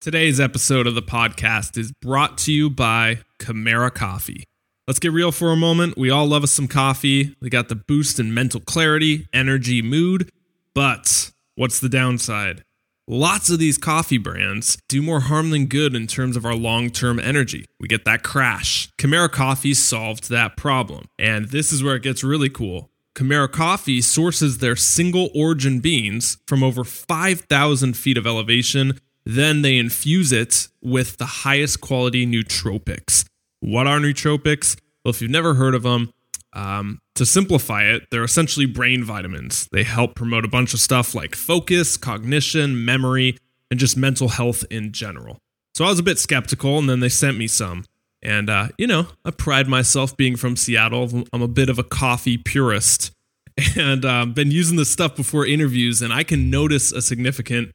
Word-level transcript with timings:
Today's 0.00 0.38
episode 0.38 0.86
of 0.86 0.94
the 0.94 1.02
podcast 1.02 1.76
is 1.76 1.90
brought 1.90 2.38
to 2.38 2.52
you 2.52 2.70
by 2.70 3.18
Kimera 3.40 3.90
Koffee. 3.90 4.44
Let's 4.86 5.00
get 5.00 5.10
real 5.10 5.32
for 5.32 5.50
a 5.50 5.56
moment. 5.56 5.98
We 5.98 6.08
all 6.08 6.24
love 6.24 6.44
us 6.44 6.52
some 6.52 6.68
coffee. 6.68 7.34
We 7.40 7.50
got 7.50 7.68
the 7.68 7.74
boost 7.74 8.20
in 8.20 8.32
mental 8.32 8.60
clarity, 8.60 9.26
energy, 9.32 9.82
mood. 9.82 10.30
But 10.72 11.32
what's 11.56 11.80
the 11.80 11.88
downside? 11.88 12.62
Lots 13.08 13.50
of 13.50 13.58
these 13.58 13.76
coffee 13.76 14.18
brands 14.18 14.78
do 14.88 15.02
more 15.02 15.18
harm 15.18 15.50
than 15.50 15.66
good 15.66 15.96
in 15.96 16.06
terms 16.06 16.36
of 16.36 16.46
our 16.46 16.54
long 16.54 16.90
term 16.90 17.18
energy. 17.18 17.64
We 17.80 17.88
get 17.88 18.04
that 18.04 18.22
crash. 18.22 18.88
Kimera 18.98 19.28
Koffee 19.28 19.74
solved 19.74 20.30
that 20.30 20.56
problem. 20.56 21.06
And 21.18 21.46
this 21.46 21.72
is 21.72 21.82
where 21.82 21.96
it 21.96 22.04
gets 22.04 22.22
really 22.22 22.50
cool. 22.50 22.88
Kimera 23.16 23.48
Koffee 23.48 24.00
sources 24.00 24.58
their 24.58 24.76
single 24.76 25.28
origin 25.34 25.80
beans 25.80 26.38
from 26.46 26.62
over 26.62 26.84
5,000 26.84 27.96
feet 27.96 28.16
of 28.16 28.28
elevation 28.28 29.00
then 29.24 29.62
they 29.62 29.76
infuse 29.76 30.32
it 30.32 30.68
with 30.82 31.16
the 31.18 31.26
highest 31.26 31.80
quality 31.80 32.26
nootropics. 32.26 33.24
What 33.60 33.86
are 33.86 33.98
nootropics? 33.98 34.78
Well, 35.04 35.10
if 35.10 35.20
you've 35.20 35.30
never 35.30 35.54
heard 35.54 35.74
of 35.74 35.82
them, 35.82 36.12
um, 36.52 37.00
to 37.14 37.26
simplify 37.26 37.84
it, 37.84 38.04
they're 38.10 38.24
essentially 38.24 38.66
brain 38.66 39.04
vitamins. 39.04 39.68
They 39.72 39.82
help 39.82 40.14
promote 40.14 40.44
a 40.44 40.48
bunch 40.48 40.72
of 40.72 40.80
stuff 40.80 41.14
like 41.14 41.34
focus, 41.34 41.96
cognition, 41.96 42.84
memory, 42.84 43.36
and 43.70 43.78
just 43.78 43.96
mental 43.96 44.28
health 44.28 44.64
in 44.70 44.92
general. 44.92 45.38
So 45.74 45.84
I 45.84 45.90
was 45.90 45.98
a 45.98 46.04
bit 46.04 46.18
skeptical, 46.18 46.78
and 46.78 46.88
then 46.88 47.00
they 47.00 47.08
sent 47.08 47.36
me 47.36 47.46
some. 47.46 47.84
And, 48.22 48.50
uh, 48.50 48.68
you 48.78 48.86
know, 48.86 49.08
I 49.24 49.30
pride 49.30 49.68
myself 49.68 50.16
being 50.16 50.36
from 50.36 50.56
Seattle. 50.56 51.24
I'm 51.32 51.42
a 51.42 51.48
bit 51.48 51.68
of 51.68 51.78
a 51.78 51.84
coffee 51.84 52.36
purist 52.36 53.12
and 53.76 54.04
um, 54.04 54.32
been 54.32 54.50
using 54.50 54.76
this 54.76 54.90
stuff 54.90 55.14
before 55.14 55.46
interviews, 55.46 56.02
and 56.02 56.12
I 56.12 56.24
can 56.24 56.50
notice 56.50 56.92
a 56.92 57.02
significant 57.02 57.72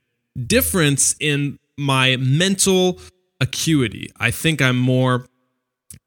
difference 0.47 1.15
in 1.19 1.59
my 1.77 2.17
mental 2.17 2.99
acuity. 3.39 4.11
I 4.19 4.31
think 4.31 4.61
I'm 4.61 4.79
more 4.79 5.25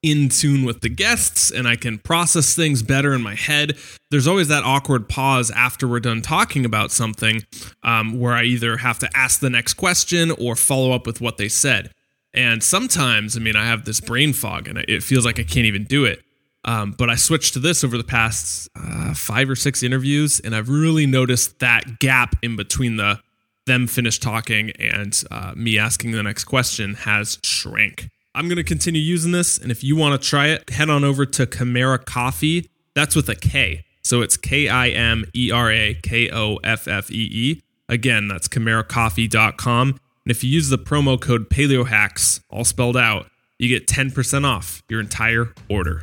in 0.03 0.29
tune 0.29 0.65
with 0.65 0.81
the 0.81 0.89
guests 0.89 1.51
and 1.51 1.67
I 1.67 1.77
can 1.77 1.99
process 1.99 2.55
things 2.55 2.83
better 2.83 3.13
in 3.13 3.23
my 3.23 3.35
head. 3.35 3.77
There's 4.11 4.27
always 4.27 4.49
that 4.49 4.65
awkward 4.65 5.09
pause 5.09 5.51
after 5.51 5.89
we're 5.89 6.01
done 6.01 6.23
talking 6.23 6.65
about 6.65 6.93
something 6.93 7.43
um, 7.83 8.19
where 8.19 8.35
I 8.35 8.45
either 8.45 8.77
have 8.79 8.99
to 9.01 9.11
ask 9.17 9.41
the 9.41 9.51
next 9.51 9.75
question 9.75 10.31
or 10.31 10.55
follow 10.55 10.93
up 10.93 11.07
with 11.07 11.21
what 11.21 11.39
they 11.39 11.49
said. 11.49 11.91
And 12.35 12.63
sometimes, 12.63 13.37
I 13.37 13.41
mean, 13.41 13.57
I 13.57 13.65
have 13.65 13.85
this 13.85 14.01
brain 14.01 14.33
fog 14.33 14.69
and 14.69 14.79
it 14.79 15.03
feels 15.03 15.25
like 15.25 15.41
I 15.41 15.45
can't 15.45 15.67
even 15.67 15.85
do 15.85 16.05
it. 16.05 16.23
Um, 16.65 16.93
but 16.99 17.09
I 17.09 17.15
switched 17.15 17.55
to 17.55 17.61
this 17.61 17.85
over 17.85 17.97
the 17.97 18.05
past 18.05 18.69
uh, 18.77 19.15
five 19.15 19.49
or 19.49 19.55
six 19.55 19.85
interviews, 19.85 20.41
and 20.41 20.55
I've 20.55 20.69
really 20.69 21.07
noticed 21.07 21.61
that 21.61 22.01
gap 22.01 22.35
in 22.43 22.57
between 22.57 22.97
the 22.97 23.21
them 23.67 23.87
finish 23.87 24.19
talking 24.19 24.71
and 24.73 25.23
uh, 25.31 25.53
me 25.55 25.79
asking 25.79 26.13
the 26.13 26.23
next 26.23 26.45
question 26.45 26.95
has 26.95 27.39
shrank. 27.43 28.09
I'm 28.35 28.49
going 28.49 28.57
to 28.57 28.65
continue 28.65 29.01
using 29.01 29.33
this. 29.33 29.59
And 29.59 29.71
if 29.71 29.83
you 29.83 29.97
want 29.97 30.21
to 30.21 30.29
try 30.29 30.49
it, 30.49 30.71
head 30.71 30.91
on 30.91 31.05
over 31.05 31.27
to 31.27 31.47
Kimera 31.47 31.99
Koffee. 32.05 32.69
That's 32.95 33.17
with 33.17 33.29
a 33.29 33.35
K. 33.35 33.85
So 34.03 34.23
it's 34.23 34.37
K 34.37 34.69
I 34.69 34.89
M 34.89 35.25
E 35.35 35.51
R 35.51 35.71
A 35.71 35.95
K 35.95 36.31
O 36.31 36.57
F 36.57 36.87
F 36.87 37.11
E 37.11 37.29
E. 37.33 37.63
Again, 37.89 38.29
that's 38.29 38.49
kimerakoffee.com. 38.49 39.89
And 39.89 40.31
if 40.31 40.45
you 40.45 40.51
use 40.51 40.69
the 40.69 40.79
promo 40.79 41.21
code 41.21 41.49
PaleoHacks, 41.49 42.41
all 42.51 42.65
spelled 42.65 42.97
out, 42.97 43.27
you 43.59 43.69
get 43.69 43.87
10% 43.87 44.45
off 44.45 44.83
your 44.89 45.01
entire 45.01 45.53
order. 45.71 46.03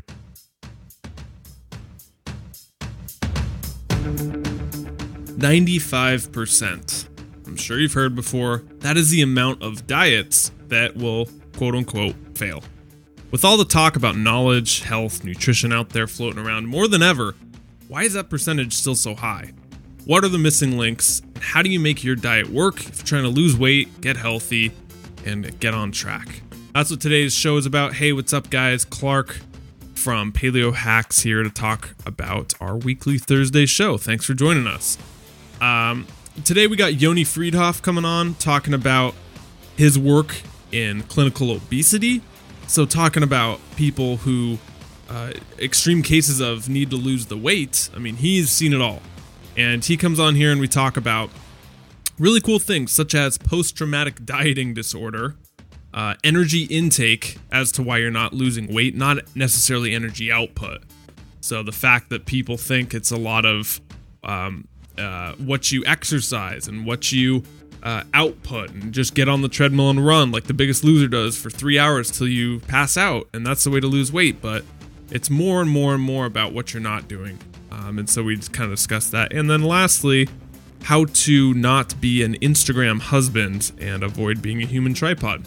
Ninety-five 5.38 6.32
percent 6.32 7.10
I'm 7.54 7.58
sure 7.58 7.80
you've 7.80 7.94
heard 7.94 8.16
before, 8.16 8.64
that 8.80 8.98
is 8.98 9.12
the 9.12 9.22
amount 9.22 9.62
of 9.62 9.86
diets 9.86 10.50
that 10.70 10.98
will 10.98 11.30
quote 11.56 11.76
unquote 11.76 12.16
fail. 12.36 12.64
With 13.30 13.46
all 13.46 13.58
the 13.58 13.64
talk 13.64 13.96
about 13.96 14.18
knowledge, 14.18 14.82
health, 14.82 15.24
nutrition 15.24 15.72
out 15.72 15.90
there 15.90 16.08
floating 16.08 16.44
around 16.44 16.66
more 16.66 16.88
than 16.88 17.04
ever, 17.04 17.36
why 17.88 18.06
is 18.06 18.14
that 18.14 18.28
percentage 18.28 18.74
still 18.74 18.96
so 18.96 19.14
high? 19.14 19.54
What 20.06 20.24
are 20.24 20.30
the 20.30 20.40
missing 20.40 20.80
links? 20.80 21.22
How 21.40 21.62
do 21.62 21.70
you 21.70 21.80
make 21.80 22.04
your 22.04 22.16
diet 22.16 22.50
work 22.50 22.80
if 22.80 22.98
you're 22.98 23.06
trying 23.06 23.22
to 23.22 23.30
lose 23.30 23.56
weight, 23.56 24.02
get 24.02 24.18
healthy, 24.18 24.72
and 25.24 25.60
get 25.60 25.76
on 25.76 25.92
track? 25.92 26.42
That's 26.74 26.90
what 26.90 27.02
today's 27.02 27.36
show 27.36 27.58
is 27.58 27.68
about. 27.68 27.94
Hey, 27.94 28.14
what's 28.14 28.34
up, 28.34 28.50
guys? 28.50 28.84
Clark 28.84 29.42
from 29.94 30.32
Paleo 30.32 30.74
Hacks 30.74 31.20
here 31.20 31.44
to 31.44 31.52
talk 31.52 31.94
about 32.04 32.56
our 32.60 32.76
weekly 32.76 33.20
Thursday 33.20 33.68
show. 33.68 33.98
Thanks 33.98 34.26
for 34.26 34.34
joining 34.34 34.66
us. 34.66 34.98
Um, 35.62 36.08
today 36.44 36.68
we 36.68 36.76
got 36.76 37.00
Yoni 37.00 37.24
Freedhoff 37.24 37.82
coming 37.82 38.06
on 38.06 38.34
talking 38.36 38.74
about 38.74 39.14
his 39.78 39.98
work 40.00 40.36
in 40.72 41.04
clinical 41.04 41.52
obesity. 41.52 42.22
So, 42.68 42.86
talking 42.86 43.24
about 43.24 43.60
people 43.76 44.18
who, 44.18 44.58
uh, 45.10 45.34
extreme 45.60 46.02
cases 46.02 46.40
of 46.40 46.70
need 46.70 46.90
to 46.90 46.96
lose 46.96 47.28
the 47.28 47.38
weight. 47.38 47.90
I 47.96 48.00
mean, 48.00 48.16
he's 48.16 48.50
seen 48.50 48.74
it 48.74 48.82
all. 48.82 49.02
And 49.56 49.86
he 49.86 49.98
comes 49.98 50.20
on 50.20 50.36
here 50.36 50.52
and 50.52 50.60
we 50.60 50.68
talk 50.68 50.98
about 50.98 51.30
really 52.18 52.42
cool 52.42 52.60
things 52.60 52.92
such 52.92 53.14
as 53.14 53.38
post 53.38 53.78
traumatic 53.78 54.26
dieting 54.26 54.74
disorder, 54.74 55.36
uh, 55.94 56.16
energy 56.24 56.64
intake 56.64 57.38
as 57.52 57.72
to 57.74 57.84
why 57.84 57.98
you're 57.98 58.10
not 58.10 58.34
losing 58.34 58.74
weight, 58.74 58.96
not 58.96 59.36
necessarily 59.36 59.94
energy 59.94 60.32
output. 60.32 60.82
So, 61.42 61.62
the 61.62 61.72
fact 61.72 62.10
that 62.10 62.26
people 62.26 62.58
think 62.58 62.94
it's 62.94 63.12
a 63.12 63.18
lot 63.18 63.46
of 63.46 63.82
um, 64.24 64.68
uh, 64.98 65.34
what 65.34 65.72
you 65.72 65.84
exercise 65.86 66.68
and 66.68 66.86
what 66.86 67.12
you 67.12 67.44
uh, 67.84 68.04
output 68.14 68.72
and 68.72 68.94
just 68.94 69.14
get 69.14 69.28
on 69.28 69.42
the 69.42 69.50
treadmill 69.50 69.90
and 69.90 70.06
run 70.06 70.32
like 70.32 70.46
the 70.46 70.54
biggest 70.54 70.84
loser 70.84 71.08
does 71.08 71.38
for 71.38 71.50
three 71.50 71.78
hours 71.78 72.10
till 72.10 72.28
you 72.28 72.60
pass 72.62 72.96
out. 72.98 73.28
And 73.34 73.46
that's 73.46 73.64
the 73.64 73.70
way 73.70 73.80
to 73.80 73.88
lose 73.88 74.12
weight. 74.12 74.42
But 74.42 74.64
it's 75.12 75.30
more 75.30 75.62
and 75.62 75.70
more 75.70 75.94
and 75.94 76.02
more 76.02 76.26
about 76.26 76.54
what 76.54 76.74
you're 76.74 76.82
not 76.82 77.08
doing. 77.08 77.40
Um, 77.72 78.00
and 78.00 78.10
so 78.10 78.24
we 78.24 78.36
just 78.36 78.54
kind 78.54 78.72
of 78.72 78.78
discussed 78.78 79.12
that. 79.12 79.34
And 79.34 79.50
then 79.50 79.64
lastly, 79.64 80.30
how 80.84 81.06
to 81.06 81.54
not 81.54 82.00
be 82.00 82.24
an 82.24 82.36
Instagram 82.36 83.00
husband 83.00 83.72
and 83.80 84.04
avoid 84.04 84.42
being 84.42 84.62
a 84.62 84.66
human 84.66 84.94
tripod. 84.94 85.46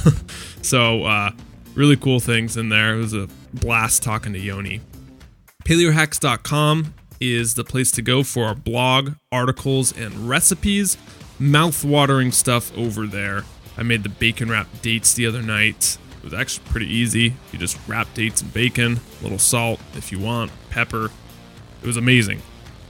so, 0.62 1.04
uh, 1.04 1.30
really 1.74 1.96
cool 1.96 2.20
things 2.20 2.56
in 2.56 2.68
there. 2.68 2.94
It 2.94 2.98
was 2.98 3.14
a 3.14 3.28
blast 3.52 4.02
talking 4.02 4.32
to 4.32 4.38
Yoni. 4.38 4.80
PaleoHacks.com 5.64 6.94
is 7.20 7.54
the 7.54 7.64
place 7.64 7.90
to 7.92 8.02
go 8.02 8.22
for 8.22 8.44
our 8.44 8.54
blog, 8.54 9.14
articles, 9.30 9.96
and 9.96 10.28
recipes. 10.28 10.96
Mouth-watering 11.38 12.32
stuff 12.32 12.76
over 12.76 13.06
there. 13.06 13.44
I 13.76 13.82
made 13.82 14.02
the 14.02 14.08
bacon 14.08 14.50
wrap 14.50 14.68
dates 14.82 15.14
the 15.14 15.26
other 15.26 15.42
night. 15.42 15.98
It 16.18 16.24
was 16.24 16.34
actually 16.34 16.66
pretty 16.70 16.86
easy. 16.86 17.34
You 17.52 17.58
just 17.58 17.78
wrap 17.86 18.12
dates 18.14 18.42
in 18.42 18.48
bacon, 18.48 19.00
a 19.20 19.22
little 19.22 19.38
salt 19.38 19.80
if 19.94 20.10
you 20.10 20.18
want, 20.18 20.50
pepper. 20.70 21.10
It 21.82 21.86
was 21.86 21.96
amazing. 21.96 22.42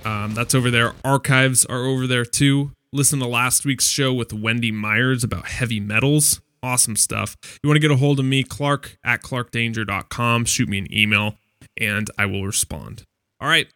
Um, 0.05 0.35
that's 0.35 0.55
over 0.55 0.71
there. 0.71 0.95
Archives 1.05 1.67
are 1.67 1.85
over 1.85 2.07
there 2.07 2.25
too. 2.25 2.71
Listen 2.93 3.19
to 3.19 3.27
last 3.27 3.65
week's 3.65 3.89
show 3.89 4.15
with 4.15 4.33
Wendy 4.33 4.71
Myers 4.71 5.25
about 5.25 5.47
heavy 5.49 5.81
metals. 5.81 6.41
Awesome 6.63 6.97
stuff. 6.97 7.37
You 7.63 7.69
want 7.69 7.77
to 7.77 7.81
get 7.81 7.91
a 7.91 7.97
hold 7.97 8.21
of 8.21 8.25
me, 8.25 8.43
Clark 8.43 8.97
at 9.05 9.23
clarkdanger.com. 9.23 10.45
Shoot 10.45 10.69
me 10.69 10.79
an 10.79 10.93
email 10.93 11.35
and 11.77 12.09
I 12.17 12.27
will 12.27 12.45
respond. 12.47 13.05
All 13.41 13.49
right, 13.49 13.67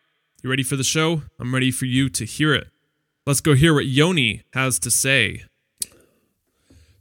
you 0.42 0.50
ready 0.50 0.62
for 0.62 0.76
the 0.76 0.84
show? 0.84 1.22
I'm 1.38 1.52
ready 1.52 1.70
for 1.70 1.84
you 1.84 2.08
to 2.10 2.24
hear 2.24 2.54
it. 2.54 2.68
Let's 3.26 3.40
go 3.40 3.54
hear 3.54 3.74
what 3.74 3.86
Yoni 3.86 4.42
has 4.54 4.78
to 4.80 4.90
say. 4.90 5.44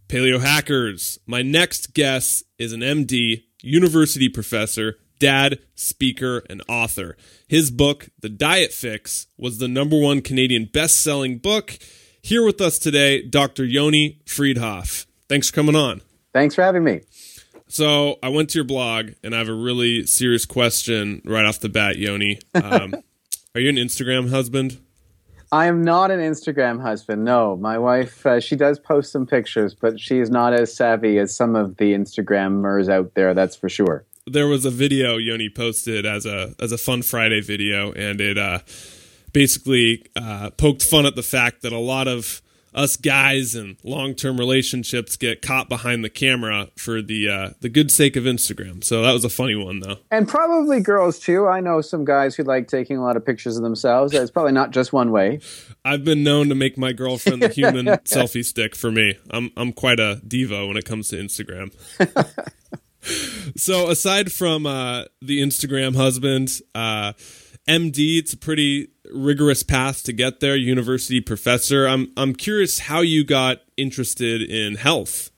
Paleo 0.08 0.42
Hackers. 0.42 1.20
My 1.26 1.42
next 1.42 1.94
guest 1.94 2.44
is 2.58 2.74
an 2.74 2.82
MD, 2.82 3.44
university 3.62 4.28
professor, 4.28 4.98
dad, 5.20 5.60
speaker, 5.76 6.44
and 6.50 6.62
author. 6.68 7.16
His 7.48 7.72
book, 7.72 8.10
The 8.20 8.30
Diet 8.30 8.74
Fix, 8.74 9.28
was 9.38 9.60
the 9.60 9.68
number 9.68 9.98
one 9.98 10.22
Canadian 10.22 10.66
best 10.66 11.02
selling 11.02 11.38
book. 11.38 11.78
Here 12.22 12.44
with 12.44 12.60
us 12.60 12.78
today, 12.78 13.22
Dr. 13.22 13.64
Yoni 13.64 14.20
Freedhoff. 14.26 15.06
Thanks 15.30 15.50
for 15.50 15.56
coming 15.56 15.76
on. 15.76 16.02
Thanks 16.34 16.56
for 16.56 16.63
having 16.63 16.84
me. 16.84 17.02
So, 17.68 18.18
I 18.24 18.30
went 18.30 18.50
to 18.50 18.58
your 18.58 18.66
blog 18.66 19.12
and 19.24 19.36
I 19.36 19.38
have 19.38 19.48
a 19.48 19.54
really 19.54 20.06
serious 20.08 20.46
question 20.46 21.22
right 21.24 21.46
off 21.46 21.60
the 21.60 21.69
bat, 21.69 21.98
Yoni. 21.98 22.40
Um, 22.56 22.96
Are 23.56 23.62
you 23.62 23.69
an 23.69 23.78
Instagram 23.78 24.30
husband? 24.30 24.78
I 25.51 25.66
am 25.66 25.81
not 25.81 26.12
an 26.12 26.19
Instagram 26.19 26.80
husband. 26.80 27.25
No, 27.25 27.57
my 27.57 27.80
wife 27.80 28.24
uh, 28.24 28.40
she 28.40 28.56
does 28.56 28.78
post 28.78 29.12
some 29.12 29.25
pictures, 29.25 29.74
but 29.74 30.00
she 30.00 30.19
is 30.19 30.30
not 30.30 30.54
as 30.54 30.75
savvy 30.75 31.18
as 31.18 31.36
some 31.36 31.56
of 31.56 31.78
the 31.78 31.94
Instagrammers 31.94 32.90
out 32.90 33.16
there. 33.16 33.34
That's 33.34 33.56
for 33.56 33.68
sure. 33.68 34.06
There 34.28 34.46
was 34.46 34.66
a 34.66 34.69
video 34.69 35.18
Yoni 35.18 35.50
posted 35.50 36.06
as 36.06 36.28
a 36.28 36.54
as 36.60 36.72
a 36.72 36.78
Fun 36.78 37.01
Friday 37.01 37.42
video, 37.42 37.92
and 37.94 38.22
it 38.22 38.38
uh, 38.38 38.60
basically 39.34 40.06
uh, 40.16 40.51
poked 40.51 40.84
fun 40.84 41.07
at 41.07 41.16
the 41.16 41.24
fact 41.24 41.63
that 41.63 41.74
a 41.74 41.80
lot 41.80 42.07
of 42.07 42.44
us 42.74 42.98
guys 42.98 43.56
and 43.56 43.77
long 43.83 44.13
term 44.13 44.38
relationships 44.38 45.16
get 45.16 45.42
caught 45.42 45.69
behind 45.69 46.04
the 46.04 46.10
camera 46.10 46.69
for 46.77 47.01
the 47.01 47.30
uh, 47.30 47.50
the 47.62 47.69
good 47.69 47.92
sake 47.92 48.16
of 48.16 48.24
Instagram. 48.24 48.83
So 48.83 49.01
that 49.01 49.12
was 49.12 49.25
a 49.25 49.30
funny 49.30 49.56
one 49.56 49.80
though. 49.80 49.98
And 50.12 50.27
probably 50.27 50.80
girls 50.80 51.19
too. 51.19 51.48
I 51.48 51.60
know 51.60 51.81
some 51.81 52.06
guys 52.06 52.36
who 52.36 52.44
like 52.44 52.68
taking 52.68 52.98
a 52.98 53.04
lot 53.04 53.18
of 53.18 53.25
pictures 53.25 53.57
of 53.57 53.63
themselves. 53.63 54.13
It's 54.13 54.31
probably 54.31 54.54
not 54.54 54.71
just 54.71 54.94
one 54.94 55.12
way. 55.12 55.39
I've 55.83 56.04
been 56.04 56.24
known 56.24 56.50
to 56.50 56.56
make 56.56 56.77
my 56.77 56.92
girlfriend 56.94 57.42
the 57.42 57.50
human 57.50 57.86
selfie 58.06 58.45
stick 58.45 58.75
for 58.75 58.92
me. 58.92 59.18
I'm 59.31 59.51
I'm 59.57 59.74
quite 59.74 60.00
a 60.00 60.22
diva 60.27 60.68
when 60.68 60.77
it 60.77 60.86
comes 60.86 61.10
to 61.10 61.18
Instagram. 61.18 61.74
so 63.57 63.89
aside 63.89 64.31
from 64.31 64.65
uh, 64.65 65.06
the 65.22 65.42
Instagram 65.42 65.95
husband, 65.95 66.62
uh, 66.75 67.13
MD, 67.69 68.18
it's 68.18 68.33
a 68.33 68.38
pretty 68.38 68.89
rigorous 69.13 69.62
path 69.62 70.01
to 70.04 70.12
get 70.12 70.39
there. 70.39 70.56
University 70.56 71.21
professor. 71.21 71.88
I'm 71.88 72.12
I'm 72.18 72.33
curious 72.33 72.80
how 72.80 73.01
you 73.01 73.24
got 73.24 73.62
interested 73.77 74.42
in 74.42 74.75
health. 74.75 75.30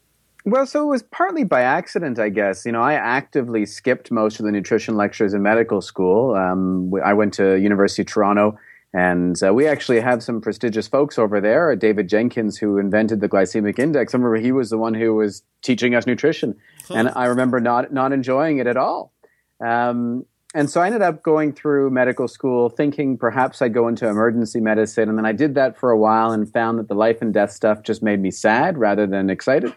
Well, 0.45 0.65
so 0.65 0.83
it 0.83 0.87
was 0.87 1.03
partly 1.03 1.43
by 1.43 1.61
accident, 1.61 2.17
I 2.17 2.29
guess. 2.29 2.65
You 2.65 2.71
know, 2.71 2.81
I 2.81 2.93
actively 2.93 3.65
skipped 3.65 4.11
most 4.11 4.39
of 4.39 4.45
the 4.45 4.51
nutrition 4.51 4.95
lectures 4.95 5.33
in 5.33 5.43
medical 5.43 5.81
school. 5.81 6.33
Um, 6.33 6.91
I 7.03 7.13
went 7.13 7.33
to 7.35 7.59
University 7.59 8.03
of 8.03 8.07
Toronto, 8.07 8.57
and 8.93 9.35
uh, 9.43 9.53
we 9.53 9.67
actually 9.67 9.99
have 9.99 10.23
some 10.23 10.39
prestigious 10.39 10.87
folks 10.87 11.19
over 11.19 11.41
there. 11.41 11.75
David 11.75 12.07
Jenkins, 12.07 12.57
who 12.57 12.77
invented 12.77 13.19
the 13.19 13.29
glycemic 13.29 13.77
index. 13.77 14.13
I 14.13 14.17
remember 14.17 14.37
he 14.37 14.53
was 14.53 14.69
the 14.69 14.77
one 14.77 14.93
who 14.93 15.15
was 15.15 15.43
teaching 15.61 15.95
us 15.95 16.07
nutrition, 16.07 16.55
huh. 16.87 16.93
and 16.95 17.09
I 17.13 17.25
remember 17.25 17.59
not 17.59 17.91
not 17.91 18.13
enjoying 18.13 18.57
it 18.57 18.67
at 18.67 18.77
all. 18.77 19.11
Um, 19.59 20.25
and 20.53 20.69
so 20.69 20.81
I 20.81 20.87
ended 20.87 21.01
up 21.01 21.23
going 21.23 21.53
through 21.53 21.91
medical 21.91 22.27
school 22.27 22.69
thinking 22.69 23.17
perhaps 23.17 23.61
I'd 23.61 23.73
go 23.73 23.87
into 23.87 24.07
emergency 24.07 24.59
medicine. 24.59 25.07
And 25.07 25.17
then 25.17 25.25
I 25.25 25.31
did 25.31 25.55
that 25.55 25.77
for 25.77 25.91
a 25.91 25.97
while 25.97 26.31
and 26.31 26.51
found 26.51 26.77
that 26.79 26.89
the 26.89 26.93
life 26.93 27.21
and 27.21 27.33
death 27.33 27.51
stuff 27.51 27.83
just 27.83 28.03
made 28.03 28.19
me 28.19 28.31
sad 28.31 28.77
rather 28.77 29.07
than 29.07 29.29
excited. 29.29 29.73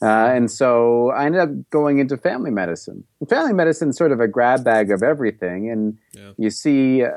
Uh, 0.00 0.32
and 0.34 0.50
so 0.50 1.10
I 1.10 1.24
ended 1.26 1.40
up 1.40 1.70
going 1.70 1.98
into 1.98 2.16
family 2.16 2.50
medicine. 2.50 3.04
Family 3.28 3.54
medicine 3.54 3.90
is 3.90 3.96
sort 3.96 4.12
of 4.12 4.20
a 4.20 4.28
grab 4.28 4.62
bag 4.62 4.90
of 4.90 5.02
everything. 5.02 5.70
And 5.70 5.98
yeah. 6.12 6.30
you 6.36 6.50
see 6.50 7.02
uh, 7.02 7.10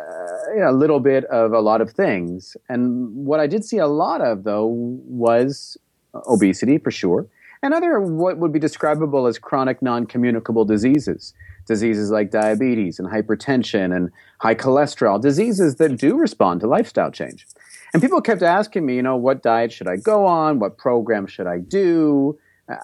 you 0.54 0.60
know, 0.60 0.70
a 0.70 0.74
little 0.74 1.00
bit 1.00 1.26
of 1.26 1.54
a 1.54 1.60
lot 1.60 1.82
of 1.82 1.92
things. 1.92 2.56
And 2.70 3.14
what 3.14 3.40
I 3.40 3.48
did 3.48 3.66
see 3.66 3.78
a 3.78 3.88
lot 3.88 4.22
of, 4.22 4.44
though, 4.44 4.66
was 4.66 5.78
obesity 6.14 6.78
for 6.78 6.90
sure, 6.90 7.28
and 7.62 7.74
other 7.74 8.00
what 8.00 8.38
would 8.38 8.54
be 8.54 8.60
describable 8.60 9.28
as 9.28 9.38
chronic 9.38 9.82
non 9.82 10.06
communicable 10.06 10.66
diseases 10.66 11.34
diseases 11.68 12.10
like 12.10 12.32
diabetes 12.32 13.00
and 13.00 13.08
hypertension 13.08 13.96
and 13.96 14.10
high 14.40 14.56
cholesterol, 14.56 15.22
diseases 15.22 15.76
that 15.76 15.98
do 15.98 16.18
respond 16.18 16.62
to 16.62 16.68
lifestyle 16.68 17.12
change. 17.12 17.46
And 17.94 18.02
people 18.02 18.22
kept 18.22 18.42
asking 18.42 18.86
me, 18.86 18.96
you 18.96 19.02
know, 19.02 19.16
what 19.16 19.44
diet 19.44 19.72
should 19.72 19.88
I 19.88 19.98
go 19.98 20.26
on? 20.26 20.60
What 20.60 20.78
program 20.78 21.28
should 21.28 21.48
I 21.48 21.60
do? 21.60 22.38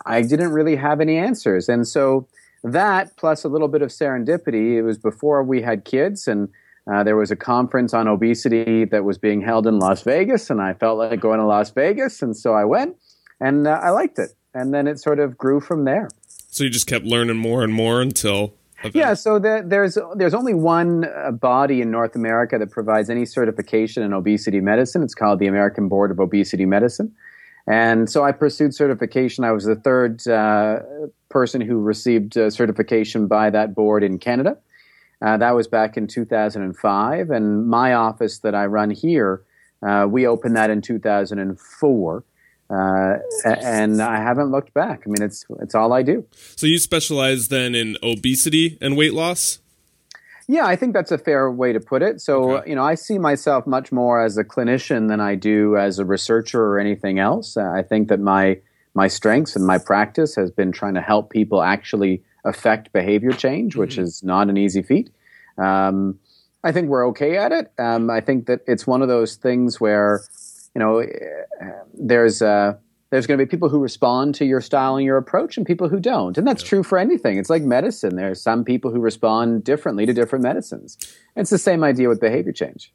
I 0.05 0.21
didn't 0.21 0.51
really 0.51 0.75
have 0.75 1.01
any 1.01 1.17
answers. 1.17 1.67
And 1.67 1.87
so 1.87 2.27
that 2.63 3.17
plus 3.17 3.43
a 3.43 3.49
little 3.49 3.67
bit 3.67 3.81
of 3.81 3.89
serendipity, 3.89 4.77
it 4.77 4.83
was 4.83 4.97
before 4.97 5.43
we 5.43 5.61
had 5.61 5.83
kids 5.83 6.27
and 6.27 6.49
uh, 6.91 7.03
there 7.03 7.15
was 7.15 7.31
a 7.31 7.35
conference 7.35 7.93
on 7.93 8.07
obesity 8.07 8.85
that 8.85 9.03
was 9.03 9.17
being 9.17 9.41
held 9.41 9.67
in 9.67 9.79
Las 9.79 10.01
Vegas, 10.01 10.49
and 10.49 10.61
I 10.61 10.73
felt 10.73 10.97
like 10.97 11.19
going 11.19 11.39
to 11.39 11.45
Las 11.45 11.71
Vegas, 11.71 12.21
and 12.21 12.35
so 12.35 12.53
I 12.53 12.65
went, 12.65 12.97
and 13.39 13.67
uh, 13.67 13.79
I 13.81 13.91
liked 13.91 14.19
it. 14.19 14.31
And 14.53 14.73
then 14.73 14.87
it 14.87 14.99
sort 14.99 15.19
of 15.19 15.37
grew 15.37 15.61
from 15.61 15.85
there. 15.85 16.09
So 16.27 16.65
you 16.65 16.69
just 16.69 16.85
kept 16.85 17.05
learning 17.05 17.37
more 17.37 17.63
and 17.63 17.73
more 17.73 18.01
until 18.01 18.53
Okay. 18.85 18.99
Yeah, 18.99 19.13
so 19.13 19.39
the, 19.39 19.63
there's 19.65 19.97
there's 20.15 20.33
only 20.33 20.53
one 20.53 21.05
uh, 21.05 21.31
body 21.31 21.81
in 21.81 21.89
North 21.89 22.15
America 22.15 22.57
that 22.59 22.69
provides 22.69 23.09
any 23.09 23.25
certification 23.25 24.03
in 24.03 24.11
obesity 24.11 24.59
medicine. 24.59 25.03
It's 25.03 25.15
called 25.15 25.39
the 25.39 25.47
American 25.47 25.87
Board 25.87 26.11
of 26.11 26.19
Obesity 26.19 26.65
Medicine, 26.65 27.13
and 27.65 28.09
so 28.09 28.25
I 28.25 28.33
pursued 28.33 28.75
certification. 28.75 29.45
I 29.45 29.51
was 29.51 29.63
the 29.63 29.75
third 29.75 30.27
uh, 30.27 30.79
person 31.29 31.61
who 31.61 31.79
received 31.79 32.37
uh, 32.37 32.49
certification 32.49 33.27
by 33.27 33.49
that 33.51 33.73
board 33.73 34.03
in 34.03 34.19
Canada. 34.19 34.57
Uh, 35.21 35.37
that 35.37 35.55
was 35.55 35.67
back 35.67 35.95
in 35.95 36.05
2005, 36.05 37.29
and 37.29 37.67
my 37.67 37.93
office 37.93 38.39
that 38.39 38.53
I 38.53 38.65
run 38.65 38.91
here, 38.91 39.43
uh, 39.81 40.05
we 40.09 40.27
opened 40.27 40.57
that 40.57 40.69
in 40.69 40.81
2004. 40.81 42.23
Uh, 42.73 43.19
and 43.45 44.01
I 44.01 44.17
haven't 44.17 44.51
looked 44.51 44.73
back. 44.73 45.03
I 45.05 45.09
mean, 45.09 45.21
it's 45.21 45.45
it's 45.61 45.75
all 45.75 45.93
I 45.93 46.01
do. 46.01 46.25
So 46.55 46.65
you 46.65 46.79
specialize 46.79 47.49
then 47.49 47.75
in 47.75 47.97
obesity 48.01 48.77
and 48.81 48.97
weight 48.97 49.13
loss. 49.13 49.59
Yeah, 50.47 50.65
I 50.65 50.75
think 50.75 50.93
that's 50.93 51.11
a 51.11 51.17
fair 51.17 51.49
way 51.51 51.71
to 51.71 51.79
put 51.79 52.01
it. 52.01 52.19
So, 52.19 52.57
okay. 52.57 52.69
you 52.69 52.75
know, 52.75 52.83
I 52.83 52.95
see 52.95 53.17
myself 53.17 53.65
much 53.65 53.91
more 53.91 54.23
as 54.23 54.37
a 54.37 54.43
clinician 54.43 55.07
than 55.07 55.21
I 55.21 55.35
do 55.35 55.77
as 55.77 55.99
a 55.99 56.05
researcher 56.05 56.61
or 56.61 56.79
anything 56.79 57.19
else. 57.19 57.55
I 57.55 57.81
think 57.81 58.09
that 58.09 58.19
my 58.19 58.59
my 58.93 59.07
strengths 59.07 59.55
and 59.55 59.65
my 59.65 59.77
practice 59.77 60.35
has 60.35 60.51
been 60.51 60.71
trying 60.71 60.93
to 60.95 61.01
help 61.01 61.29
people 61.29 61.61
actually 61.63 62.23
affect 62.45 62.91
behavior 62.91 63.31
change, 63.31 63.75
which 63.75 63.93
mm-hmm. 63.93 64.03
is 64.03 64.23
not 64.23 64.49
an 64.49 64.57
easy 64.57 64.81
feat. 64.81 65.09
Um, 65.57 66.19
I 66.63 66.71
think 66.71 66.89
we're 66.89 67.07
okay 67.09 67.37
at 67.37 67.51
it. 67.51 67.71
Um, 67.77 68.09
I 68.09 68.21
think 68.21 68.45
that 68.47 68.61
it's 68.67 68.87
one 68.87 69.01
of 69.01 69.07
those 69.07 69.35
things 69.35 69.79
where 69.81 70.21
you 70.75 70.79
know, 70.79 71.05
there's 71.93 72.41
uh, 72.41 72.73
there's 73.09 73.27
going 73.27 73.37
to 73.37 73.45
be 73.45 73.49
people 73.49 73.69
who 73.69 73.79
respond 73.79 74.35
to 74.35 74.45
your 74.45 74.59
style 74.59 74.95
and 74.95 75.05
your 75.05 75.17
approach, 75.17 75.57
and 75.57 75.65
people 75.65 75.87
who 75.87 75.99
don't, 75.99 76.37
and 76.37 76.47
that's 76.47 76.63
yeah. 76.63 76.69
true 76.69 76.83
for 76.83 76.97
anything. 76.97 77.37
It's 77.37 77.49
like 77.49 77.63
medicine. 77.63 78.15
There's 78.15 78.41
some 78.41 78.63
people 78.63 78.91
who 78.91 78.99
respond 78.99 79.63
differently 79.63 80.05
to 80.05 80.13
different 80.13 80.43
medicines. 80.43 80.97
It's 81.35 81.49
the 81.49 81.57
same 81.57 81.83
idea 81.83 82.09
with 82.09 82.19
behavior 82.19 82.53
change. 82.53 82.91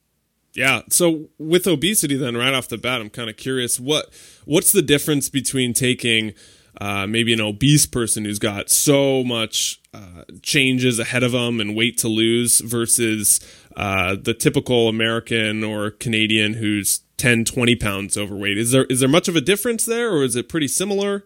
Yeah. 0.55 0.83
So 0.89 1.29
with 1.39 1.67
obesity, 1.67 2.17
then 2.17 2.37
right 2.37 2.53
off 2.55 2.69
the 2.69 2.79
bat, 2.79 3.01
I'm 3.01 3.11
kind 3.11 3.31
of 3.31 3.37
curious 3.37 3.79
what 3.79 4.13
what's 4.45 4.73
the 4.73 4.83
difference 4.83 5.29
between 5.29 5.73
taking 5.73 6.35
uh, 6.81 7.07
maybe 7.07 7.33
an 7.33 7.41
obese 7.41 7.87
person 7.87 8.25
who's 8.25 8.39
got 8.39 8.71
so 8.71 9.25
much 9.25 9.81
uh, 9.93 10.25
changes 10.43 10.99
ahead 10.99 11.23
of 11.23 11.33
them 11.33 11.61
and 11.61 11.77
weight 11.77 11.99
to 11.99 12.09
lose 12.09 12.61
versus 12.61 13.41
uh, 13.77 14.17
the 14.21 14.35
typical 14.35 14.89
American 14.89 15.65
or 15.65 15.91
Canadian 15.91 16.55
who's 16.55 17.01
10, 17.19 17.45
20 17.45 17.77
pounds 17.77 18.17
overweight. 18.17 18.57
Is 18.57 18.71
there 18.71 18.85
is 18.85 19.01
there 19.01 19.09
much 19.09 19.29
of 19.29 19.37
a 19.37 19.41
difference 19.41 19.85
there, 19.85 20.11
or 20.11 20.23
is 20.23 20.37
it 20.37 20.49
pretty 20.49 20.69
similar? 20.69 21.25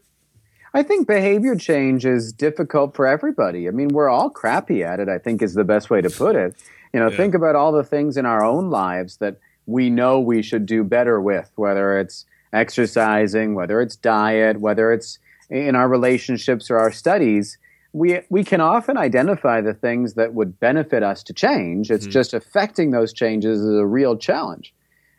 I 0.74 0.82
think 0.82 1.06
behavior 1.06 1.54
change 1.54 2.06
is 2.06 2.32
difficult 2.32 2.96
for 2.96 3.06
everybody. 3.06 3.68
I 3.68 3.72
mean, 3.72 3.88
we're 3.88 4.08
all 4.08 4.30
crappy 4.30 4.82
at 4.82 5.00
it, 5.00 5.08
I 5.08 5.18
think 5.18 5.42
is 5.42 5.54
the 5.54 5.64
best 5.64 5.90
way 5.90 6.00
to 6.00 6.08
put 6.08 6.34
it. 6.34 6.56
You 6.94 7.00
know, 7.00 7.10
yeah. 7.10 7.16
think 7.16 7.34
about 7.34 7.56
all 7.56 7.72
the 7.72 7.84
things 7.84 8.16
in 8.16 8.24
our 8.24 8.42
own 8.42 8.70
lives 8.70 9.18
that 9.18 9.36
we 9.66 9.90
know 9.90 10.18
we 10.18 10.42
should 10.42 10.66
do 10.66 10.82
better 10.82 11.20
with, 11.20 11.50
whether 11.56 11.98
it's 11.98 12.24
exercising, 12.52 13.54
whether 13.54 13.80
it's 13.80 13.96
diet, 13.96 14.60
whether 14.60 14.92
it's 14.92 15.18
in 15.50 15.76
our 15.76 15.88
relationships 15.88 16.70
or 16.70 16.78
our 16.78 16.90
studies. 16.90 17.58
We, 17.92 18.20
we 18.30 18.42
can 18.42 18.62
often 18.62 18.96
identify 18.96 19.60
the 19.60 19.74
things 19.74 20.14
that 20.14 20.32
would 20.32 20.58
benefit 20.58 21.02
us 21.02 21.22
to 21.24 21.34
change. 21.34 21.90
It's 21.90 22.04
mm-hmm. 22.04 22.12
just 22.12 22.32
affecting 22.32 22.90
those 22.90 23.12
changes 23.12 23.60
is 23.60 23.76
a 23.76 23.86
real 23.86 24.16
challenge. 24.16 24.72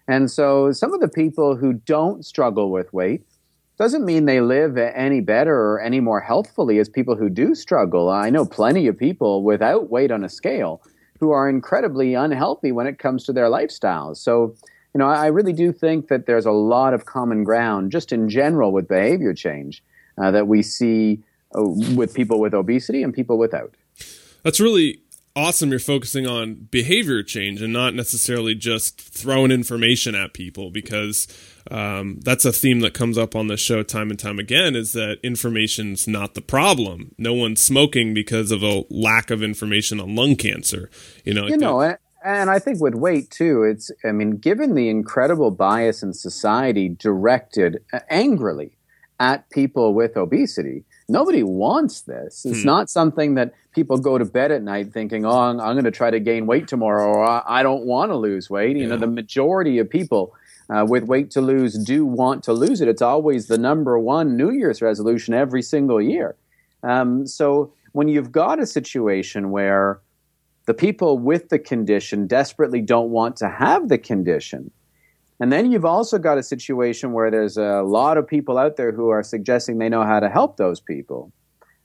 And 0.07 0.29
so 0.29 0.71
some 0.71 0.93
of 0.93 0.99
the 0.99 1.07
people 1.07 1.55
who 1.55 1.73
don't 1.73 2.25
struggle 2.25 2.71
with 2.71 2.91
weight 2.93 3.23
doesn't 3.77 4.05
mean 4.05 4.25
they 4.25 4.41
live 4.41 4.77
any 4.77 5.21
better 5.21 5.55
or 5.55 5.81
any 5.81 5.99
more 5.99 6.19
healthfully 6.19 6.77
as 6.77 6.89
people 6.89 7.15
who 7.15 7.29
do 7.29 7.55
struggle. 7.55 8.09
I 8.09 8.29
know 8.29 8.45
plenty 8.45 8.87
of 8.87 8.97
people 8.97 9.43
without 9.43 9.89
weight 9.89 10.11
on 10.11 10.23
a 10.23 10.29
scale 10.29 10.81
who 11.19 11.31
are 11.31 11.49
incredibly 11.49 12.13
unhealthy 12.13 12.71
when 12.71 12.85
it 12.85 12.99
comes 12.99 13.23
to 13.25 13.33
their 13.33 13.47
lifestyles. 13.47 14.17
So, 14.17 14.55
you 14.93 14.99
know, 14.99 15.07
I 15.07 15.27
really 15.27 15.53
do 15.53 15.71
think 15.71 16.09
that 16.09 16.25
there's 16.25 16.45
a 16.45 16.51
lot 16.51 16.93
of 16.93 17.05
common 17.05 17.43
ground 17.43 17.91
just 17.91 18.11
in 18.11 18.29
general 18.29 18.71
with 18.71 18.87
behavior 18.87 19.33
change 19.33 19.83
uh, 20.21 20.31
that 20.31 20.47
we 20.47 20.61
see 20.61 21.23
uh, 21.57 21.63
with 21.95 22.13
people 22.13 22.39
with 22.39 22.53
obesity 22.53 23.03
and 23.03 23.13
people 23.13 23.37
without. 23.37 23.73
That's 24.43 24.59
really 24.59 24.99
awesome 25.35 25.71
you're 25.71 25.79
focusing 25.79 26.27
on 26.27 26.67
behavior 26.69 27.23
change 27.23 27.61
and 27.61 27.73
not 27.73 27.95
necessarily 27.95 28.53
just 28.53 29.01
throwing 29.01 29.51
information 29.51 30.13
at 30.13 30.33
people 30.33 30.69
because 30.69 31.27
um, 31.71 32.19
that's 32.21 32.45
a 32.45 32.51
theme 32.51 32.81
that 32.81 32.93
comes 32.93 33.17
up 33.17 33.35
on 33.35 33.47
the 33.47 33.57
show 33.57 33.81
time 33.81 34.09
and 34.09 34.19
time 34.19 34.37
again 34.37 34.75
is 34.75 34.93
that 34.93 35.17
information's 35.23 36.07
not 36.07 36.35
the 36.35 36.41
problem. 36.41 37.15
No 37.17 37.33
one's 37.33 37.61
smoking 37.61 38.13
because 38.13 38.51
of 38.51 38.61
a 38.61 38.83
lack 38.89 39.31
of 39.31 39.41
information 39.41 39.99
on 39.99 40.15
lung 40.15 40.35
cancer. 40.35 40.89
You 41.23 41.33
know 41.33 41.47
you 41.47 41.57
know 41.57 41.95
and 42.23 42.49
i 42.49 42.57
think 42.57 42.79
with 42.79 42.95
weight 42.95 43.29
too 43.29 43.63
it's 43.63 43.91
i 44.03 44.11
mean 44.11 44.31
given 44.31 44.75
the 44.75 44.89
incredible 44.89 45.51
bias 45.51 46.01
in 46.01 46.13
society 46.13 46.89
directed 46.89 47.83
uh, 47.91 47.99
angrily 48.09 48.77
at 49.31 49.49
people 49.49 49.93
with 49.93 50.17
obesity 50.17 50.83
Nobody 51.09 51.43
wants 51.43 52.01
this. 52.01 52.45
It's 52.45 52.61
hmm. 52.61 52.65
not 52.65 52.89
something 52.89 53.35
that 53.35 53.53
people 53.73 53.97
go 53.97 54.17
to 54.17 54.25
bed 54.25 54.51
at 54.51 54.63
night 54.63 54.93
thinking, 54.93 55.25
"Oh, 55.25 55.37
I'm, 55.37 55.59
I'm 55.59 55.73
going 55.75 55.83
to 55.83 55.91
try 55.91 56.09
to 56.09 56.19
gain 56.19 56.45
weight 56.45 56.67
tomorrow," 56.67 57.13
or 57.13 57.49
"I 57.49 57.61
don't 57.61 57.85
want 57.85 58.11
to 58.11 58.15
lose 58.15 58.49
weight." 58.49 58.77
You 58.77 58.87
know, 58.87 58.97
the 58.97 59.07
majority 59.07 59.79
of 59.79 59.89
people 59.89 60.33
uh, 60.69 60.85
with 60.87 61.03
weight 61.03 61.29
to 61.31 61.41
lose 61.41 61.77
do 61.77 62.05
want 62.05 62.43
to 62.45 62.53
lose 62.53 62.79
it. 62.79 62.87
It's 62.87 63.01
always 63.01 63.47
the 63.47 63.57
number 63.57 63.99
one 63.99 64.37
New 64.37 64.51
Year's 64.51 64.81
resolution 64.81 65.33
every 65.33 65.61
single 65.61 66.01
year. 66.01 66.35
Um, 66.83 67.27
so 67.27 67.73
when 67.91 68.07
you've 68.07 68.31
got 68.31 68.59
a 68.59 68.65
situation 68.65 69.51
where 69.51 69.99
the 70.65 70.73
people 70.73 71.17
with 71.17 71.49
the 71.49 71.59
condition 71.59 72.27
desperately 72.27 72.81
don't 72.81 73.09
want 73.09 73.35
to 73.37 73.49
have 73.49 73.89
the 73.89 73.97
condition, 73.97 74.71
And 75.43 75.51
then 75.51 75.73
you've 75.73 75.83
also 75.83 76.19
got 76.19 76.37
a 76.37 76.41
situation 76.41 77.11
where 77.11 77.29
there's 77.29 77.57
a 77.57 77.81
lot 77.81 78.17
of 78.17 78.25
people 78.25 78.57
out 78.57 78.77
there 78.77 78.93
who 78.93 79.09
are 79.09 79.21
suggesting 79.21 79.77
they 79.77 79.89
know 79.89 80.03
how 80.03 80.21
to 80.21 80.29
help 80.29 80.55
those 80.55 80.79
people. 80.79 81.33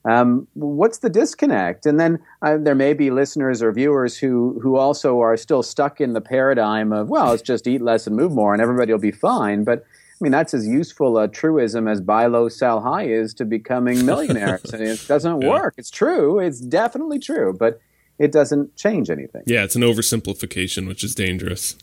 Um, 0.05 0.47
what's 0.55 0.99
the 0.99 1.11
disconnect? 1.11 1.85
And 1.85 1.99
then 1.99 2.21
uh, 2.41 2.59
there 2.59 2.77
may 2.77 2.93
be 2.93 3.11
listeners 3.11 3.61
or 3.61 3.73
viewers 3.73 4.17
who 4.17 4.61
who 4.63 4.77
also 4.77 5.19
are 5.19 5.37
still 5.37 5.65
stuck 5.65 6.01
in 6.01 6.13
the 6.13 6.21
paradigm 6.21 6.93
of 6.93 7.09
well, 7.09 7.33
it's 7.33 7.43
just 7.43 7.67
eat 7.67 7.83
less 7.83 8.07
and 8.07 8.15
move 8.15 8.31
more, 8.31 8.53
and 8.53 8.63
everybody 8.63 8.93
will 8.93 9.01
be 9.01 9.11
fine. 9.11 9.65
But 9.65 9.81
I 9.81 10.19
mean, 10.21 10.31
that's 10.31 10.55
as 10.55 10.65
useful 10.65 11.19
a 11.19 11.27
truism 11.27 11.89
as 11.89 12.01
buy 12.01 12.27
low, 12.27 12.49
sell 12.49 12.81
high 12.81 13.07
is 13.07 13.35
to 13.35 13.45
becoming 13.45 14.07
millionaires. 14.07 14.73
and 14.73 14.81
it 14.81 15.05
doesn't 15.09 15.41
yeah. 15.43 15.49
work. 15.49 15.75
It's 15.77 15.91
true. 15.91 16.39
It's 16.39 16.61
definitely 16.61 17.19
true, 17.19 17.57
but 17.59 17.81
it 18.21 18.31
doesn't 18.31 18.77
change 18.77 19.11
anything. 19.11 19.43
Yeah, 19.47 19.65
it's 19.65 19.75
an 19.75 19.83
oversimplification, 19.83 20.87
which 20.87 21.03
is 21.03 21.17
dangerous. 21.17 21.75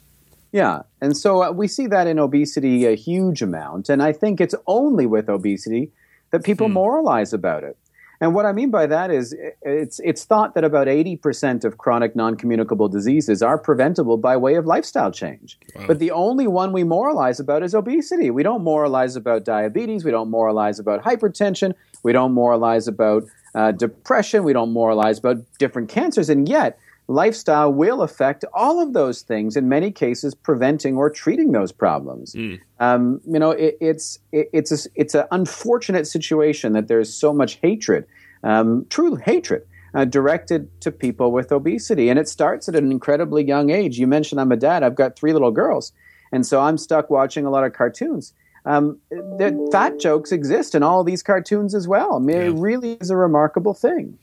Yeah. 0.55 0.83
And 1.01 1.17
so 1.17 1.43
uh, 1.43 1.51
we 1.51 1.67
see 1.67 1.85
that 1.87 2.07
in 2.07 2.17
obesity 2.17 2.85
a 2.85 2.95
huge 2.95 3.41
amount. 3.41 3.89
And 3.89 4.01
I 4.01 4.13
think 4.13 4.39
it's 4.39 4.55
only 4.67 5.05
with 5.05 5.27
obesity 5.27 5.91
that 6.31 6.45
people 6.45 6.67
hmm. 6.67 6.73
moralize 6.75 7.33
about 7.33 7.65
it. 7.65 7.77
And 8.21 8.33
what 8.33 8.45
I 8.45 8.53
mean 8.53 8.71
by 8.71 8.87
that 8.87 9.11
is 9.11 9.35
it's, 9.63 9.99
it's 9.99 10.23
thought 10.23 10.55
that 10.55 10.63
about 10.63 10.87
80% 10.87 11.65
of 11.65 11.77
chronic 11.77 12.15
non 12.15 12.37
communicable 12.37 12.87
diseases 12.87 13.41
are 13.41 13.57
preventable 13.57 14.15
by 14.15 14.37
way 14.37 14.55
of 14.55 14.65
lifestyle 14.65 15.11
change. 15.11 15.59
Wow. 15.75 15.87
But 15.87 15.99
the 15.99 16.11
only 16.11 16.47
one 16.47 16.71
we 16.71 16.85
moralize 16.85 17.41
about 17.41 17.61
is 17.61 17.75
obesity. 17.75 18.31
We 18.31 18.41
don't 18.41 18.63
moralize 18.63 19.17
about 19.17 19.43
diabetes. 19.43 20.05
We 20.05 20.11
don't 20.11 20.31
moralize 20.31 20.79
about 20.79 21.03
hypertension. 21.03 21.73
We 22.01 22.13
don't 22.13 22.31
moralize 22.31 22.87
about 22.87 23.25
uh, 23.55 23.73
depression. 23.73 24.45
We 24.45 24.53
don't 24.53 24.71
moralize 24.71 25.19
about 25.19 25.39
different 25.59 25.89
cancers. 25.89 26.29
And 26.29 26.47
yet, 26.47 26.79
lifestyle 27.07 27.71
will 27.71 28.01
affect 28.01 28.45
all 28.53 28.81
of 28.81 28.93
those 28.93 29.21
things, 29.21 29.55
in 29.55 29.69
many 29.69 29.91
cases, 29.91 30.33
preventing 30.33 30.97
or 30.97 31.09
treating 31.09 31.51
those 31.51 31.71
problems. 31.71 32.33
Mm. 32.33 32.59
Um, 32.79 33.21
you 33.25 33.39
know, 33.39 33.51
it, 33.51 33.77
it's 33.79 34.19
it, 34.31 34.49
it's 34.53 34.71
a, 34.71 34.89
it's 34.95 35.15
an 35.15 35.25
unfortunate 35.31 36.07
situation 36.07 36.73
that 36.73 36.87
there's 36.87 37.13
so 37.13 37.33
much 37.33 37.59
hatred, 37.61 38.05
um, 38.43 38.85
true 38.89 39.15
hatred. 39.15 39.65
Uh, 39.93 40.03
directed 40.03 40.69
to 40.81 40.91
people 40.91 41.31
with 41.31 41.53
obesity. 41.53 42.09
And 42.09 42.19
it 42.19 42.27
starts 42.27 42.67
at 42.67 42.75
an 42.75 42.91
incredibly 42.91 43.45
young 43.45 43.69
age. 43.69 43.97
You 43.97 44.07
mentioned 44.07 44.41
I'm 44.41 44.51
a 44.51 44.57
dad. 44.57 44.83
I've 44.83 44.95
got 44.95 45.15
three 45.15 45.31
little 45.31 45.51
girls. 45.51 45.93
And 46.33 46.45
so 46.45 46.59
I'm 46.59 46.77
stuck 46.77 47.09
watching 47.09 47.45
a 47.45 47.49
lot 47.49 47.63
of 47.63 47.71
cartoons. 47.71 48.33
Um, 48.65 48.99
the 49.09 49.69
fat 49.71 49.97
jokes 49.97 50.33
exist 50.33 50.75
in 50.75 50.83
all 50.83 51.05
these 51.05 51.23
cartoons 51.23 51.73
as 51.73 51.87
well. 51.87 52.17
I 52.17 52.19
mean, 52.19 52.35
yeah. 52.35 52.47
it 52.47 52.55
really 52.55 52.97
is 52.99 53.09
a 53.09 53.15
remarkable 53.15 53.73
thing. 53.73 54.17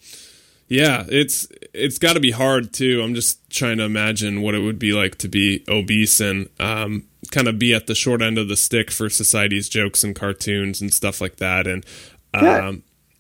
Yeah, 0.73 1.05
it's 1.07 1.47
it's 1.75 1.99
got 1.99 2.15
to 2.15 2.21
be 2.21 2.31
hard 2.31 2.73
too. 2.73 3.03
I'm 3.03 3.15
just 3.15 3.51
trying 3.51 3.77
to 3.77 3.85
imagine 3.85 4.41
what 4.41 4.55
it 4.55 4.61
would 4.61 4.79
be 4.79 4.95
like 4.95 5.17
to 5.19 5.29
be 5.29 5.63
obese 5.69 6.19
and 6.19 6.49
um, 6.59 7.05
kind 7.31 7.47
of 7.47 7.59
be 7.59 7.75
at 7.75 7.89
the 7.89 7.95
short 7.95 8.23
end 8.23 8.39
of 8.39 8.49
the 8.49 8.57
stick 8.57 8.91
for 8.91 9.11
society's 9.11 9.69
jokes 9.69 10.03
and 10.03 10.17
cartoons 10.17 10.81
and 10.81 10.91
stuff 10.91 11.21
like 11.21 11.37
that. 11.37 11.67
And 11.67 11.85
um, 12.33 12.45
yeah. 12.45 12.73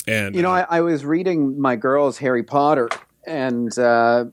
and 0.06 0.34
you 0.34 0.40
know, 0.40 0.50
uh, 0.50 0.64
I, 0.70 0.78
I, 0.78 0.80
was 0.80 1.04
reading 1.04 1.60
my 1.60 1.76
girls 1.76 2.16
Harry 2.16 2.42
Potter, 2.42 2.88
and 3.26 3.78
uh, 3.78 4.24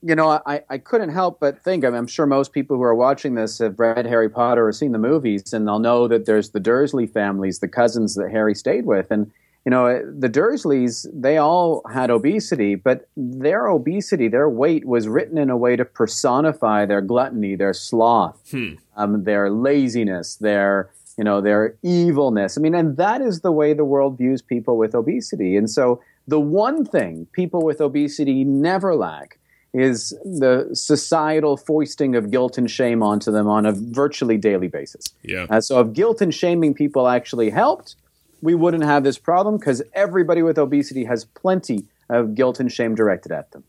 you 0.00 0.14
know, 0.14 0.40
I, 0.46 0.62
I 0.70 0.78
couldn't 0.78 1.10
help 1.10 1.40
but 1.40 1.62
think. 1.62 1.84
I 1.84 1.88
mean, 1.88 1.98
I'm 1.98 2.06
sure 2.06 2.24
most 2.24 2.54
people 2.54 2.78
who 2.78 2.82
are 2.82 2.94
watching 2.94 3.34
this 3.34 3.58
have 3.58 3.78
read 3.78 4.06
Harry 4.06 4.30
Potter 4.30 4.66
or 4.66 4.72
seen 4.72 4.92
the 4.92 4.98
movies, 4.98 5.52
and 5.52 5.68
they'll 5.68 5.80
know 5.80 6.08
that 6.08 6.24
there's 6.24 6.48
the 6.48 6.60
Dursley 6.60 7.06
families, 7.06 7.58
the 7.58 7.68
cousins 7.68 8.14
that 8.14 8.30
Harry 8.30 8.54
stayed 8.54 8.86
with, 8.86 9.10
and 9.10 9.30
you 9.68 9.70
know, 9.70 10.02
the 10.18 10.30
Dursleys, 10.30 11.06
they 11.12 11.36
all 11.36 11.82
had 11.92 12.08
obesity, 12.08 12.74
but 12.74 13.06
their 13.18 13.66
obesity, 13.66 14.26
their 14.26 14.48
weight 14.48 14.86
was 14.86 15.06
written 15.06 15.36
in 15.36 15.50
a 15.50 15.58
way 15.58 15.76
to 15.76 15.84
personify 15.84 16.86
their 16.86 17.02
gluttony, 17.02 17.54
their 17.54 17.74
sloth, 17.74 18.50
hmm. 18.50 18.76
um, 18.96 19.24
their 19.24 19.50
laziness, 19.50 20.36
their, 20.36 20.88
you 21.18 21.24
know, 21.24 21.42
their 21.42 21.76
evilness. 21.82 22.56
I 22.56 22.62
mean, 22.62 22.74
and 22.74 22.96
that 22.96 23.20
is 23.20 23.42
the 23.42 23.52
way 23.52 23.74
the 23.74 23.84
world 23.84 24.16
views 24.16 24.40
people 24.40 24.78
with 24.78 24.94
obesity. 24.94 25.54
And 25.54 25.68
so 25.68 26.00
the 26.26 26.40
one 26.40 26.86
thing 26.86 27.26
people 27.32 27.60
with 27.60 27.82
obesity 27.82 28.44
never 28.44 28.96
lack 28.96 29.38
is 29.74 30.18
the 30.24 30.70
societal 30.72 31.58
foisting 31.58 32.16
of 32.16 32.30
guilt 32.30 32.56
and 32.56 32.70
shame 32.70 33.02
onto 33.02 33.30
them 33.30 33.46
on 33.46 33.66
a 33.66 33.72
virtually 33.72 34.38
daily 34.38 34.68
basis. 34.68 35.12
Yeah. 35.22 35.44
Uh, 35.50 35.60
so 35.60 35.78
if 35.80 35.92
guilt 35.92 36.22
and 36.22 36.34
shaming 36.34 36.72
people 36.72 37.06
actually 37.06 37.50
helped, 37.50 37.96
we 38.40 38.54
wouldn't 38.54 38.84
have 38.84 39.04
this 39.04 39.18
problem 39.18 39.58
because 39.58 39.82
everybody 39.92 40.42
with 40.42 40.58
obesity 40.58 41.04
has 41.04 41.24
plenty 41.24 41.84
of 42.08 42.34
guilt 42.34 42.60
and 42.60 42.72
shame 42.72 42.94
directed 42.94 43.32
at 43.32 43.50
them. 43.52 43.64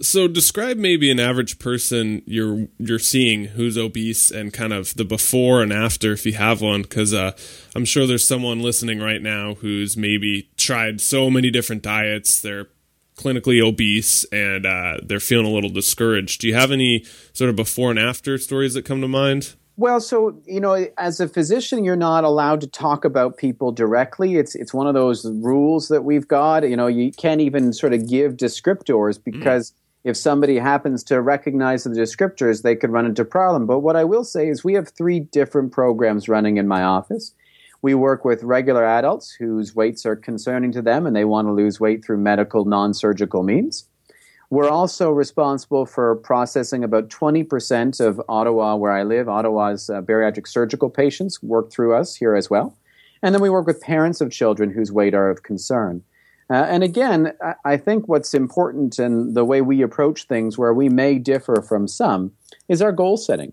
So 0.00 0.28
describe 0.28 0.76
maybe 0.76 1.10
an 1.10 1.18
average 1.18 1.58
person 1.58 2.22
you're 2.24 2.68
you're 2.78 3.00
seeing 3.00 3.46
who's 3.46 3.76
obese 3.76 4.30
and 4.30 4.52
kind 4.52 4.72
of 4.72 4.94
the 4.94 5.04
before 5.04 5.60
and 5.60 5.72
after 5.72 6.12
if 6.12 6.24
you 6.24 6.34
have 6.34 6.60
one 6.60 6.82
because 6.82 7.12
uh, 7.12 7.32
I'm 7.74 7.84
sure 7.84 8.06
there's 8.06 8.26
someone 8.26 8.60
listening 8.60 9.00
right 9.00 9.20
now 9.20 9.54
who's 9.54 9.96
maybe 9.96 10.50
tried 10.56 11.00
so 11.00 11.30
many 11.30 11.50
different 11.50 11.82
diets 11.82 12.40
they're 12.40 12.68
clinically 13.16 13.60
obese 13.60 14.24
and 14.26 14.64
uh, 14.64 14.98
they're 15.02 15.18
feeling 15.18 15.46
a 15.46 15.50
little 15.50 15.70
discouraged. 15.70 16.40
Do 16.40 16.46
you 16.46 16.54
have 16.54 16.70
any 16.70 17.04
sort 17.32 17.50
of 17.50 17.56
before 17.56 17.90
and 17.90 17.98
after 17.98 18.38
stories 18.38 18.74
that 18.74 18.84
come 18.84 19.00
to 19.00 19.08
mind? 19.08 19.54
Well, 19.78 20.00
so 20.00 20.42
you 20.44 20.58
know, 20.58 20.88
as 20.98 21.20
a 21.20 21.28
physician, 21.28 21.84
you're 21.84 21.94
not 21.94 22.24
allowed 22.24 22.60
to 22.62 22.66
talk 22.66 23.04
about 23.04 23.36
people 23.36 23.70
directly. 23.70 24.34
It's 24.34 24.56
it's 24.56 24.74
one 24.74 24.88
of 24.88 24.94
those 24.94 25.24
rules 25.24 25.86
that 25.86 26.02
we've 26.02 26.26
got. 26.26 26.68
You 26.68 26.76
know, 26.76 26.88
you 26.88 27.12
can't 27.12 27.40
even 27.40 27.72
sort 27.72 27.94
of 27.94 28.08
give 28.08 28.32
descriptors 28.32 29.20
mm-hmm. 29.20 29.38
because 29.38 29.70
mm. 29.70 29.74
if 30.02 30.16
somebody 30.16 30.58
happens 30.58 31.04
to 31.04 31.22
recognize 31.22 31.84
the 31.84 31.90
descriptors, 31.90 32.62
they 32.62 32.74
could 32.74 32.90
run 32.90 33.06
into 33.06 33.24
problem. 33.24 33.66
But 33.66 33.78
what 33.78 33.94
I 33.94 34.02
will 34.02 34.24
say 34.24 34.48
is, 34.48 34.64
we 34.64 34.74
have 34.74 34.88
three 34.88 35.20
different 35.20 35.70
programs 35.70 36.28
running 36.28 36.56
in 36.56 36.66
my 36.66 36.82
office. 36.82 37.32
We 37.80 37.94
work 37.94 38.24
with 38.24 38.42
regular 38.42 38.84
adults 38.84 39.30
whose 39.30 39.76
weights 39.76 40.04
are 40.04 40.16
concerning 40.16 40.72
to 40.72 40.82
them 40.82 41.06
and 41.06 41.14
they 41.14 41.24
want 41.24 41.46
to 41.46 41.52
lose 41.52 41.78
weight 41.78 42.04
through 42.04 42.18
medical 42.18 42.64
non-surgical 42.64 43.44
means. 43.44 43.84
We're 44.50 44.70
also 44.70 45.10
responsible 45.10 45.84
for 45.84 46.16
processing 46.16 46.82
about 46.82 47.10
20% 47.10 48.00
of 48.00 48.20
Ottawa, 48.30 48.76
where 48.76 48.92
I 48.92 49.02
live. 49.02 49.28
Ottawa's 49.28 49.90
uh, 49.90 50.00
bariatric 50.00 50.48
surgical 50.48 50.88
patients 50.88 51.42
work 51.42 51.70
through 51.70 51.94
us 51.94 52.14
here 52.14 52.34
as 52.34 52.48
well. 52.48 52.74
And 53.22 53.34
then 53.34 53.42
we 53.42 53.50
work 53.50 53.66
with 53.66 53.82
parents 53.82 54.22
of 54.22 54.30
children 54.30 54.70
whose 54.70 54.90
weight 54.90 55.12
are 55.12 55.28
of 55.28 55.42
concern. 55.42 56.02
Uh, 56.48 56.64
and 56.66 56.82
again, 56.82 57.34
I 57.66 57.76
think 57.76 58.08
what's 58.08 58.32
important 58.32 58.98
in 58.98 59.34
the 59.34 59.44
way 59.44 59.60
we 59.60 59.82
approach 59.82 60.24
things, 60.24 60.56
where 60.56 60.72
we 60.72 60.88
may 60.88 61.18
differ 61.18 61.60
from 61.60 61.86
some, 61.86 62.32
is 62.68 62.80
our 62.80 62.92
goal 62.92 63.18
setting. 63.18 63.52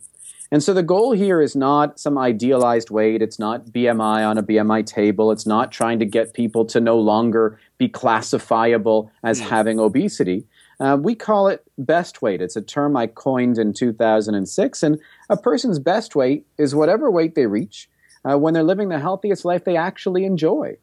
And 0.50 0.64
so 0.64 0.74
the 0.74 0.84
goal 0.84 1.12
here 1.12 1.42
is 1.42 1.58
not 1.58 2.00
some 2.00 2.18
idealized 2.18 2.90
weight. 2.90 3.22
It's 3.22 3.40
not 3.40 3.66
BMI 3.66 4.26
on 4.26 4.38
a 4.38 4.44
BMI 4.44 4.86
table. 4.86 5.32
It's 5.32 5.46
not 5.46 5.74
trying 5.74 6.00
to 6.00 6.06
get 6.06 6.34
people 6.34 6.64
to 6.68 6.80
no 6.80 6.98
longer 6.98 7.60
be 7.78 7.90
classifiable 7.90 9.12
as 9.24 9.40
having 9.42 9.80
obesity. 9.80 10.46
Uh, 10.80 10.98
we 11.00 11.16
call 11.16 11.48
it 11.48 11.64
best 11.78 12.22
weight. 12.22 12.42
It's 12.42 12.56
a 12.56 12.62
term 12.62 12.98
I 12.98 13.08
coined 13.08 13.58
in 13.58 13.74
2006. 13.74 14.84
And 14.84 15.00
a 15.30 15.38
person's 15.38 15.80
best 15.80 16.16
weight 16.16 16.46
is 16.58 16.76
whatever 16.76 17.10
weight 17.10 17.36
they 17.36 17.48
reach 17.48 17.90
uh, 18.30 18.38
when 18.38 18.54
they're 18.54 18.64
living 18.64 18.90
the 18.90 19.00
healthiest 19.00 19.46
life 19.46 19.64
they 19.64 19.78
actually 19.78 20.26
enjoy. 20.26 20.78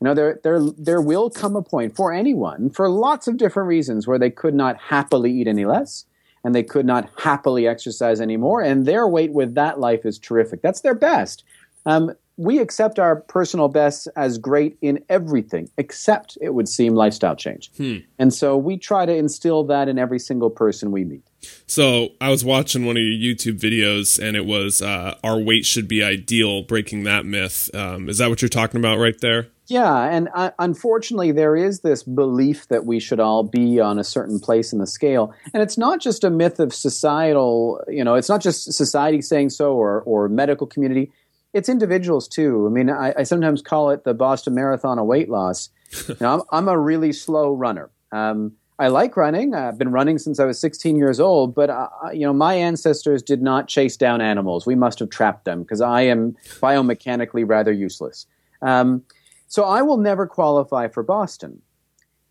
You 0.00 0.04
know, 0.04 0.14
there, 0.14 0.38
there, 0.44 0.60
there 0.60 1.00
will 1.00 1.28
come 1.30 1.56
a 1.56 1.62
point 1.62 1.96
for 1.96 2.12
anyone, 2.12 2.70
for 2.70 2.88
lots 2.88 3.26
of 3.26 3.36
different 3.36 3.68
reasons, 3.68 4.06
where 4.06 4.18
they 4.18 4.30
could 4.30 4.54
not 4.54 4.76
happily 4.76 5.32
eat 5.32 5.48
any 5.48 5.64
less 5.64 6.04
and 6.44 6.54
they 6.54 6.62
could 6.62 6.86
not 6.86 7.10
happily 7.18 7.66
exercise 7.66 8.20
anymore. 8.20 8.62
And 8.62 8.86
their 8.86 9.08
weight 9.08 9.32
with 9.32 9.54
that 9.54 9.80
life 9.80 10.06
is 10.06 10.18
terrific. 10.18 10.62
That's 10.62 10.82
their 10.82 10.94
best. 10.94 11.42
Um, 11.84 12.12
we 12.38 12.60
accept 12.60 12.98
our 13.00 13.16
personal 13.16 13.68
bests 13.68 14.06
as 14.16 14.38
great 14.38 14.78
in 14.80 15.04
everything 15.08 15.68
except 15.76 16.38
it 16.40 16.54
would 16.54 16.68
seem 16.68 16.94
lifestyle 16.94 17.36
change. 17.36 17.70
Hmm. 17.76 17.96
and 18.18 18.32
so 18.32 18.56
we 18.56 18.78
try 18.78 19.04
to 19.04 19.14
instill 19.14 19.64
that 19.64 19.88
in 19.88 19.98
every 19.98 20.20
single 20.20 20.48
person 20.48 20.90
we 20.90 21.04
meet. 21.04 21.24
So 21.66 22.10
i 22.20 22.30
was 22.30 22.44
watching 22.44 22.86
one 22.86 22.96
of 22.96 23.02
your 23.02 23.34
youtube 23.34 23.58
videos 23.58 24.22
and 24.22 24.36
it 24.36 24.46
was 24.46 24.80
uh, 24.80 25.16
our 25.22 25.38
weight 25.38 25.66
should 25.66 25.88
be 25.88 26.02
ideal 26.02 26.62
breaking 26.62 27.02
that 27.04 27.26
myth. 27.26 27.74
Um, 27.74 28.08
is 28.08 28.18
that 28.18 28.30
what 28.30 28.40
you're 28.40 28.48
talking 28.48 28.80
about 28.80 28.98
right 28.98 29.20
there? 29.20 29.48
Yeah 29.66 30.04
and 30.04 30.28
uh, 30.32 30.52
unfortunately 30.60 31.32
there 31.32 31.56
is 31.56 31.80
this 31.80 32.04
belief 32.04 32.68
that 32.68 32.86
we 32.86 33.00
should 33.00 33.20
all 33.20 33.42
be 33.42 33.80
on 33.80 33.98
a 33.98 34.04
certain 34.04 34.38
place 34.38 34.72
in 34.72 34.78
the 34.78 34.86
scale. 34.86 35.34
And 35.52 35.62
it's 35.62 35.76
not 35.76 36.00
just 36.00 36.22
a 36.22 36.30
myth 36.30 36.60
of 36.60 36.72
societal 36.72 37.82
you 37.88 38.04
know 38.04 38.14
it's 38.14 38.28
not 38.28 38.40
just 38.40 38.72
society 38.72 39.22
saying 39.22 39.50
so 39.50 39.74
or, 39.74 40.02
or 40.02 40.28
medical 40.28 40.66
community 40.68 41.10
it's 41.52 41.68
individuals 41.68 42.28
too. 42.28 42.66
I 42.66 42.70
mean, 42.70 42.90
I, 42.90 43.14
I, 43.18 43.22
sometimes 43.22 43.62
call 43.62 43.90
it 43.90 44.04
the 44.04 44.14
Boston 44.14 44.54
Marathon 44.54 44.98
of 44.98 45.06
weight 45.06 45.28
loss. 45.28 45.70
you 46.08 46.16
know, 46.20 46.34
I'm, 46.34 46.42
I'm, 46.50 46.68
a 46.68 46.78
really 46.78 47.12
slow 47.12 47.52
runner. 47.52 47.90
Um, 48.12 48.52
I 48.78 48.88
like 48.88 49.16
running. 49.16 49.54
I've 49.54 49.78
been 49.78 49.90
running 49.90 50.18
since 50.18 50.38
I 50.38 50.44
was 50.44 50.60
16 50.60 50.96
years 50.96 51.18
old, 51.18 51.54
but 51.54 51.68
uh, 51.70 51.88
you 52.12 52.20
know, 52.20 52.32
my 52.32 52.54
ancestors 52.54 53.22
did 53.22 53.42
not 53.42 53.66
chase 53.66 53.96
down 53.96 54.20
animals. 54.20 54.66
We 54.66 54.76
must 54.76 55.00
have 55.00 55.10
trapped 55.10 55.46
them 55.46 55.62
because 55.62 55.80
I 55.80 56.02
am 56.02 56.36
biomechanically 56.60 57.44
rather 57.46 57.72
useless. 57.72 58.26
Um, 58.62 59.02
so 59.48 59.64
I 59.64 59.82
will 59.82 59.96
never 59.96 60.26
qualify 60.26 60.88
for 60.88 61.02
Boston. 61.02 61.62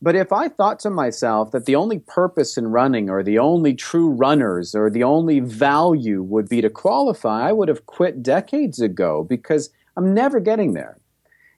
But 0.01 0.15
if 0.15 0.31
I 0.31 0.47
thought 0.47 0.79
to 0.81 0.89
myself 0.89 1.51
that 1.51 1.65
the 1.65 1.75
only 1.75 1.99
purpose 1.99 2.57
in 2.57 2.67
running 2.67 3.09
or 3.09 3.23
the 3.23 3.39
only 3.39 3.73
true 3.73 4.09
runners 4.09 4.75
or 4.75 4.89
the 4.89 5.03
only 5.03 5.39
value 5.39 6.21
would 6.21 6.47
be 6.47 6.61
to 6.61 6.69
qualify, 6.69 7.49
I 7.49 7.53
would 7.53 7.67
have 7.67 7.87
quit 7.87 8.21
decades 8.21 8.79
ago 8.79 9.23
because 9.23 9.71
I'm 9.95 10.13
never 10.13 10.39
getting 10.39 10.73
there. 10.73 10.97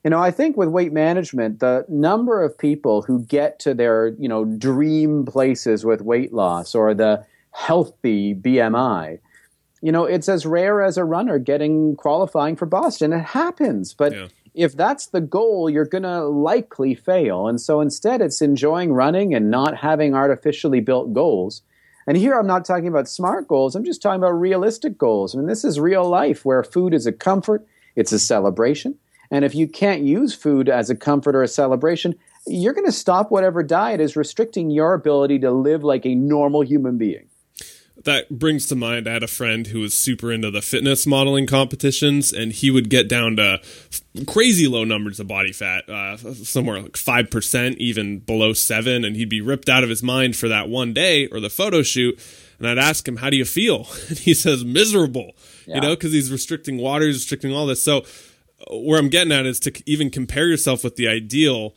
You 0.05 0.11
know, 0.11 0.19
I 0.19 0.31
think 0.31 0.55
with 0.55 0.69
weight 0.69 0.93
management, 0.93 1.59
the 1.59 1.85
number 1.89 2.41
of 2.41 2.57
people 2.57 3.01
who 3.01 3.25
get 3.25 3.59
to 3.59 3.73
their, 3.73 4.15
you 4.17 4.29
know, 4.29 4.45
dream 4.45 5.25
places 5.25 5.85
with 5.85 6.01
weight 6.01 6.31
loss 6.31 6.73
or 6.73 6.93
the 6.93 7.25
healthy 7.51 8.33
BMI, 8.33 9.19
you 9.81 9.91
know, 9.91 10.05
it's 10.05 10.29
as 10.29 10.45
rare 10.45 10.81
as 10.81 10.97
a 10.97 11.03
runner 11.03 11.39
getting 11.39 11.97
qualifying 11.97 12.55
for 12.55 12.65
Boston. 12.65 13.11
It 13.11 13.19
happens, 13.19 13.93
but 13.93 14.13
yeah 14.13 14.27
if 14.53 14.75
that's 14.75 15.07
the 15.07 15.21
goal, 15.21 15.69
you're 15.69 15.85
going 15.85 16.03
to 16.03 16.25
likely 16.25 16.95
fail. 16.95 17.47
And 17.47 17.59
so 17.59 17.81
instead, 17.81 18.21
it's 18.21 18.41
enjoying 18.41 18.93
running 18.93 19.33
and 19.33 19.49
not 19.49 19.77
having 19.77 20.13
artificially 20.13 20.79
built 20.79 21.13
goals. 21.13 21.61
And 22.07 22.17
here 22.17 22.37
I'm 22.37 22.47
not 22.47 22.65
talking 22.65 22.87
about 22.87 23.07
smart 23.07 23.47
goals, 23.47 23.75
I'm 23.75 23.85
just 23.85 24.01
talking 24.01 24.19
about 24.19 24.31
realistic 24.31 24.97
goals. 24.97 25.35
I 25.35 25.37
mean, 25.37 25.47
this 25.47 25.63
is 25.63 25.79
real 25.79 26.07
life 26.07 26.43
where 26.43 26.63
food 26.63 26.93
is 26.93 27.05
a 27.05 27.11
comfort, 27.11 27.67
it's 27.95 28.11
a 28.11 28.19
celebration. 28.19 28.97
And 29.31 29.45
if 29.45 29.53
you 29.53 29.67
can't 29.67 30.01
use 30.01 30.33
food 30.33 30.69
as 30.69 30.89
a 30.89 30.95
comfort 30.95 31.35
or 31.35 31.43
a 31.43 31.47
celebration, 31.47 32.15
you're 32.47 32.73
going 32.73 32.87
to 32.87 32.91
stop 32.91 33.29
whatever 33.29 33.61
diet 33.61 34.01
is 34.01 34.15
restricting 34.15 34.71
your 34.71 34.93
ability 34.93 35.37
to 35.39 35.51
live 35.51 35.83
like 35.83 36.05
a 36.05 36.15
normal 36.15 36.61
human 36.61 36.97
being 36.97 37.27
that 38.05 38.29
brings 38.29 38.67
to 38.67 38.75
mind 38.75 39.07
I 39.07 39.13
had 39.13 39.23
a 39.23 39.27
friend 39.27 39.67
who 39.67 39.81
was 39.81 39.93
super 39.93 40.31
into 40.31 40.51
the 40.51 40.61
fitness 40.61 41.05
modeling 41.05 41.47
competitions, 41.47 42.31
and 42.31 42.51
he 42.51 42.71
would 42.71 42.89
get 42.89 43.09
down 43.09 43.35
to 43.37 43.61
crazy 44.25 44.67
low 44.67 44.83
numbers 44.83 45.19
of 45.19 45.27
body 45.27 45.51
fat, 45.51 45.89
uh, 45.89 46.17
somewhere 46.17 46.81
like 46.81 46.93
5%, 46.93 47.75
even 47.77 48.19
below 48.19 48.53
7 48.53 49.03
and 49.03 49.15
he'd 49.15 49.29
be 49.29 49.41
ripped 49.41 49.69
out 49.69 49.83
of 49.83 49.89
his 49.89 50.03
mind 50.03 50.35
for 50.35 50.47
that 50.47 50.69
one 50.69 50.93
day 50.93 51.27
or 51.27 51.39
the 51.39 51.49
photo 51.49 51.81
shoot. 51.81 52.19
And 52.57 52.67
I'd 52.67 52.77
ask 52.77 53.07
him, 53.07 53.17
How 53.17 53.29
do 53.29 53.37
you 53.37 53.45
feel? 53.45 53.87
And 54.09 54.17
he 54.17 54.33
says, 54.33 54.65
Miserable, 54.65 55.31
yeah. 55.65 55.75
you 55.75 55.81
know, 55.81 55.91
because 55.91 56.11
he's 56.11 56.31
restricting 56.31 56.77
water, 56.77 57.05
he's 57.05 57.17
restricting 57.17 57.53
all 57.53 57.65
this. 57.65 57.81
So, 57.81 57.99
uh, 58.69 58.77
where 58.77 58.99
I'm 58.99 59.09
getting 59.09 59.31
at 59.31 59.45
is 59.45 59.59
to 59.61 59.83
even 59.85 60.09
compare 60.09 60.47
yourself 60.47 60.83
with 60.83 60.95
the 60.95 61.07
ideal. 61.07 61.73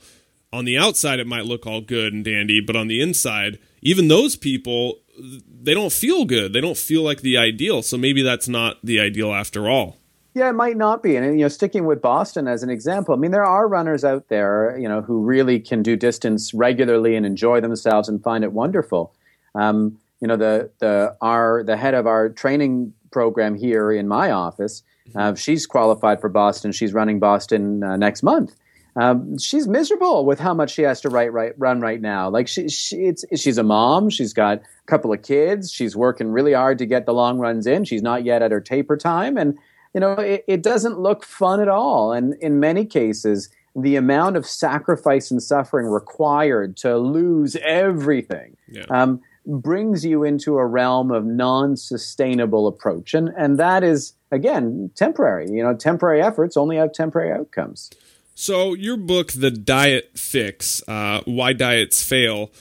On 0.51 0.65
the 0.65 0.77
outside, 0.77 1.19
it 1.19 1.25
might 1.25 1.45
look 1.45 1.65
all 1.65 1.81
good 1.81 2.13
and 2.13 2.23
dandy, 2.23 2.61
but 2.61 2.75
on 2.75 2.87
the 2.87 3.01
inside, 3.01 3.57
even 3.81 4.07
those 4.07 4.35
people 4.35 4.99
they 5.17 5.73
don't 5.73 5.91
feel 5.91 6.25
good. 6.25 6.53
They 6.53 6.61
don't 6.61 6.77
feel 6.77 7.03
like 7.03 7.21
the 7.21 7.37
ideal. 7.37 7.81
So 7.81 7.97
maybe 7.97 8.21
that's 8.21 8.47
not 8.47 8.77
the 8.83 8.99
ideal 8.99 9.33
after 9.33 9.69
all. 9.69 9.97
Yeah, 10.35 10.49
it 10.49 10.53
might 10.53 10.77
not 10.77 11.03
be. 11.03 11.15
And 11.15 11.25
you 11.37 11.45
know, 11.45 11.47
sticking 11.47 11.85
with 11.85 12.01
Boston 12.01 12.47
as 12.47 12.63
an 12.63 12.69
example, 12.69 13.13
I 13.13 13.17
mean, 13.17 13.31
there 13.31 13.45
are 13.45 13.67
runners 13.67 14.03
out 14.03 14.29
there, 14.29 14.75
you 14.79 14.87
know, 14.87 15.01
who 15.01 15.21
really 15.21 15.59
can 15.59 15.83
do 15.83 15.95
distance 15.95 16.53
regularly 16.53 17.15
and 17.15 17.25
enjoy 17.25 17.61
themselves 17.61 18.09
and 18.09 18.21
find 18.23 18.43
it 18.43 18.51
wonderful. 18.51 19.13
Um, 19.53 19.99
you 20.19 20.27
know, 20.27 20.35
the 20.35 20.71
the 20.79 21.15
our 21.21 21.63
the 21.63 21.77
head 21.77 21.93
of 21.93 22.07
our 22.07 22.29
training 22.29 22.93
program 23.11 23.53
here 23.53 23.91
in 23.91 24.07
my 24.07 24.31
office, 24.31 24.81
mm-hmm. 25.09 25.19
uh, 25.19 25.35
she's 25.35 25.67
qualified 25.67 26.19
for 26.19 26.29
Boston. 26.29 26.71
She's 26.71 26.93
running 26.93 27.19
Boston 27.19 27.83
uh, 27.83 27.95
next 27.95 28.23
month, 28.23 28.55
um, 28.95 29.37
she's 29.37 29.67
miserable 29.67 30.25
with 30.25 30.39
how 30.39 30.53
much 30.53 30.71
she 30.71 30.83
has 30.83 31.01
to 31.01 31.09
write, 31.09 31.33
right, 31.33 31.53
run 31.57 31.81
right 31.81 31.99
now. 31.99 32.29
Like 32.29 32.47
she, 32.47 32.69
she 32.69 32.97
it's, 32.97 33.25
she's 33.35 33.57
a 33.57 33.63
mom. 33.63 34.09
She's 34.09 34.33
got 34.33 34.59
a 34.59 34.85
couple 34.85 35.11
of 35.11 35.21
kids. 35.23 35.71
She's 35.71 35.95
working 35.95 36.31
really 36.31 36.53
hard 36.53 36.77
to 36.77 36.85
get 36.85 37.05
the 37.05 37.13
long 37.13 37.39
runs 37.39 37.65
in. 37.65 37.85
She's 37.85 38.03
not 38.03 38.23
yet 38.23 38.41
at 38.41 38.51
her 38.51 38.61
taper 38.61 38.97
time. 38.97 39.37
And, 39.37 39.57
you 39.93 39.99
know, 39.99 40.13
it, 40.13 40.43
it 40.47 40.63
doesn't 40.63 40.99
look 40.99 41.23
fun 41.23 41.59
at 41.59 41.67
all. 41.67 42.11
And 42.11 42.35
in 42.41 42.59
many 42.59 42.85
cases, 42.85 43.49
the 43.75 43.95
amount 43.95 44.37
of 44.37 44.45
sacrifice 44.45 45.31
and 45.31 45.41
suffering 45.41 45.87
required 45.87 46.77
to 46.77 46.97
lose 46.97 47.55
everything 47.63 48.55
yeah. 48.67 48.85
um, 48.91 49.21
brings 49.47 50.05
you 50.05 50.23
into 50.23 50.57
a 50.57 50.65
realm 50.65 51.11
of 51.11 51.25
non-sustainable 51.25 52.67
approach. 52.67 53.15
And, 53.15 53.29
and 53.35 53.57
that 53.57 53.83
is, 53.83 54.13
again, 54.31 54.91
temporary. 54.93 55.49
You 55.49 55.63
know, 55.63 55.75
temporary 55.75 56.21
efforts 56.21 56.55
only 56.55 56.77
have 56.77 56.93
temporary 56.93 57.31
outcomes. 57.31 57.89
So, 58.35 58.73
your 58.73 58.97
book, 58.97 59.31
The 59.31 59.51
Diet 59.51 60.17
Fix 60.17 60.81
uh, 60.87 61.21
Why 61.25 61.53
Diets 61.53 62.03
Fail 62.03 62.51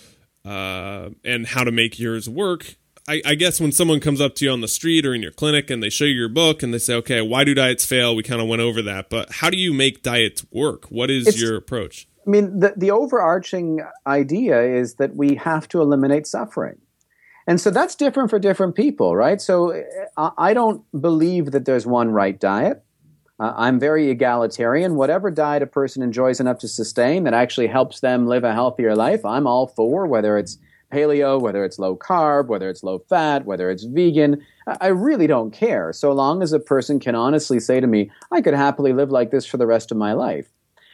uh, 0.45 1.11
and 1.25 1.47
How 1.47 1.65
to 1.65 1.73
Make 1.73 1.99
Yours 1.99 2.29
Work. 2.29 2.77
I, 3.09 3.21
I, 3.25 3.35
guess 3.35 3.61
when 3.61 3.73
someone 3.73 3.99
comes 3.99 4.21
up 4.21 4.37
to 4.37 4.45
you 4.45 4.51
on 4.53 4.61
the 4.61 4.69
street 4.69 5.05
or 5.05 5.13
in 5.13 5.23
your 5.23 5.33
clinic 5.33 5.71
and 5.71 5.83
they 5.83 5.91
show 5.91 6.05
you 6.05 6.15
your 6.15 6.29
book 6.29 6.63
and 6.63 6.73
they 6.73 6.79
say, 6.79 6.95
okay, 6.95 7.21
why 7.21 7.43
do 7.43 7.53
diets 7.53 7.85
fail? 7.85 8.15
We 8.15 8.23
kind 8.23 8.41
of 8.41 8.47
went 8.47 8.63
over 8.63 8.81
that. 8.83 9.11
But 9.11 9.33
how 9.33 9.51
do 9.51 9.57
you 9.57 9.73
make 9.73 10.03
diets 10.03 10.47
work? 10.53 10.85
What 10.85 11.11
is 11.11 11.27
it's, 11.27 11.41
your 11.41 11.57
approach? 11.57 12.07
I 12.25 12.31
mean, 12.31 12.61
the, 12.61 12.75
the 12.77 12.93
overarching 12.93 13.81
idea 14.07 14.63
is 14.63 14.95
that 14.95 15.17
we 15.17 15.35
have 15.37 15.67
to 15.69 15.81
eliminate 15.81 16.29
suffering. 16.29 16.79
And 17.47 17.61
so 17.61 17.71
that's 17.71 17.97
different 17.97 18.31
for 18.31 18.39
different 18.39 18.77
people, 18.77 19.17
right? 19.17 19.41
So 19.41 19.83
uh, 20.17 20.31
I 20.39 20.55
don't 20.55 20.85
believe 20.99 21.51
that 21.51 21.65
there's 21.65 21.85
one 21.85 22.11
right 22.11 22.39
diet. 22.39 22.85
Uh, 23.43 23.53
I'm 23.57 23.81
very 23.81 24.09
egalitarian. 24.09 24.95
Whatever 24.95 25.29
diet 25.29 25.65
a 25.65 25.67
person 25.67 26.01
enjoys 26.01 26.39
enough 26.39 26.61
to 26.61 26.69
sustain 26.69 27.25
that 27.25 27.35
actually 27.35 27.67
helps 27.67 27.99
them 27.99 28.29
live 28.29 28.45
a 28.45 28.53
healthier 28.53 28.95
life, 28.95 29.25
I'm 29.25 29.49
all 29.49 29.67
for, 29.67 30.07
whether 30.07 30.39
it's 30.39 30.59
paleo, 30.93 31.41
whether 31.41 31.65
it's 31.65 31.77
low 31.77 31.97
carb, 31.97 32.47
whether 32.47 32.71
it's 32.71 32.85
low 32.85 33.01
fat, 33.01 33.45
whether 33.45 33.69
it's 33.69 33.83
vegan. 33.83 34.47
I 34.81 34.89
really 34.89 35.27
don't 35.27 35.51
care, 35.51 35.93
so 35.93 36.13
long 36.13 36.41
as 36.41 36.53
a 36.53 36.61
person 36.61 37.01
can 37.01 37.17
honestly 37.17 37.59
say 37.59 37.81
to 37.81 37.87
me, 37.89 38.13
I 38.31 38.43
could 38.43 38.55
happily 38.55 38.93
live 38.93 39.11
like 39.11 39.33
this 39.33 39.45
for 39.45 39.57
the 39.57 39.67
rest 39.67 39.91
of 39.91 39.97
my 39.97 40.13
life. 40.13 40.47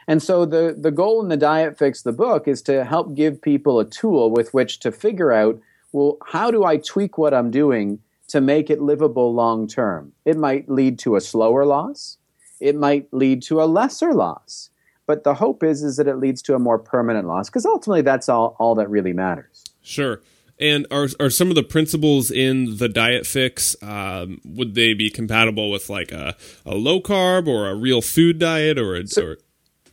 And 0.06 0.22
so 0.22 0.46
the, 0.46 0.74
the 0.78 0.90
goal 0.90 1.20
in 1.20 1.28
the 1.28 1.36
Diet 1.36 1.76
Fix, 1.76 2.00
the 2.00 2.12
book, 2.12 2.48
is 2.48 2.62
to 2.62 2.82
help 2.82 3.14
give 3.14 3.42
people 3.42 3.78
a 3.78 3.84
tool 3.84 4.30
with 4.30 4.54
which 4.54 4.80
to 4.80 4.90
figure 4.90 5.32
out, 5.32 5.60
well, 5.92 6.16
how 6.24 6.50
do 6.50 6.64
I 6.64 6.78
tweak 6.78 7.18
what 7.18 7.34
I'm 7.34 7.50
doing 7.50 7.98
to 8.28 8.40
make 8.40 8.70
it 8.70 8.80
livable 8.80 9.34
long 9.34 9.68
term? 9.68 10.12
It 10.24 10.38
might 10.38 10.70
lead 10.70 10.98
to 11.00 11.16
a 11.16 11.20
slower 11.20 11.66
loss 11.66 12.16
it 12.60 12.76
might 12.76 13.08
lead 13.12 13.42
to 13.42 13.62
a 13.62 13.64
lesser 13.64 14.12
loss. 14.14 14.70
But 15.06 15.24
the 15.24 15.34
hope 15.34 15.62
is 15.62 15.82
is 15.82 15.96
that 15.96 16.06
it 16.06 16.16
leads 16.16 16.42
to 16.42 16.54
a 16.54 16.58
more 16.58 16.78
permanent 16.78 17.26
loss 17.26 17.48
because 17.48 17.64
ultimately 17.64 18.02
that's 18.02 18.28
all, 18.28 18.56
all 18.58 18.74
that 18.74 18.90
really 18.90 19.14
matters. 19.14 19.64
Sure. 19.82 20.20
And 20.60 20.86
are 20.90 21.08
are 21.20 21.30
some 21.30 21.48
of 21.48 21.54
the 21.54 21.62
principles 21.62 22.30
in 22.30 22.76
the 22.78 22.88
diet 22.88 23.26
fix 23.26 23.76
um, 23.82 24.40
would 24.44 24.74
they 24.74 24.92
be 24.92 25.08
compatible 25.08 25.70
with 25.70 25.88
like 25.88 26.12
a, 26.12 26.36
a 26.66 26.74
low 26.74 27.00
carb 27.00 27.46
or 27.46 27.68
a 27.68 27.74
real 27.74 28.02
food 28.02 28.38
diet 28.38 28.76
or 28.76 28.96
a 28.96 29.06
so, 29.06 29.24
or 29.24 29.38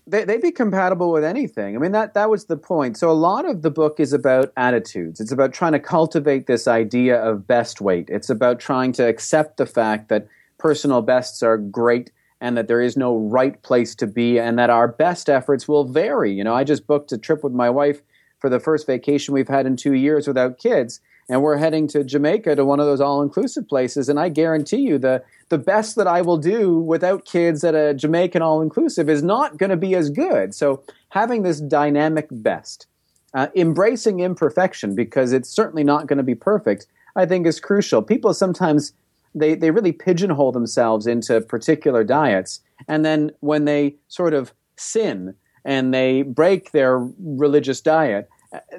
they, 0.08 0.24
they'd 0.24 0.42
be 0.42 0.52
compatible 0.52 1.12
with 1.12 1.24
anything. 1.24 1.76
I 1.76 1.80
mean 1.80 1.92
that 1.92 2.16
that 2.16 2.30
was 2.30 2.46
the 2.46 2.58
point. 2.58 2.98
So 2.98 3.10
a 3.10 3.14
lot 3.14 3.48
of 3.48 3.62
the 3.62 3.72
book 3.72 4.00
is 4.00 4.12
about 4.12 4.52
attitudes. 4.58 5.20
It's 5.20 5.32
about 5.32 5.54
trying 5.54 5.74
to 5.74 5.80
cultivate 5.80 6.48
this 6.48 6.68
idea 6.68 7.22
of 7.22 7.48
best 7.48 7.80
weight. 7.80 8.10
It's 8.10 8.30
about 8.30 8.60
trying 8.60 8.92
to 8.94 9.08
accept 9.08 9.58
the 9.58 9.68
fact 9.68 10.10
that 10.10 10.28
personal 10.58 11.04
bests 11.04 11.44
are 11.44 11.58
great 11.58 12.12
and 12.46 12.56
that 12.56 12.68
there 12.68 12.80
is 12.80 12.96
no 12.96 13.18
right 13.18 13.60
place 13.64 13.96
to 13.96 14.06
be 14.06 14.40
and 14.40 14.60
that 14.60 14.70
our 14.70 14.88
best 14.88 15.32
efforts 15.32 15.68
will 15.68 15.84
vary. 15.84 16.32
You 16.32 16.44
know, 16.44 16.54
I 16.54 16.64
just 16.64 16.86
booked 16.86 17.12
a 17.12 17.18
trip 17.18 17.44
with 17.44 17.54
my 17.54 17.72
wife 17.72 18.04
for 18.38 18.52
the 18.52 18.60
first 18.60 18.86
vacation 18.86 19.34
we've 19.34 19.48
had 19.48 19.66
in 19.66 19.76
two 19.76 19.94
years 19.94 20.28
without 20.28 20.60
kids. 20.60 21.02
And 21.28 21.42
we're 21.42 21.58
heading 21.58 21.88
to 21.88 22.04
Jamaica 22.04 22.56
to 22.56 22.64
one 22.64 22.80
of 22.80 22.86
those 22.86 23.02
all 23.02 23.24
inclusive 23.24 23.68
places. 23.68 24.10
And 24.10 24.20
I 24.20 24.30
guarantee 24.30 24.82
you 24.82 25.00
the, 25.00 25.24
the 25.50 25.58
best 25.58 25.96
that 25.96 26.06
I 26.06 26.22
will 26.22 26.38
do 26.38 26.78
without 26.78 27.26
kids 27.26 27.64
at 27.64 27.74
a 27.74 27.96
Jamaican 27.96 28.44
all 28.44 28.62
inclusive 28.62 29.10
is 29.10 29.24
not 29.24 29.58
going 29.58 29.72
to 29.72 29.76
be 29.76 29.96
as 29.96 30.12
good. 30.12 30.54
So 30.54 30.84
having 31.10 31.42
this 31.42 31.60
dynamic 31.60 32.28
best, 32.30 32.86
uh, 33.34 33.48
embracing 33.56 34.20
imperfection 34.20 34.94
because 34.94 35.34
it's 35.34 35.50
certainly 35.50 35.84
not 35.84 36.06
going 36.06 36.18
to 36.18 36.24
be 36.24 36.36
perfect, 36.36 36.86
I 37.16 37.26
think 37.26 37.48
is 37.48 37.60
crucial. 37.60 38.04
People 38.04 38.36
sometimes 38.36 38.94
they, 39.36 39.54
they 39.54 39.70
really 39.70 39.92
pigeonhole 39.92 40.52
themselves 40.52 41.06
into 41.06 41.42
particular 41.42 42.04
diets. 42.04 42.62
And 42.88 43.06
then 43.06 43.32
when 43.42 43.66
they 43.66 43.98
sort 44.08 44.34
of 44.34 44.54
sin 44.78 45.36
and 45.64 45.94
they 45.94 46.22
break 46.22 46.72
their 46.72 46.98
religious 47.20 47.82
diet, 47.82 48.30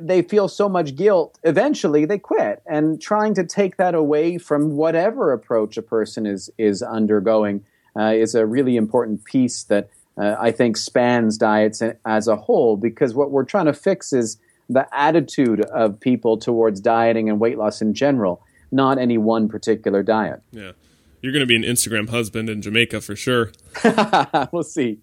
they 0.00 0.22
feel 0.22 0.48
so 0.48 0.68
much 0.68 0.96
guilt. 0.96 1.38
Eventually, 1.42 2.04
they 2.04 2.18
quit. 2.18 2.62
And 2.66 3.00
trying 3.00 3.34
to 3.34 3.44
take 3.44 3.76
that 3.76 3.94
away 3.94 4.38
from 4.38 4.76
whatever 4.76 5.32
approach 5.32 5.76
a 5.76 5.82
person 5.82 6.26
is 6.26 6.50
is 6.56 6.82
undergoing 6.82 7.64
uh, 7.98 8.12
is 8.12 8.34
a 8.34 8.46
really 8.46 8.76
important 8.76 9.24
piece 9.24 9.64
that 9.64 9.90
uh, 10.18 10.36
I 10.38 10.50
think 10.50 10.76
spans 10.76 11.36
diets 11.36 11.82
as 12.04 12.28
a 12.28 12.36
whole. 12.36 12.76
Because 12.76 13.14
what 13.14 13.30
we're 13.30 13.44
trying 13.44 13.66
to 13.66 13.74
fix 13.74 14.12
is 14.12 14.38
the 14.68 14.86
attitude 14.98 15.60
of 15.66 16.00
people 16.00 16.38
towards 16.38 16.80
dieting 16.80 17.28
and 17.28 17.38
weight 17.38 17.58
loss 17.58 17.82
in 17.82 17.94
general 17.94 18.42
not 18.70 18.98
any 18.98 19.18
one 19.18 19.48
particular 19.48 20.02
diet. 20.02 20.42
Yeah. 20.50 20.72
You're 21.20 21.32
going 21.32 21.40
to 21.40 21.46
be 21.46 21.56
an 21.56 21.62
Instagram 21.62 22.08
husband 22.08 22.48
in 22.48 22.62
Jamaica 22.62 23.00
for 23.00 23.16
sure. 23.16 23.52
we'll 24.52 24.62
see. 24.62 24.98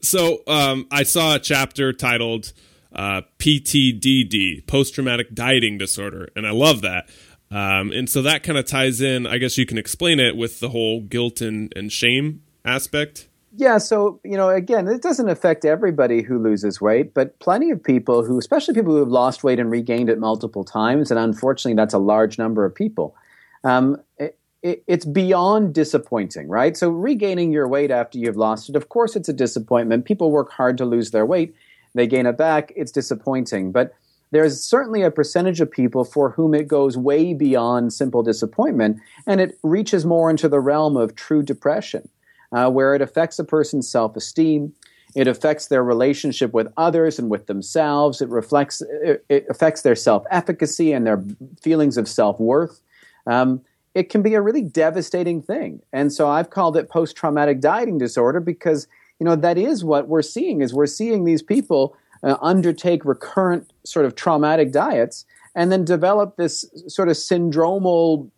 So 0.00 0.38
um, 0.46 0.86
I 0.90 1.02
saw 1.02 1.34
a 1.34 1.38
chapter 1.38 1.92
titled 1.92 2.52
uh, 2.94 3.22
PTDD, 3.38 4.66
post 4.66 4.94
traumatic 4.94 5.34
dieting 5.34 5.78
disorder, 5.78 6.28
and 6.34 6.46
I 6.46 6.50
love 6.50 6.82
that. 6.82 7.08
Um, 7.50 7.90
and 7.90 8.08
so 8.08 8.22
that 8.22 8.42
kind 8.42 8.56
of 8.56 8.64
ties 8.64 9.00
in, 9.00 9.26
I 9.26 9.38
guess 9.38 9.58
you 9.58 9.66
can 9.66 9.76
explain 9.76 10.20
it 10.20 10.36
with 10.36 10.60
the 10.60 10.68
whole 10.68 11.00
guilt 11.00 11.40
and, 11.40 11.72
and 11.76 11.90
shame 11.90 12.42
aspect. 12.64 13.28
Yeah, 13.56 13.78
so 13.78 14.20
you 14.22 14.36
know, 14.36 14.48
again, 14.48 14.86
it 14.86 15.02
doesn't 15.02 15.28
affect 15.28 15.64
everybody 15.64 16.22
who 16.22 16.38
loses 16.38 16.80
weight, 16.80 17.14
but 17.14 17.38
plenty 17.40 17.70
of 17.70 17.82
people 17.82 18.24
who, 18.24 18.38
especially 18.38 18.74
people 18.74 18.92
who 18.92 19.00
have 19.00 19.08
lost 19.08 19.42
weight 19.42 19.58
and 19.58 19.70
regained 19.70 20.08
it 20.08 20.20
multiple 20.20 20.64
times, 20.64 21.10
and 21.10 21.18
unfortunately, 21.18 21.74
that's 21.74 21.94
a 21.94 21.98
large 21.98 22.38
number 22.38 22.64
of 22.64 22.74
people. 22.74 23.16
Um, 23.64 24.00
it, 24.18 24.38
it, 24.62 24.84
it's 24.86 25.04
beyond 25.04 25.74
disappointing, 25.74 26.48
right? 26.48 26.76
So 26.76 26.90
regaining 26.90 27.50
your 27.50 27.66
weight 27.66 27.90
after 27.90 28.18
you've 28.18 28.36
lost 28.36 28.68
it, 28.68 28.76
of 28.76 28.88
course, 28.88 29.16
it's 29.16 29.28
a 29.28 29.32
disappointment. 29.32 30.04
People 30.04 30.30
work 30.30 30.52
hard 30.52 30.78
to 30.78 30.84
lose 30.84 31.10
their 31.10 31.26
weight, 31.26 31.54
they 31.94 32.06
gain 32.06 32.26
it 32.26 32.38
back. 32.38 32.72
It's 32.76 32.92
disappointing, 32.92 33.72
but 33.72 33.94
there's 34.30 34.62
certainly 34.62 35.02
a 35.02 35.10
percentage 35.10 35.60
of 35.60 35.72
people 35.72 36.04
for 36.04 36.30
whom 36.30 36.54
it 36.54 36.68
goes 36.68 36.96
way 36.96 37.34
beyond 37.34 37.92
simple 37.92 38.22
disappointment, 38.22 38.98
and 39.26 39.40
it 39.40 39.58
reaches 39.64 40.06
more 40.06 40.30
into 40.30 40.48
the 40.48 40.60
realm 40.60 40.96
of 40.96 41.16
true 41.16 41.42
depression 41.42 42.08
uh, 42.52 42.70
where 42.70 42.94
it 42.94 43.02
affects 43.02 43.38
a 43.38 43.44
person's 43.44 43.88
self 43.88 44.16
esteem. 44.16 44.72
It 45.14 45.26
affects 45.26 45.66
their 45.66 45.82
relationship 45.82 46.52
with 46.52 46.72
others 46.76 47.18
and 47.18 47.30
with 47.30 47.46
themselves. 47.46 48.20
It 48.20 48.28
reflects, 48.28 48.80
it, 48.80 49.46
affects 49.50 49.82
their 49.82 49.96
self 49.96 50.24
efficacy 50.30 50.92
and 50.92 51.06
their 51.06 51.22
feelings 51.60 51.96
of 51.96 52.08
self 52.08 52.38
worth. 52.38 52.80
Um, 53.26 53.62
it 53.94 54.08
can 54.08 54.22
be 54.22 54.34
a 54.34 54.40
really 54.40 54.62
devastating 54.62 55.42
thing. 55.42 55.82
And 55.92 56.12
so 56.12 56.28
I've 56.28 56.50
called 56.50 56.76
it 56.76 56.88
post 56.88 57.16
traumatic 57.16 57.60
dieting 57.60 57.98
disorder 57.98 58.38
because, 58.38 58.86
you 59.18 59.24
know, 59.24 59.34
that 59.36 59.58
is 59.58 59.84
what 59.84 60.06
we're 60.06 60.22
seeing 60.22 60.62
is 60.62 60.72
we're 60.72 60.86
seeing 60.86 61.24
these 61.24 61.42
people 61.42 61.96
uh, 62.22 62.36
undertake 62.40 63.04
recurrent 63.04 63.72
sort 63.84 64.06
of 64.06 64.14
traumatic 64.14 64.70
diets 64.70 65.24
and 65.54 65.72
then 65.72 65.84
develop 65.84 66.36
this 66.36 66.64
sort 66.86 67.08
of 67.08 67.16
syndromal 67.16 68.30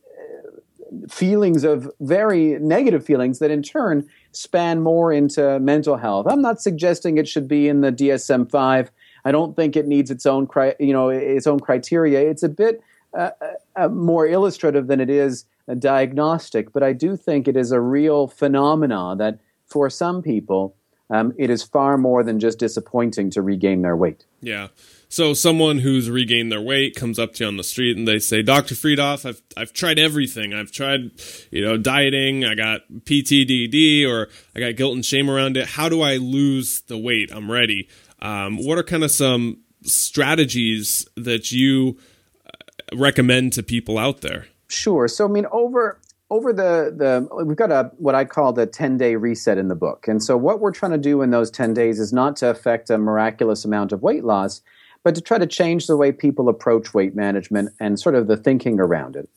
feelings 1.09 1.65
of 1.65 1.91
very 2.01 2.59
negative 2.61 3.05
feelings 3.05 3.39
that 3.39 3.51
in 3.51 3.63
turn 3.63 4.09
span 4.33 4.81
more 4.81 5.13
into 5.13 5.59
mental 5.61 5.97
health. 5.97 6.27
I'm 6.29 6.43
not 6.43 6.61
suggesting 6.61 7.19
it 7.19 7.29
should 7.29 7.49
be 7.49 7.69
in 7.69 7.81
the 7.81 7.93
DSM 7.93 8.51
5. 8.51 8.91
I 9.25 9.33
don't 9.33 9.55
think 9.55 9.77
it 9.77 9.87
needs 9.87 10.11
its 10.11 10.27
own, 10.27 10.49
you 10.79 10.93
know, 10.93 11.09
its 11.09 11.47
own 11.47 11.61
criteria. 11.61 12.21
It's 12.29 12.43
a 12.43 12.49
bit 12.49 12.83
uh, 13.17 13.31
uh, 13.77 13.89
more 13.89 14.27
illustrative 14.27 14.87
than 14.87 15.01
it 15.01 15.11
is 15.11 15.45
diagnostic, 15.79 16.73
but 16.73 16.83
I 16.83 16.93
do 16.93 17.17
think 17.17 17.47
it 17.47 17.57
is 17.57 17.73
a 17.73 17.81
real 17.81 18.27
phenomena 18.27 19.15
that 19.19 19.39
for 19.67 19.89
some 19.89 20.23
people, 20.23 20.75
um, 21.11 21.33
it 21.37 21.51
is 21.51 21.63
far 21.63 21.99
more 21.99 22.25
than 22.25 22.41
just 22.41 22.59
disappointing 22.59 23.31
to 23.31 23.43
regain 23.43 23.83
their 23.83 23.97
weight. 23.97 24.25
Yeah. 24.41 24.69
So 25.13 25.35
someone 25.35 25.81
who's 25.81 26.09
regained 26.09 26.51
their 26.51 26.63
weight 26.63 26.97
comes 26.97 27.19
up 27.19 27.35
to 27.35 27.45
you 27.45 27.49
on 27.49 27.59
the 27.59 27.65
street 27.65 27.99
and 27.99 28.09
they 28.09 28.19
say, 28.19 28.41
"Dr. 28.41 28.75
Freedhoff, 28.75 29.27
I've 29.29 29.43
I've 29.59 29.75
tried 29.75 29.99
everything. 29.99 30.55
I've 30.55 30.73
tried, 30.73 31.11
you 31.51 31.61
know, 31.63 31.77
dieting. 31.77 32.47
I 32.47 32.55
got 32.55 32.81
PTDD, 33.05 34.09
or 34.09 34.31
I 34.57 34.61
got 34.61 34.77
guilt 34.77 34.95
and 34.95 35.05
shame 35.05 35.29
around 35.29 35.59
it. 35.59 35.67
How 35.67 35.91
do 35.91 36.01
I 36.01 36.17
lose 36.17 36.81
the 36.81 36.97
weight? 36.97 37.31
I'm 37.31 37.51
ready." 37.51 37.91
Um, 38.23 38.57
what 38.57 38.79
are 38.79 38.83
kind 38.83 39.05
of 39.05 39.11
some 39.11 39.59
strategies 39.83 41.07
that 41.19 41.53
you 41.53 41.99
uh, 42.47 42.97
recommend 42.97 43.53
to 43.53 43.63
people 43.63 43.99
out 43.99 44.23
there? 44.23 44.47
Sure. 44.69 45.09
So 45.09 45.27
I 45.27 45.29
mean, 45.29 45.45
over 45.53 46.01
over 46.31 46.55
the 46.55 46.91
the 46.97 47.45
we've 47.45 47.59
got 47.59 47.71
a 47.71 47.93
what 47.99 48.15
I 48.15 48.25
call 48.25 48.55
the 48.55 48.65
10 48.65 48.97
day 48.97 49.17
reset 49.17 49.59
in 49.59 49.69
the 49.69 49.75
book. 49.75 50.09
And 50.09 50.23
so 50.23 50.39
what 50.39 50.61
we're 50.61 50.73
trying 50.73 50.93
to 50.93 50.99
do 50.99 51.21
in 51.21 51.33
those 51.33 51.51
10 51.51 51.75
days 51.75 52.01
is 52.01 52.15
not 52.15 52.35
to 52.37 52.49
affect 52.49 52.89
a 52.89 52.97
miraculous 52.97 53.67
amount 53.67 53.93
of 53.93 54.01
weight 54.03 54.25
loss, 54.25 54.63
but 55.05 55.15
to 55.15 55.21
try 55.21 55.39
to 55.39 55.47
change 55.47 55.87
the 55.87 55.97
way 55.97 56.13
people 56.13 56.49
approach 56.49 56.95
weight 56.95 57.15
management 57.15 57.71
and 57.81 57.99
sort 57.99 58.15
of 58.15 58.27
the 58.27 58.37
thinking 58.37 58.81
around 58.81 59.17
it. 59.17 59.29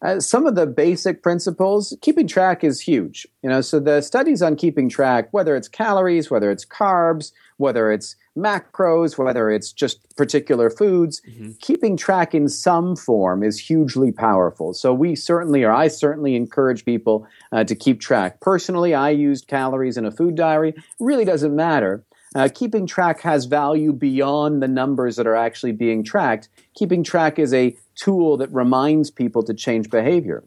Uh, 0.00 0.20
some 0.20 0.46
of 0.46 0.54
the 0.54 0.66
basic 0.66 1.24
principles, 1.24 1.96
keeping 2.02 2.28
track 2.28 2.62
is 2.62 2.80
huge. 2.80 3.26
You 3.42 3.48
know, 3.48 3.60
so 3.60 3.80
the 3.80 4.00
studies 4.00 4.42
on 4.42 4.54
keeping 4.54 4.88
track, 4.88 5.28
whether 5.32 5.56
it's 5.56 5.66
calories, 5.66 6.30
whether 6.30 6.52
it's 6.52 6.64
carbs, 6.64 7.32
whether 7.56 7.90
it's 7.90 8.14
macros, 8.36 9.18
whether 9.18 9.50
it's 9.50 9.72
just 9.72 10.16
particular 10.16 10.70
foods, 10.70 11.20
mm-hmm. 11.28 11.50
keeping 11.60 11.96
track 11.96 12.32
in 12.32 12.48
some 12.48 12.94
form 12.94 13.42
is 13.42 13.58
hugely 13.58 14.12
powerful. 14.12 14.72
So 14.72 14.94
we 14.94 15.16
certainly, 15.16 15.64
or 15.64 15.72
I 15.72 15.88
certainly 15.88 16.36
encourage 16.36 16.84
people 16.84 17.26
uh, 17.50 17.64
to 17.64 17.74
keep 17.74 18.00
track. 18.00 18.40
Personally, 18.40 18.94
I 18.94 19.10
used 19.10 19.48
calories 19.48 19.96
in 19.96 20.06
a 20.06 20.12
food 20.12 20.36
diary. 20.36 20.74
Really 21.00 21.24
doesn't 21.24 21.56
matter. 21.56 22.04
Uh, 22.34 22.48
keeping 22.52 22.86
track 22.86 23.20
has 23.22 23.46
value 23.46 23.92
beyond 23.92 24.62
the 24.62 24.68
numbers 24.68 25.16
that 25.16 25.26
are 25.26 25.34
actually 25.34 25.72
being 25.72 26.04
tracked. 26.04 26.48
Keeping 26.74 27.02
track 27.02 27.38
is 27.38 27.54
a 27.54 27.76
tool 27.94 28.36
that 28.36 28.52
reminds 28.52 29.10
people 29.10 29.42
to 29.42 29.54
change 29.54 29.90
behavior. 29.90 30.44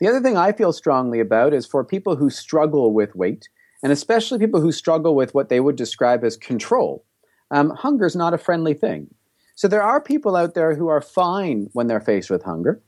The 0.00 0.08
other 0.08 0.20
thing 0.20 0.36
I 0.36 0.52
feel 0.52 0.72
strongly 0.72 1.20
about 1.20 1.52
is 1.52 1.66
for 1.66 1.84
people 1.84 2.16
who 2.16 2.30
struggle 2.30 2.92
with 2.92 3.14
weight, 3.14 3.48
and 3.82 3.92
especially 3.92 4.38
people 4.38 4.60
who 4.60 4.72
struggle 4.72 5.14
with 5.14 5.34
what 5.34 5.48
they 5.48 5.60
would 5.60 5.76
describe 5.76 6.24
as 6.24 6.36
control, 6.36 7.04
um, 7.50 7.70
hunger 7.70 8.06
is 8.06 8.16
not 8.16 8.34
a 8.34 8.38
friendly 8.38 8.74
thing. 8.74 9.14
So 9.54 9.68
there 9.68 9.82
are 9.82 10.00
people 10.00 10.34
out 10.34 10.54
there 10.54 10.74
who 10.74 10.88
are 10.88 11.00
fine 11.00 11.68
when 11.74 11.86
they're 11.86 12.00
faced 12.00 12.30
with 12.30 12.42
hunger. 12.42 12.82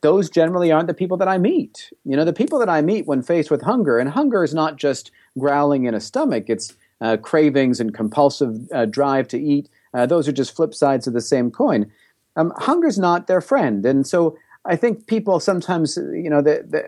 Those 0.00 0.30
generally 0.30 0.70
aren't 0.70 0.86
the 0.86 0.94
people 0.94 1.16
that 1.16 1.26
I 1.26 1.38
meet. 1.38 1.92
You 2.04 2.16
know, 2.16 2.24
the 2.24 2.32
people 2.32 2.60
that 2.60 2.68
I 2.68 2.82
meet 2.82 3.06
when 3.06 3.22
faced 3.22 3.50
with 3.50 3.62
hunger, 3.62 3.98
and 3.98 4.10
hunger 4.10 4.44
is 4.44 4.54
not 4.54 4.76
just 4.76 5.10
growling 5.36 5.86
in 5.86 5.94
a 5.94 6.00
stomach, 6.00 6.44
it's 6.46 6.76
uh, 7.00 7.16
cravings 7.16 7.80
and 7.80 7.94
compulsive 7.94 8.56
uh, 8.72 8.86
drive 8.86 9.28
to 9.28 9.38
eat. 9.38 9.68
Uh, 9.94 10.06
those 10.06 10.28
are 10.28 10.32
just 10.32 10.54
flip 10.54 10.74
sides 10.74 11.06
of 11.06 11.14
the 11.14 11.20
same 11.20 11.50
coin. 11.50 11.90
Um, 12.36 12.52
hunger's 12.56 12.98
not 12.98 13.26
their 13.26 13.40
friend, 13.40 13.84
and 13.84 14.06
so 14.06 14.36
I 14.64 14.76
think 14.76 15.06
people 15.06 15.40
sometimes, 15.40 15.96
you 15.96 16.28
know, 16.28 16.42
they, 16.42 16.60
they, 16.64 16.82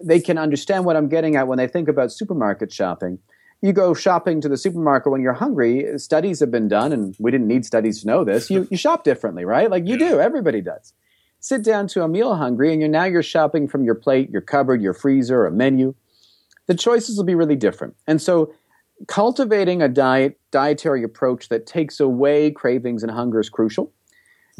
they 0.00 0.20
can 0.20 0.38
understand 0.38 0.84
what 0.84 0.96
I'm 0.96 1.08
getting 1.08 1.36
at 1.36 1.46
when 1.46 1.58
they 1.58 1.68
think 1.68 1.88
about 1.88 2.10
supermarket 2.10 2.72
shopping. 2.72 3.18
You 3.60 3.72
go 3.72 3.92
shopping 3.92 4.40
to 4.40 4.48
the 4.48 4.56
supermarket 4.56 5.10
when 5.12 5.20
you're 5.20 5.32
hungry. 5.34 5.98
Studies 5.98 6.40
have 6.40 6.50
been 6.50 6.68
done, 6.68 6.92
and 6.92 7.14
we 7.18 7.30
didn't 7.30 7.48
need 7.48 7.66
studies 7.66 8.00
to 8.00 8.06
know 8.06 8.24
this. 8.24 8.50
You, 8.50 8.68
you 8.70 8.76
shop 8.76 9.04
differently, 9.04 9.44
right? 9.44 9.70
Like 9.70 9.86
you 9.86 9.98
do. 9.98 10.20
Everybody 10.20 10.60
does. 10.60 10.94
Sit 11.40 11.64
down 11.64 11.86
to 11.88 12.02
a 12.02 12.08
meal 12.08 12.36
hungry, 12.36 12.72
and 12.72 12.80
you're 12.80 12.88
now 12.88 13.04
you're 13.04 13.22
shopping 13.22 13.68
from 13.68 13.84
your 13.84 13.94
plate, 13.94 14.30
your 14.30 14.40
cupboard, 14.40 14.80
your 14.80 14.94
freezer, 14.94 15.44
a 15.44 15.50
menu. 15.50 15.94
The 16.66 16.74
choices 16.74 17.16
will 17.16 17.24
be 17.24 17.34
really 17.34 17.56
different, 17.56 17.96
and 18.06 18.22
so 18.22 18.54
cultivating 19.06 19.82
a 19.82 19.88
diet 19.88 20.38
dietary 20.50 21.02
approach 21.02 21.48
that 21.48 21.66
takes 21.66 22.00
away 22.00 22.50
cravings 22.50 23.02
and 23.02 23.12
hunger 23.12 23.40
is 23.40 23.48
crucial. 23.48 23.92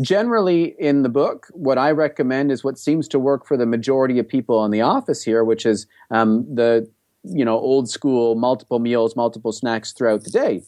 Generally, 0.00 0.76
in 0.78 1.02
the 1.02 1.08
book, 1.08 1.48
what 1.52 1.76
I 1.76 1.90
recommend 1.90 2.52
is 2.52 2.62
what 2.62 2.78
seems 2.78 3.08
to 3.08 3.18
work 3.18 3.46
for 3.46 3.56
the 3.56 3.66
majority 3.66 4.20
of 4.20 4.28
people 4.28 4.64
in 4.64 4.70
the 4.70 4.80
office 4.80 5.24
here, 5.24 5.42
which 5.42 5.66
is 5.66 5.86
um, 6.10 6.46
the 6.54 6.88
you 7.24 7.44
know 7.44 7.58
old 7.58 7.90
school 7.90 8.36
multiple 8.36 8.78
meals, 8.78 9.16
multiple 9.16 9.52
snacks 9.52 9.92
throughout 9.92 10.22
the 10.22 10.30
day. 10.30 10.62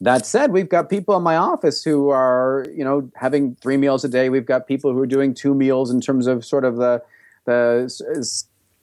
That 0.00 0.24
said, 0.24 0.52
we've 0.52 0.68
got 0.68 0.88
people 0.88 1.16
in 1.16 1.22
my 1.22 1.36
office 1.36 1.84
who 1.84 2.08
are 2.08 2.64
you 2.74 2.84
know 2.84 3.10
having 3.14 3.56
three 3.56 3.76
meals 3.76 4.04
a 4.04 4.08
day. 4.08 4.30
We've 4.30 4.46
got 4.46 4.66
people 4.66 4.92
who 4.92 5.00
are 5.00 5.06
doing 5.06 5.34
two 5.34 5.54
meals 5.54 5.90
in 5.90 6.00
terms 6.00 6.26
of 6.26 6.46
sort 6.46 6.64
of 6.64 6.76
the 6.76 7.02
the 7.44 7.90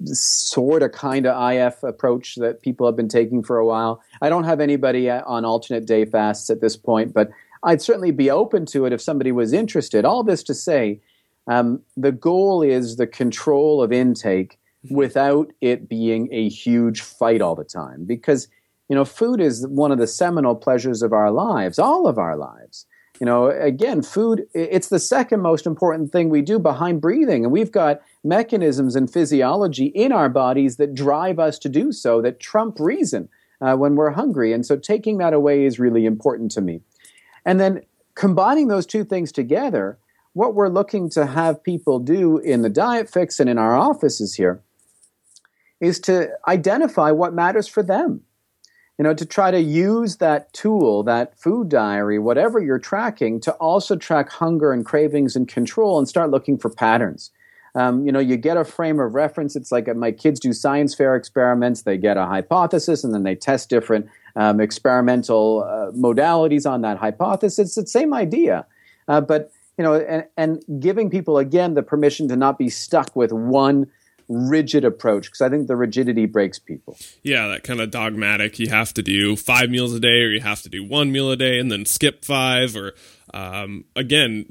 sort 0.04 0.84
of 0.84 0.92
kind 0.92 1.26
of 1.26 1.52
IF 1.52 1.84
approach 1.84 2.36
that 2.36 2.62
people 2.62 2.86
have 2.86 2.96
been 2.96 3.08
taking 3.08 3.44
for 3.44 3.58
a 3.58 3.66
while. 3.66 4.02
I 4.22 4.30
don't 4.30 4.44
have 4.44 4.60
anybody 4.60 5.10
on 5.10 5.46
alternate 5.46 5.86
day 5.86 6.06
fasts 6.06 6.50
at 6.50 6.62
this 6.62 6.76
point, 6.76 7.14
but 7.14 7.30
I'd 7.64 7.82
certainly 7.82 8.12
be 8.12 8.30
open 8.30 8.66
to 8.68 8.86
it 8.86 8.94
if 8.94 9.02
somebody 9.02 9.32
was 9.32 9.54
interested. 9.54 10.06
All 10.06 10.24
this 10.24 10.44
to 10.44 10.54
say, 10.54 11.00
um, 11.48 11.82
the 11.96 12.12
goal 12.12 12.62
is 12.62 12.98
the 12.98 13.08
control 13.08 13.82
of 13.82 13.92
intake 13.92 14.60
without 14.90 15.52
it 15.62 15.90
being 15.90 16.30
a 16.32 16.50
huge 16.50 17.02
fight 17.02 17.42
all 17.42 17.56
the 17.56 17.64
time. 17.64 18.06
Because, 18.06 18.48
you 18.90 18.96
know, 18.96 19.06
food 19.06 19.40
is 19.40 19.66
one 19.68 19.92
of 19.92 19.98
the 19.98 20.08
seminal 20.08 20.56
pleasures 20.56 21.02
of 21.02 21.14
our 21.14 21.32
lives, 21.32 21.80
all 21.80 22.08
of 22.08 22.18
our 22.18 22.36
lives. 22.36 22.86
You 23.20 23.26
know, 23.26 23.50
again, 23.50 24.02
food, 24.02 24.48
it's 24.54 24.90
the 24.90 25.00
second 25.00 25.42
most 25.42 25.66
important 25.66 26.12
thing 26.12 26.30
we 26.30 26.42
do 26.42 26.60
behind 26.60 27.00
breathing. 27.00 27.46
And 27.46 27.52
we've 27.52 27.72
got 27.72 28.02
mechanisms 28.24 28.96
and 28.96 29.12
physiology 29.12 29.86
in 29.86 30.12
our 30.12 30.28
bodies 30.28 30.76
that 30.78 30.94
drive 30.94 31.40
us 31.40 31.58
to 31.60 31.70
do 31.70 31.92
so, 31.92 32.22
that 32.22 32.40
trump 32.40 32.80
reason 32.80 33.30
uh, 33.62 33.76
when 33.76 33.96
we're 33.96 34.12
hungry. 34.12 34.52
And 34.52 34.66
so 34.66 34.76
taking 34.76 35.18
that 35.20 35.34
away 35.34 35.66
is 35.66 35.80
really 35.80 36.06
important 36.06 36.52
to 36.52 36.62
me. 36.62 36.82
And 37.46 37.60
then 37.60 37.84
combining 38.16 38.68
those 38.68 38.86
two 38.86 39.06
things 39.06 39.32
together, 39.32 39.98
what 40.34 40.54
we're 40.54 40.68
looking 40.68 41.10
to 41.12 41.26
have 41.26 41.64
people 41.64 42.00
do 42.00 42.38
in 42.40 42.62
the 42.62 42.70
diet 42.70 43.10
fix 43.10 43.40
and 43.40 43.50
in 43.50 43.58
our 43.58 43.76
offices 43.76 44.36
here 44.36 44.62
is 45.80 46.00
to 46.02 46.30
identify 46.48 47.12
what 47.12 47.34
matters 47.34 47.68
for 47.68 47.84
them 47.84 48.22
you 48.98 49.04
know, 49.04 49.14
to 49.14 49.26
try 49.26 49.52
to 49.52 49.60
use 49.60 50.18
that 50.18 50.52
tool, 50.54 51.04
that 51.04 51.38
food 51.38 51.70
diary, 51.70 52.18
whatever 52.18 52.60
you're 52.60 52.80
tracking, 52.80 53.40
to 53.42 53.52
also 53.54 53.96
track 53.96 54.30
hunger 54.30 54.72
and 54.72 54.86
cravings 54.86 55.36
and 55.36 55.48
control 55.48 55.98
and 55.98 56.08
start 56.08 56.32
looking 56.32 56.58
for 56.58 56.70
patterns. 56.70 57.32
Um, 57.76 58.06
you 58.06 58.12
know, 58.12 58.20
you 58.20 58.38
get 58.38 58.56
a 58.56 58.64
frame 58.64 59.02
of 59.02 59.14
reference. 59.14 59.58
It's 59.58 59.70
like 59.70 59.94
my 59.96 60.12
kids 60.12 60.40
do 60.40 60.54
science 60.54 60.96
fair 60.96 61.16
experiments. 61.16 61.82
They 61.82 61.98
get 61.98 62.16
a 62.16 62.26
hypothesis 62.26 63.04
and 63.04 63.14
then 63.14 63.24
they 63.24 63.36
test 63.36 63.70
different 63.70 64.08
um, 64.38 64.62
experimental 64.62 65.66
uh, 65.68 65.92
modalities 65.92 66.70
on 66.70 66.82
that 66.82 66.98
hypothesis. 66.98 67.60
It's 67.60 67.76
the 67.76 67.88
same 67.88 68.14
idea, 68.14 68.66
uh, 69.10 69.22
but 69.22 69.52
you 69.78 69.84
know, 69.84 69.96
and, 69.96 70.26
and 70.38 70.64
giving 70.80 71.10
people 71.10 71.38
again 71.38 71.74
the 71.74 71.84
permission 71.84 72.30
to 72.30 72.38
not 72.38 72.58
be 72.58 72.70
stuck 72.70 73.14
with 73.14 73.34
one 73.34 73.88
rigid 74.28 74.84
approach 74.86 75.26
because 75.26 75.42
I 75.42 75.50
think 75.50 75.68
the 75.68 75.76
rigidity 75.76 76.26
breaks 76.26 76.60
people. 76.60 76.98
Yeah, 77.24 77.48
that 77.48 77.64
kind 77.64 77.80
of 77.82 77.92
dogmatic. 77.92 78.60
You 78.60 78.70
have 78.70 78.94
to 78.96 79.02
do 79.02 79.36
five 79.36 79.70
meals 79.70 79.94
a 79.94 80.00
day, 80.00 80.22
or 80.22 80.30
you 80.30 80.42
have 80.42 80.62
to 80.64 80.70
do 80.70 80.84
one 80.84 81.12
meal 81.12 81.32
a 81.32 81.38
day 81.38 81.60
and 81.60 81.72
then 81.72 81.86
skip 81.86 82.26
five, 82.26 82.76
or 82.76 82.94
um, 83.34 83.86
again, 83.96 84.46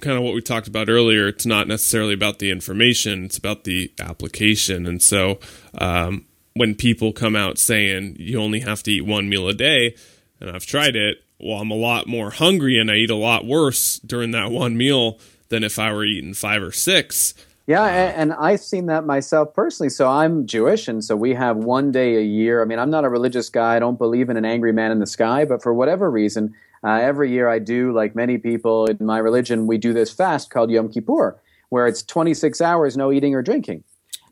kind 0.00 0.16
of 0.16 0.22
what 0.22 0.34
we 0.34 0.40
talked 0.40 0.68
about 0.68 0.88
earlier. 0.88 1.28
It's 1.28 1.46
not 1.46 1.68
necessarily 1.68 2.14
about 2.14 2.38
the 2.38 2.50
information; 2.50 3.24
it's 3.24 3.38
about 3.38 3.64
the 3.64 3.92
application. 3.98 4.86
And 4.86 5.02
so, 5.02 5.38
um, 5.78 6.26
when 6.54 6.74
people 6.74 7.12
come 7.12 7.36
out 7.36 7.58
saying 7.58 8.16
you 8.18 8.40
only 8.40 8.60
have 8.60 8.82
to 8.84 8.92
eat 8.92 9.06
one 9.06 9.28
meal 9.28 9.48
a 9.48 9.54
day, 9.54 9.94
and 10.40 10.50
I've 10.50 10.66
tried 10.66 10.96
it, 10.96 11.18
well, 11.38 11.60
I'm 11.60 11.70
a 11.70 11.76
lot 11.76 12.06
more 12.06 12.30
hungry 12.30 12.78
and 12.78 12.90
I 12.90 12.96
eat 12.96 13.10
a 13.10 13.16
lot 13.16 13.46
worse 13.46 13.98
during 14.00 14.32
that 14.32 14.50
one 14.50 14.76
meal 14.76 15.18
than 15.48 15.64
if 15.64 15.78
I 15.78 15.92
were 15.92 16.04
eating 16.04 16.34
five 16.34 16.62
or 16.62 16.72
six. 16.72 17.34
Yeah, 17.70 17.84
and, 17.84 18.32
I've 18.32 18.58
seen 18.58 18.86
that 18.86 19.06
myself 19.06 19.54
personally. 19.54 19.90
So 19.90 20.08
I'm 20.08 20.44
Jewish, 20.44 20.88
and 20.88 21.04
so 21.04 21.14
we 21.14 21.34
have 21.34 21.56
one 21.56 21.92
day 21.92 22.16
a 22.16 22.20
year. 22.20 22.62
I 22.62 22.64
mean, 22.64 22.80
I'm 22.80 22.90
not 22.90 23.04
a 23.04 23.08
religious 23.08 23.48
guy. 23.48 23.76
I 23.76 23.78
don't 23.78 23.96
believe 23.96 24.28
in 24.28 24.36
an 24.36 24.44
angry 24.44 24.72
man 24.72 24.90
in 24.90 24.98
the 24.98 25.06
sky, 25.06 25.44
but 25.44 25.62
for 25.62 25.72
whatever 25.72 26.10
reason, 26.10 26.52
uh, 26.82 26.94
every 26.94 27.30
year 27.30 27.48
I 27.48 27.60
do, 27.60 27.92
like 27.92 28.16
many 28.16 28.38
people 28.38 28.86
in 28.86 28.98
my 29.06 29.18
religion, 29.18 29.68
we 29.68 29.78
do 29.78 29.92
this 29.92 30.10
fast 30.10 30.50
called 30.50 30.72
Yom 30.72 30.90
Kippur, 30.90 31.40
where 31.68 31.86
it's 31.86 32.02
26 32.02 32.60
hours 32.60 32.96
no 32.96 33.12
eating 33.12 33.36
or 33.36 33.42
drinking. 33.42 33.84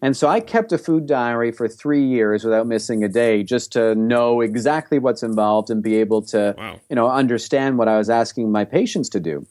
And 0.03 0.16
so 0.16 0.27
I 0.27 0.40
kept 0.40 0.72
a 0.72 0.79
food 0.79 1.07
diary 1.07 1.53
for 1.53 1.68
three 1.68 2.05
years 2.05 2.42
without 2.42 2.66
missing 2.66 3.05
a 3.05 3.09
day, 3.09 3.44
just 3.44 3.70
to 3.74 3.94
know 3.94 4.40
exactly 4.40 4.98
what's 4.98 5.22
involved 5.22 5.70
and 5.70 5.81
be 5.81 5.94
able 5.94 6.22
to, 6.22 6.57
wow. 6.59 6.81
you 6.90 6.96
know, 6.96 7.09
understand 7.09 7.79
what 7.79 7.87
I 7.87 7.98
was 7.98 8.11
asking 8.11 8.51
my 8.51 8.64
patients 8.64 9.09
to 9.11 9.20
do. 9.20 9.46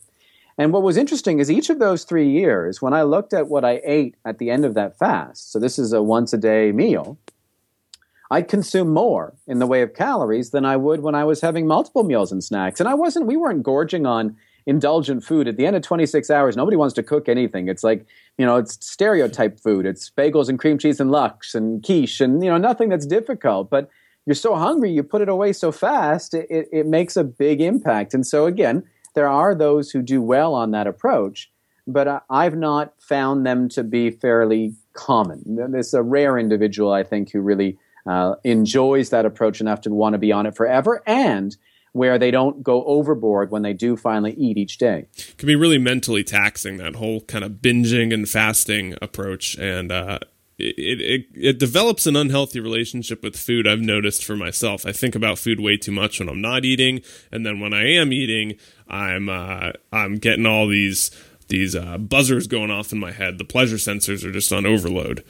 And 0.58 0.74
what 0.74 0.82
was 0.82 0.98
interesting 0.98 1.40
is 1.40 1.52
each 1.52 1.70
of 1.70 1.80
those 1.80 2.04
three 2.04 2.30
years, 2.30 2.82
when 2.82 2.94
I 2.94 3.04
looked 3.04 3.34
at 3.34 3.48
what 3.48 3.64
I 3.64 3.80
ate 3.86 4.16
at 4.26 4.40
the 4.40 4.50
end 4.50 4.66
of 4.66 4.74
that 4.74 4.98
fast, 4.98 5.52
so 5.52 5.60
this 5.60 5.78
is 5.78 5.94
a 5.94 6.02
once 6.02 6.34
a 6.34 6.38
day 6.38 6.72
meal, 6.72 7.18
I'd 8.32 8.48
consume 8.48 8.90
more 8.90 9.36
in 9.46 9.60
the 9.60 9.68
way 9.68 9.82
of 9.82 9.94
calories 9.94 10.50
than 10.50 10.66
I 10.66 10.76
would 10.76 11.02
when 11.02 11.16
I 11.16 11.24
was 11.24 11.42
having 11.42 11.68
multiple 11.68 12.04
meals 12.04 12.32
and 12.32 12.44
snacks. 12.44 12.80
And 12.80 12.90
I 12.90 12.94
wasn't, 12.94 13.28
we 13.28 13.38
weren't 13.38 13.64
gorging 13.64 14.06
on 14.06 14.36
indulgent 14.66 15.24
food. 15.24 15.48
At 15.48 15.56
the 15.56 15.66
end 15.66 15.76
of 15.76 15.82
26 15.82 16.30
hours, 16.30 16.58
nobody 16.58 16.76
wants 16.76 16.94
to 16.96 17.04
cook 17.04 17.30
anything. 17.30 17.70
It's 17.70 17.84
like, 17.84 18.06
you 18.38 18.46
know, 18.46 18.58
it's 18.58 18.86
stereotype 18.86 19.60
food. 19.60 19.86
It's 19.86 20.10
bagels 20.10 20.50
and 20.50 20.60
cream 20.60 20.78
cheese 20.78 21.00
and 21.00 21.10
lox 21.10 21.56
and 21.56 21.82
quiche 21.84 22.20
and, 22.20 22.44
you 22.44 22.50
know, 22.50 22.58
nothing 22.58 22.90
that's 22.90 23.06
difficult. 23.06 23.70
But 23.70 23.90
you're 24.26 24.36
so 24.36 24.56
hungry, 24.56 24.92
you 24.92 25.04
put 25.04 25.22
it 25.22 25.30
away 25.30 25.54
so 25.54 25.72
fast, 25.72 26.34
it, 26.34 26.48
it, 26.50 26.68
it 26.74 26.86
makes 26.86 27.16
a 27.16 27.24
big 27.24 27.62
impact. 27.62 28.14
And 28.14 28.28
so, 28.28 28.46
again, 28.46 28.84
there 29.18 29.28
are 29.28 29.56
those 29.56 29.90
who 29.90 30.04
do 30.04 30.22
well 30.22 30.54
on 30.54 30.70
that 30.72 30.86
approach, 30.86 31.52
but 31.88 32.24
I've 32.30 32.56
not 32.56 32.94
found 33.00 33.48
them 33.48 33.68
to 33.70 33.84
be 33.84 34.12
fairly 34.12 34.76
common. 34.94 35.42
There's 35.72 35.96
a 35.96 36.04
rare 36.04 36.38
individual, 36.38 36.94
I 36.94 37.02
think, 37.02 37.32
who 37.32 37.42
really 37.42 37.80
uh, 38.08 38.36
enjoys 38.44 39.10
that 39.10 39.26
approach 39.26 39.60
enough 39.60 39.82
to 39.82 39.90
want 39.90 40.14
to 40.14 40.20
be 40.20 40.32
on 40.32 40.46
it 40.46 40.56
forever 40.56 41.02
and 41.08 41.58
where 41.94 42.20
they 42.20 42.30
don't 42.30 42.62
go 42.62 42.84
overboard 42.86 43.50
when 43.50 43.64
they 43.64 43.74
do 43.74 43.98
finally 43.98 44.34
eat 44.34 44.56
each 44.56 44.78
day. 44.78 45.08
It 45.18 45.38
can 45.40 45.48
be 45.48 45.56
really 45.56 45.80
mentally 45.80 46.24
taxing, 46.24 46.78
that 46.78 46.98
whole 46.98 47.22
kind 47.22 47.44
of 47.44 47.54
binging 47.54 48.14
and 48.14 48.30
fasting 48.30 48.94
approach. 49.02 49.58
And, 49.58 49.92
uh, 49.92 50.20
it, 50.60 51.02
it, 51.02 51.26
it 51.34 51.60
develops 51.60 52.08
an 52.08 52.16
unhealthy 52.16 52.60
relationship 52.60 53.22
with 53.22 53.36
food 53.36 53.68
I've 53.68 53.80
noticed 53.80 54.26
for 54.26 54.36
myself. 54.36 54.86
I 54.86 54.92
think 54.92 55.16
about 55.16 55.38
food 55.38 55.60
way 55.60 55.78
too 55.78 55.92
much 55.92 56.20
when 56.20 56.30
I'm 56.30 56.42
not 56.42 56.66
eating, 56.66 57.02
and 57.32 57.46
then 57.46 57.60
when 57.60 57.74
I 57.74 57.88
am 57.92 58.12
eating, 58.12 58.58
I'm 58.88 59.30
uh, 59.30 59.74
I'm 59.92 60.16
getting 60.16 60.46
all 60.46 60.68
these 60.68 61.12
these 61.48 61.76
uh, 61.76 61.98
buzzers 61.98 62.48
going 62.48 62.72
off 62.72 62.92
in 62.92 63.00
my 63.00 63.12
head. 63.12 63.38
The 63.38 63.46
pleasure 63.46 63.76
sensors 63.76 64.24
are 64.24 64.32
just 64.32 64.52
on 64.52 64.66
overload. 64.66 65.24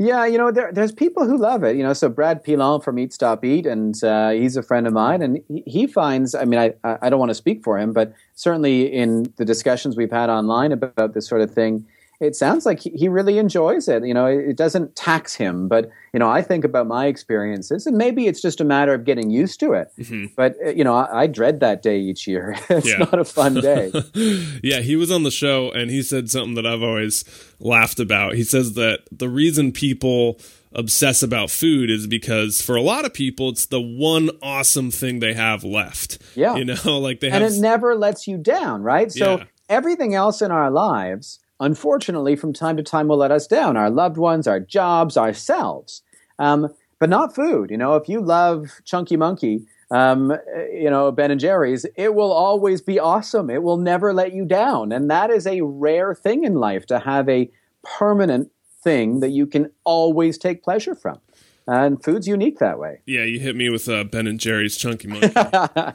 Yeah, 0.00 0.26
you 0.26 0.38
know, 0.38 0.52
there, 0.52 0.70
there's 0.72 0.92
people 0.92 1.26
who 1.26 1.36
love 1.36 1.64
it. 1.64 1.76
You 1.76 1.82
know, 1.82 1.92
so 1.92 2.08
Brad 2.08 2.44
Pilon 2.44 2.80
from 2.80 3.00
Eat 3.00 3.12
Stop 3.12 3.44
Eat, 3.44 3.66
and 3.66 4.02
uh, 4.04 4.30
he's 4.30 4.56
a 4.56 4.62
friend 4.62 4.86
of 4.86 4.92
mine, 4.92 5.22
and 5.22 5.42
he, 5.48 5.64
he 5.66 5.86
finds. 5.88 6.36
I 6.36 6.44
mean, 6.44 6.60
I 6.60 6.98
I 7.02 7.10
don't 7.10 7.18
want 7.18 7.30
to 7.30 7.34
speak 7.34 7.64
for 7.64 7.78
him, 7.78 7.92
but 7.92 8.14
certainly 8.34 8.92
in 8.92 9.32
the 9.36 9.44
discussions 9.44 9.96
we've 9.96 10.12
had 10.12 10.30
online 10.30 10.70
about 10.70 11.14
this 11.14 11.26
sort 11.26 11.40
of 11.40 11.52
thing, 11.52 11.84
it 12.20 12.34
sounds 12.34 12.66
like 12.66 12.80
he, 12.80 12.90
he 12.90 13.08
really 13.08 13.38
enjoys 13.38 13.88
it. 13.88 14.04
You 14.04 14.12
know, 14.12 14.26
it, 14.26 14.50
it, 14.50 14.56
doesn't 14.56 14.96
tax 14.96 15.34
him, 15.34 15.68
but 15.68 15.88
you 16.12 16.18
know, 16.18 16.28
I 16.28 16.42
think 16.42 16.64
about 16.64 16.86
my 16.86 17.06
experiences, 17.06 17.86
and 17.86 17.96
maybe 17.96 18.26
it's 18.26 18.42
just 18.42 18.60
a 18.60 18.64
matter 18.64 18.92
of 18.92 19.04
getting 19.04 19.30
used 19.30 19.60
to 19.60 19.72
it. 19.72 19.92
Mm-hmm. 19.98 20.26
But 20.36 20.56
uh, 20.64 20.70
you 20.70 20.82
know, 20.82 20.96
I, 20.96 21.22
I, 21.22 21.26
dread 21.28 21.60
that 21.60 21.82
day 21.82 21.98
each 21.98 22.26
year. 22.26 22.56
it's 22.68 22.88
yeah. 22.88 22.98
not 22.98 23.18
a 23.18 23.24
fun 23.24 23.54
day. 23.54 23.92
yeah, 24.62 24.80
he 24.80 24.96
was 24.96 25.12
on 25.12 25.22
the 25.22 25.30
show, 25.30 25.70
and 25.70 25.90
he 25.90 26.02
said 26.02 26.28
something 26.28 26.54
that 26.54 26.66
I've 26.66 26.82
always 26.82 27.24
laughed 27.60 28.00
about. 28.00 28.34
He 28.34 28.44
says 28.44 28.74
that 28.74 29.00
the 29.12 29.28
reason 29.28 29.70
people 29.70 30.40
obsess 30.72 31.22
about 31.22 31.50
food 31.50 31.88
is 31.88 32.06
because 32.06 32.60
for 32.60 32.76
a 32.76 32.82
lot 32.82 33.06
of 33.06 33.14
people 33.14 33.48
it's 33.48 33.64
the 33.64 33.80
one 33.80 34.28
awesome 34.42 34.90
thing 34.90 35.20
they 35.20 35.34
have 35.34 35.64
left. 35.64 36.18
Yeah. 36.34 36.56
You 36.56 36.64
know, 36.64 36.74
like 36.98 37.20
they 37.20 37.30
have 37.30 37.42
And 37.42 37.54
it 37.54 37.58
never 37.58 37.94
lets 37.94 38.26
you 38.26 38.36
down, 38.36 38.82
right? 38.82 39.10
So 39.10 39.38
yeah. 39.38 39.44
everything 39.68 40.14
else 40.14 40.42
in 40.42 40.50
our 40.50 40.70
lives 40.70 41.40
unfortunately, 41.60 42.36
from 42.36 42.52
time 42.52 42.76
to 42.76 42.82
time 42.82 43.08
will 43.08 43.16
let 43.16 43.30
us 43.30 43.46
down 43.46 43.76
our 43.76 43.90
loved 43.90 44.16
ones, 44.16 44.46
our 44.46 44.60
jobs, 44.60 45.16
ourselves. 45.16 46.02
Um, 46.38 46.68
but 46.98 47.08
not 47.08 47.34
food. 47.34 47.70
You 47.70 47.76
know, 47.76 47.94
if 47.96 48.08
you 48.08 48.20
love 48.20 48.80
Chunky 48.84 49.16
Monkey, 49.16 49.66
um, 49.90 50.36
you 50.72 50.90
know, 50.90 51.10
Ben 51.12 51.30
and 51.30 51.40
Jerry's, 51.40 51.86
it 51.96 52.14
will 52.14 52.32
always 52.32 52.82
be 52.82 52.98
awesome. 52.98 53.50
It 53.50 53.62
will 53.62 53.76
never 53.76 54.12
let 54.12 54.32
you 54.32 54.44
down. 54.44 54.92
And 54.92 55.10
that 55.10 55.30
is 55.30 55.46
a 55.46 55.60
rare 55.62 56.14
thing 56.14 56.44
in 56.44 56.54
life 56.54 56.86
to 56.86 56.98
have 56.98 57.28
a 57.28 57.50
permanent 57.82 58.50
thing 58.82 59.20
that 59.20 59.30
you 59.30 59.46
can 59.46 59.70
always 59.84 60.38
take 60.38 60.62
pleasure 60.62 60.94
from. 60.94 61.20
And 61.66 62.02
food's 62.02 62.26
unique 62.26 62.58
that 62.58 62.78
way. 62.78 63.00
Yeah, 63.06 63.24
you 63.24 63.40
hit 63.40 63.54
me 63.54 63.68
with 63.68 63.88
uh, 63.88 64.04
Ben 64.04 64.26
and 64.26 64.40
Jerry's 64.40 64.76
Chunky 64.76 65.08
Monkey. 65.08 65.32
uh, 65.36 65.92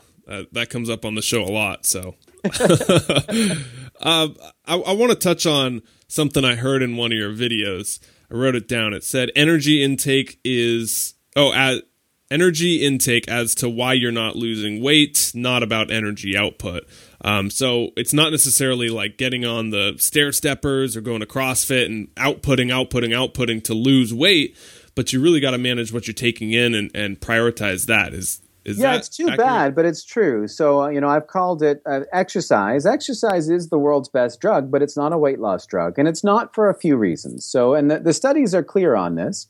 that 0.52 0.70
comes 0.70 0.90
up 0.90 1.04
on 1.04 1.16
the 1.16 1.22
show 1.22 1.44
a 1.44 1.50
lot. 1.52 1.86
So 1.86 2.16
uh, 4.02 4.30
I, 4.66 4.76
I 4.76 4.94
want 4.94 5.12
to 5.12 5.18
touch 5.18 5.46
on 5.46 5.82
something 6.08 6.44
I 6.44 6.56
heard 6.56 6.82
in 6.82 6.98
one 6.98 7.12
of 7.12 7.18
your 7.18 7.34
videos. 7.34 8.00
I 8.32 8.36
wrote 8.36 8.56
it 8.56 8.68
down. 8.68 8.94
It 8.94 9.04
said 9.04 9.32
energy 9.36 9.84
intake 9.84 10.40
is 10.44 11.16
oh 11.36 11.80
energy 12.34 12.84
intake 12.84 13.28
as 13.28 13.54
to 13.54 13.70
why 13.70 13.94
you're 13.94 14.12
not 14.12 14.36
losing 14.36 14.82
weight, 14.82 15.32
not 15.36 15.62
about 15.62 15.92
energy 15.92 16.36
output. 16.36 16.84
Um, 17.22 17.52
so 17.52 17.92
it's 17.96 18.14
not 18.14 18.32
necessarily 18.32 18.90
like 18.90 19.18
getting 19.18 19.46
on 19.46 19.70
the 19.70 19.96
stair 19.98 20.32
steppers 20.32 20.98
or 20.98 21.02
going 21.02 21.20
to 21.20 21.28
CrossFit 21.28 21.86
and 21.86 22.14
outputting, 22.16 22.70
outputting, 22.70 23.12
outputting 23.12 23.64
to 23.66 23.76
lose 23.76 24.14
weight, 24.14 24.58
but 24.96 25.14
you 25.14 25.22
really 25.22 25.40
got 25.40 25.52
to 25.52 25.60
manage 25.60 25.94
what 25.94 26.08
you're 26.08 26.14
taking 26.16 26.52
in 26.52 26.74
and, 26.74 26.90
and 26.96 27.20
prioritize 27.20 27.86
that. 27.86 28.14
Is 28.14 28.42
is 28.66 28.78
yeah, 28.78 28.96
it's 28.96 29.10
too 29.10 29.24
accurate? 29.24 29.40
bad, 29.40 29.76
but 29.76 29.86
it's 29.86 30.04
true. 30.04 30.48
So, 30.48 30.84
uh, 30.84 30.90
you 30.90 31.02
know, 31.02 31.10
I've 31.10 31.28
called 31.28 31.62
it 31.62 31.82
uh, 31.86 32.02
exercise. 32.14 32.86
Exercise 32.86 33.50
is 33.50 33.70
the 33.70 33.78
world's 33.78 34.10
best 34.10 34.40
drug, 34.40 34.72
but 34.72 34.82
it's 34.82 34.96
not 34.96 35.12
a 35.12 35.18
weight 35.18 35.40
loss 35.40 35.66
drug. 35.66 36.00
And 36.00 36.08
it's 36.08 36.24
not 36.24 36.56
for 36.56 36.70
a 36.70 36.74
few 36.74 36.96
reasons. 36.96 37.46
So, 37.46 37.74
and 37.74 37.92
the, 37.92 38.00
the 38.00 38.14
studies 38.14 38.56
are 38.56 38.64
clear 38.64 38.96
on 38.96 39.16
this. 39.16 39.48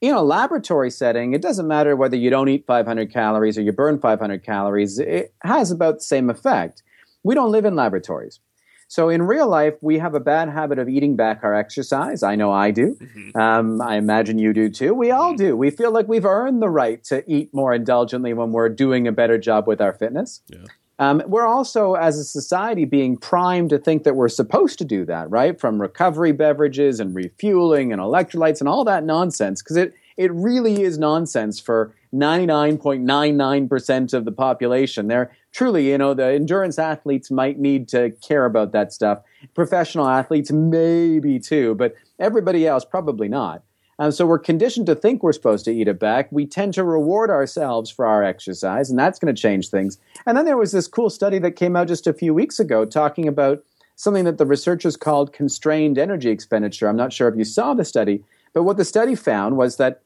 In 0.00 0.14
a 0.14 0.22
laboratory 0.22 0.90
setting, 0.90 1.32
it 1.32 1.42
doesn't 1.42 1.66
matter 1.66 1.96
whether 1.96 2.16
you 2.16 2.30
don't 2.30 2.48
eat 2.48 2.66
500 2.66 3.12
calories 3.12 3.56
or 3.56 3.62
you 3.62 3.72
burn 3.72 3.98
500 3.98 4.44
calories, 4.44 4.98
it 4.98 5.34
has 5.42 5.70
about 5.70 5.96
the 5.96 6.04
same 6.04 6.28
effect. 6.28 6.82
We 7.22 7.34
don't 7.34 7.50
live 7.50 7.64
in 7.64 7.74
laboratories. 7.74 8.40
So 8.88 9.08
in 9.08 9.22
real 9.22 9.48
life, 9.48 9.74
we 9.80 9.98
have 9.98 10.14
a 10.14 10.20
bad 10.20 10.48
habit 10.48 10.78
of 10.78 10.88
eating 10.88 11.16
back 11.16 11.40
our 11.42 11.54
exercise. 11.54 12.22
I 12.22 12.36
know 12.36 12.52
I 12.52 12.70
do. 12.70 12.94
Mm-hmm. 12.94 13.38
Um, 13.38 13.82
I 13.82 13.96
imagine 13.96 14.38
you 14.38 14.52
do 14.52 14.70
too. 14.70 14.94
We 14.94 15.10
all 15.10 15.32
mm-hmm. 15.32 15.44
do. 15.44 15.56
We 15.56 15.70
feel 15.70 15.90
like 15.90 16.06
we've 16.08 16.24
earned 16.24 16.62
the 16.62 16.68
right 16.68 17.02
to 17.04 17.28
eat 17.30 17.52
more 17.52 17.74
indulgently 17.74 18.32
when 18.32 18.52
we're 18.52 18.68
doing 18.68 19.08
a 19.08 19.12
better 19.12 19.38
job 19.38 19.66
with 19.66 19.80
our 19.80 19.92
fitness. 19.92 20.40
Yeah. 20.48 20.64
Um, 20.98 21.22
we're 21.26 21.46
also, 21.46 21.92
as 21.94 22.18
a 22.18 22.24
society, 22.24 22.86
being 22.86 23.18
primed 23.18 23.70
to 23.70 23.78
think 23.78 24.04
that 24.04 24.16
we're 24.16 24.30
supposed 24.30 24.78
to 24.78 24.84
do 24.84 25.04
that, 25.04 25.30
right? 25.30 25.60
From 25.60 25.80
recovery 25.80 26.32
beverages 26.32 27.00
and 27.00 27.14
refueling 27.14 27.92
and 27.92 28.00
electrolytes 28.00 28.60
and 28.60 28.68
all 28.68 28.84
that 28.84 29.04
nonsense, 29.04 29.62
because 29.62 29.76
it 29.76 29.92
it 30.16 30.32
really 30.32 30.82
is 30.82 30.98
nonsense 30.98 31.60
for 31.60 31.94
99.99% 32.14 34.14
of 34.14 34.24
the 34.24 34.32
population. 34.32 35.08
They're 35.08 35.30
truly, 35.56 35.88
you 35.88 35.96
know, 35.96 36.12
the 36.12 36.26
endurance 36.26 36.78
athletes 36.78 37.30
might 37.30 37.58
need 37.58 37.88
to 37.88 38.10
care 38.20 38.44
about 38.44 38.72
that 38.72 38.92
stuff. 38.92 39.20
Professional 39.54 40.06
athletes, 40.06 40.52
maybe 40.52 41.38
too, 41.38 41.74
but 41.76 41.94
everybody 42.18 42.66
else, 42.66 42.84
probably 42.84 43.26
not. 43.26 43.62
Um, 43.98 44.12
so 44.12 44.26
we're 44.26 44.38
conditioned 44.38 44.84
to 44.84 44.94
think 44.94 45.22
we're 45.22 45.32
supposed 45.32 45.64
to 45.64 45.72
eat 45.72 45.88
it 45.88 45.98
back. 45.98 46.30
We 46.30 46.44
tend 46.44 46.74
to 46.74 46.84
reward 46.84 47.30
ourselves 47.30 47.90
for 47.90 48.04
our 48.04 48.22
exercise, 48.22 48.90
and 48.90 48.98
that's 48.98 49.18
going 49.18 49.34
to 49.34 49.40
change 49.40 49.70
things. 49.70 49.96
And 50.26 50.36
then 50.36 50.44
there 50.44 50.58
was 50.58 50.72
this 50.72 50.86
cool 50.86 51.08
study 51.08 51.38
that 51.38 51.52
came 51.52 51.74
out 51.74 51.88
just 51.88 52.06
a 52.06 52.12
few 52.12 52.34
weeks 52.34 52.60
ago 52.60 52.84
talking 52.84 53.26
about 53.26 53.64
something 53.94 54.24
that 54.24 54.36
the 54.36 54.44
researchers 54.44 54.94
called 54.94 55.32
constrained 55.32 55.96
energy 55.96 56.28
expenditure. 56.28 56.86
I'm 56.86 56.96
not 56.96 57.14
sure 57.14 57.28
if 57.28 57.36
you 57.36 57.44
saw 57.44 57.72
the 57.72 57.86
study, 57.86 58.22
but 58.52 58.64
what 58.64 58.76
the 58.76 58.84
study 58.84 59.14
found 59.14 59.56
was 59.56 59.78
that 59.78 60.02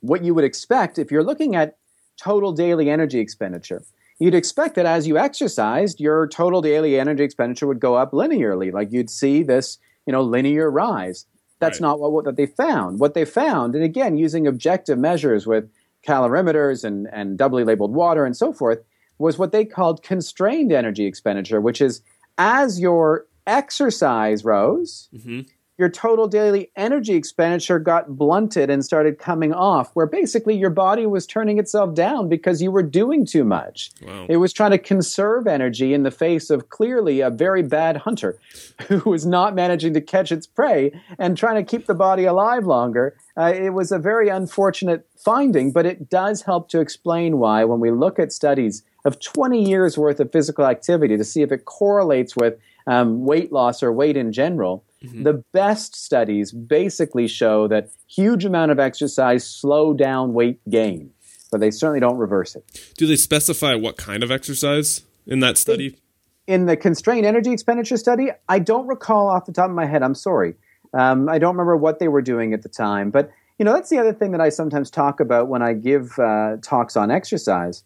what 0.00 0.24
you 0.24 0.32
would 0.32 0.44
expect 0.44 0.98
if 0.98 1.10
you're 1.10 1.22
looking 1.22 1.54
at 1.54 1.76
total 2.16 2.52
daily 2.52 2.88
energy 2.88 3.18
expenditure, 3.18 3.82
you'd 4.22 4.34
expect 4.34 4.74
that 4.76 4.86
as 4.86 5.06
you 5.06 5.18
exercised, 5.18 6.00
your 6.00 6.26
total 6.28 6.60
daily 6.62 6.98
energy 6.98 7.24
expenditure 7.24 7.66
would 7.66 7.80
go 7.80 7.94
up 7.94 8.12
linearly. 8.12 8.72
Like 8.72 8.92
you'd 8.92 9.10
see 9.10 9.42
this, 9.42 9.78
you 10.06 10.12
know, 10.12 10.22
linear 10.22 10.70
rise. 10.70 11.26
That's 11.58 11.80
right. 11.80 11.88
not 11.88 12.00
what, 12.00 12.12
what 12.12 12.36
they 12.36 12.46
found. 12.46 12.98
What 12.98 13.14
they 13.14 13.24
found, 13.24 13.74
and 13.74 13.84
again, 13.84 14.16
using 14.16 14.46
objective 14.46 14.98
measures 14.98 15.46
with 15.46 15.70
calorimeters 16.06 16.84
and, 16.84 17.08
and 17.12 17.38
doubly 17.38 17.64
labeled 17.64 17.94
water 17.94 18.24
and 18.24 18.36
so 18.36 18.52
forth, 18.52 18.80
was 19.18 19.38
what 19.38 19.52
they 19.52 19.64
called 19.64 20.02
constrained 20.02 20.72
energy 20.72 21.06
expenditure, 21.06 21.60
which 21.60 21.80
is 21.80 22.02
as 22.38 22.80
your 22.80 23.26
exercise 23.46 24.44
rose, 24.44 25.08
mm-hmm 25.14 25.42
your 25.78 25.88
total 25.88 26.28
daily 26.28 26.70
energy 26.76 27.14
expenditure 27.14 27.78
got 27.78 28.16
blunted 28.16 28.68
and 28.68 28.84
started 28.84 29.18
coming 29.18 29.54
off, 29.54 29.90
where 29.94 30.06
basically 30.06 30.56
your 30.56 30.70
body 30.70 31.06
was 31.06 31.26
turning 31.26 31.58
itself 31.58 31.94
down 31.94 32.28
because 32.28 32.60
you 32.60 32.70
were 32.70 32.82
doing 32.82 33.24
too 33.24 33.42
much. 33.42 33.90
Wow. 34.02 34.26
It 34.28 34.36
was 34.36 34.52
trying 34.52 34.72
to 34.72 34.78
conserve 34.78 35.46
energy 35.46 35.94
in 35.94 36.02
the 36.02 36.10
face 36.10 36.50
of 36.50 36.68
clearly 36.68 37.20
a 37.20 37.30
very 37.30 37.62
bad 37.62 37.96
hunter 37.96 38.38
who 38.88 39.10
was 39.10 39.24
not 39.24 39.54
managing 39.54 39.94
to 39.94 40.00
catch 40.00 40.30
its 40.30 40.46
prey 40.46 40.92
and 41.18 41.36
trying 41.36 41.56
to 41.56 41.68
keep 41.68 41.86
the 41.86 41.94
body 41.94 42.24
alive 42.24 42.64
longer. 42.66 43.16
Uh, 43.36 43.52
it 43.54 43.70
was 43.70 43.90
a 43.90 43.98
very 43.98 44.28
unfortunate 44.28 45.06
finding, 45.16 45.72
but 45.72 45.86
it 45.86 46.10
does 46.10 46.42
help 46.42 46.68
to 46.68 46.80
explain 46.80 47.38
why, 47.38 47.64
when 47.64 47.80
we 47.80 47.90
look 47.90 48.18
at 48.18 48.30
studies 48.30 48.82
of 49.04 49.20
20 49.20 49.64
years 49.68 49.96
worth 49.96 50.20
of 50.20 50.30
physical 50.30 50.66
activity 50.66 51.16
to 51.16 51.24
see 51.24 51.42
if 51.42 51.50
it 51.50 51.64
correlates 51.64 52.36
with 52.36 52.58
um, 52.86 53.24
weight 53.24 53.52
loss 53.52 53.82
or 53.82 53.92
weight 53.92 54.16
in 54.16 54.32
general 54.32 54.84
Mm-hmm. 55.02 55.24
The 55.24 55.44
best 55.52 55.96
studies 55.96 56.52
basically 56.52 57.26
show 57.26 57.68
that 57.68 57.90
huge 58.06 58.44
amount 58.44 58.70
of 58.70 58.78
exercise 58.78 59.46
slow 59.46 59.94
down 59.94 60.32
weight 60.32 60.60
gain, 60.70 61.10
but 61.50 61.60
they 61.60 61.70
certainly 61.70 62.00
don't 62.00 62.18
reverse 62.18 62.54
it. 62.54 62.92
Do 62.96 63.06
they 63.06 63.16
specify 63.16 63.74
what 63.74 63.96
kind 63.96 64.22
of 64.22 64.30
exercise 64.30 65.02
in 65.26 65.40
that 65.40 65.58
study? 65.58 65.98
In 66.46 66.66
the 66.66 66.76
constrained 66.76 67.26
energy 67.26 67.52
expenditure 67.52 67.96
study, 67.96 68.28
I 68.48 68.58
don't 68.58 68.86
recall 68.86 69.28
off 69.28 69.46
the 69.46 69.52
top 69.52 69.70
of 69.70 69.76
my 69.76 69.86
head. 69.86 70.02
I'm 70.02 70.14
sorry. 70.14 70.54
Um, 70.94 71.28
I 71.28 71.38
don't 71.38 71.54
remember 71.54 71.76
what 71.76 71.98
they 71.98 72.08
were 72.08 72.22
doing 72.22 72.52
at 72.52 72.62
the 72.62 72.68
time, 72.68 73.10
but 73.10 73.30
you 73.58 73.64
know 73.64 73.72
that's 73.72 73.90
the 73.90 73.98
other 73.98 74.12
thing 74.12 74.32
that 74.32 74.40
I 74.40 74.48
sometimes 74.48 74.90
talk 74.90 75.20
about 75.20 75.48
when 75.48 75.62
I 75.62 75.72
give 75.72 76.18
uh, 76.18 76.56
talks 76.62 76.96
on 76.96 77.10
exercise. 77.10 77.82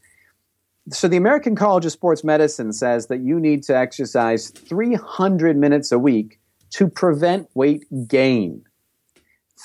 So 0.90 1.08
the 1.08 1.16
American 1.16 1.56
College 1.56 1.84
of 1.84 1.92
Sports 1.92 2.22
Medicine 2.22 2.72
says 2.72 3.08
that 3.08 3.20
you 3.20 3.40
need 3.40 3.64
to 3.64 3.76
exercise 3.76 4.50
300 4.50 5.56
minutes 5.56 5.90
a 5.90 5.98
week 5.98 6.38
to 6.76 6.88
prevent 6.88 7.48
weight 7.54 7.86
gain. 8.06 8.62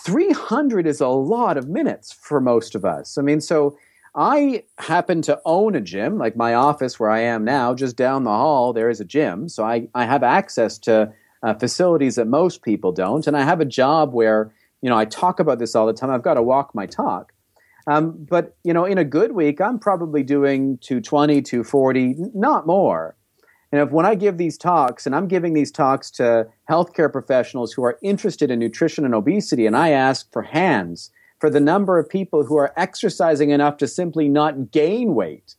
300 0.06 0.88
is 0.88 1.02
a 1.02 1.10
lot 1.10 1.58
of 1.58 1.68
minutes 1.68 2.14
for 2.14 2.40
most 2.40 2.74
of 2.74 2.86
us. 2.86 3.18
I 3.18 3.22
mean, 3.22 3.42
so 3.42 3.78
I 4.16 4.64
happen 4.78 5.22
to 5.24 5.42
own 5.44 5.76
a 5.76 5.82
gym, 5.82 6.18
like 6.18 6.38
my 6.38 6.54
office 6.54 7.02
where 7.02 7.10
I 7.10 7.20
am 7.20 7.44
now, 7.44 7.74
just 7.74 7.98
down 7.98 8.24
the 8.24 8.30
hall, 8.30 8.72
there 8.72 8.90
is 8.90 9.02
a 9.02 9.06
gym. 9.06 9.50
So 9.50 9.66
I, 9.66 9.90
I 9.94 10.06
have 10.06 10.24
access 10.24 10.78
to 10.80 11.12
uh, 11.44 11.54
facilities 11.56 12.16
that 12.16 12.28
most 12.28 12.62
people 12.62 12.94
don't. 12.94 13.28
And 13.28 13.36
I 13.36 13.44
have 13.44 13.60
a 13.60 13.66
job 13.66 14.14
where, 14.14 14.54
you 14.82 14.90
know, 14.90 14.98
I 14.98 15.04
talk 15.04 15.42
about 15.42 15.60
this 15.60 15.76
all 15.76 15.88
the 15.88 15.94
time. 15.94 16.12
I've 16.12 16.24
got 16.24 16.36
to 16.36 16.44
walk 16.44 16.74
my 16.74 16.86
talk. 16.86 17.34
Um, 17.88 18.26
but, 18.30 18.56
you 18.64 18.72
know, 18.72 18.86
in 18.86 18.98
a 18.98 19.04
good 19.04 19.34
week, 19.34 19.60
I'm 19.60 19.80
probably 19.80 20.24
doing 20.24 20.78
220, 20.78 21.42
240, 21.42 22.16
not 22.34 22.66
more. 22.66 23.18
And 23.72 23.82
if 23.82 23.92
when 23.92 24.06
I 24.06 24.16
give 24.16 24.38
these 24.38 24.58
talks, 24.58 25.06
and 25.06 25.16
I'm 25.16 25.28
giving 25.28 25.54
these 25.54 25.72
talks 25.72 26.12
to 26.12 26.48
healthcare 26.70 27.12
professionals 27.12 27.72
who 27.72 27.84
are 27.84 27.98
interested 28.04 28.52
in 28.52 28.60
nutrition 28.60 29.06
and 29.06 29.16
obesity, 29.16 29.66
and 29.66 29.78
I 29.78 29.90
ask 29.90 30.32
for 30.32 30.42
hands 30.42 31.10
for 31.40 31.50
the 31.50 31.60
number 31.60 31.98
of 31.98 32.08
people 32.08 32.46
who 32.46 32.58
are 32.58 32.74
exercising 32.78 33.50
enough 33.50 33.78
to 33.78 33.88
simply 33.88 34.30
not 34.30 34.72
gain 34.72 35.16
weight, 35.16 35.56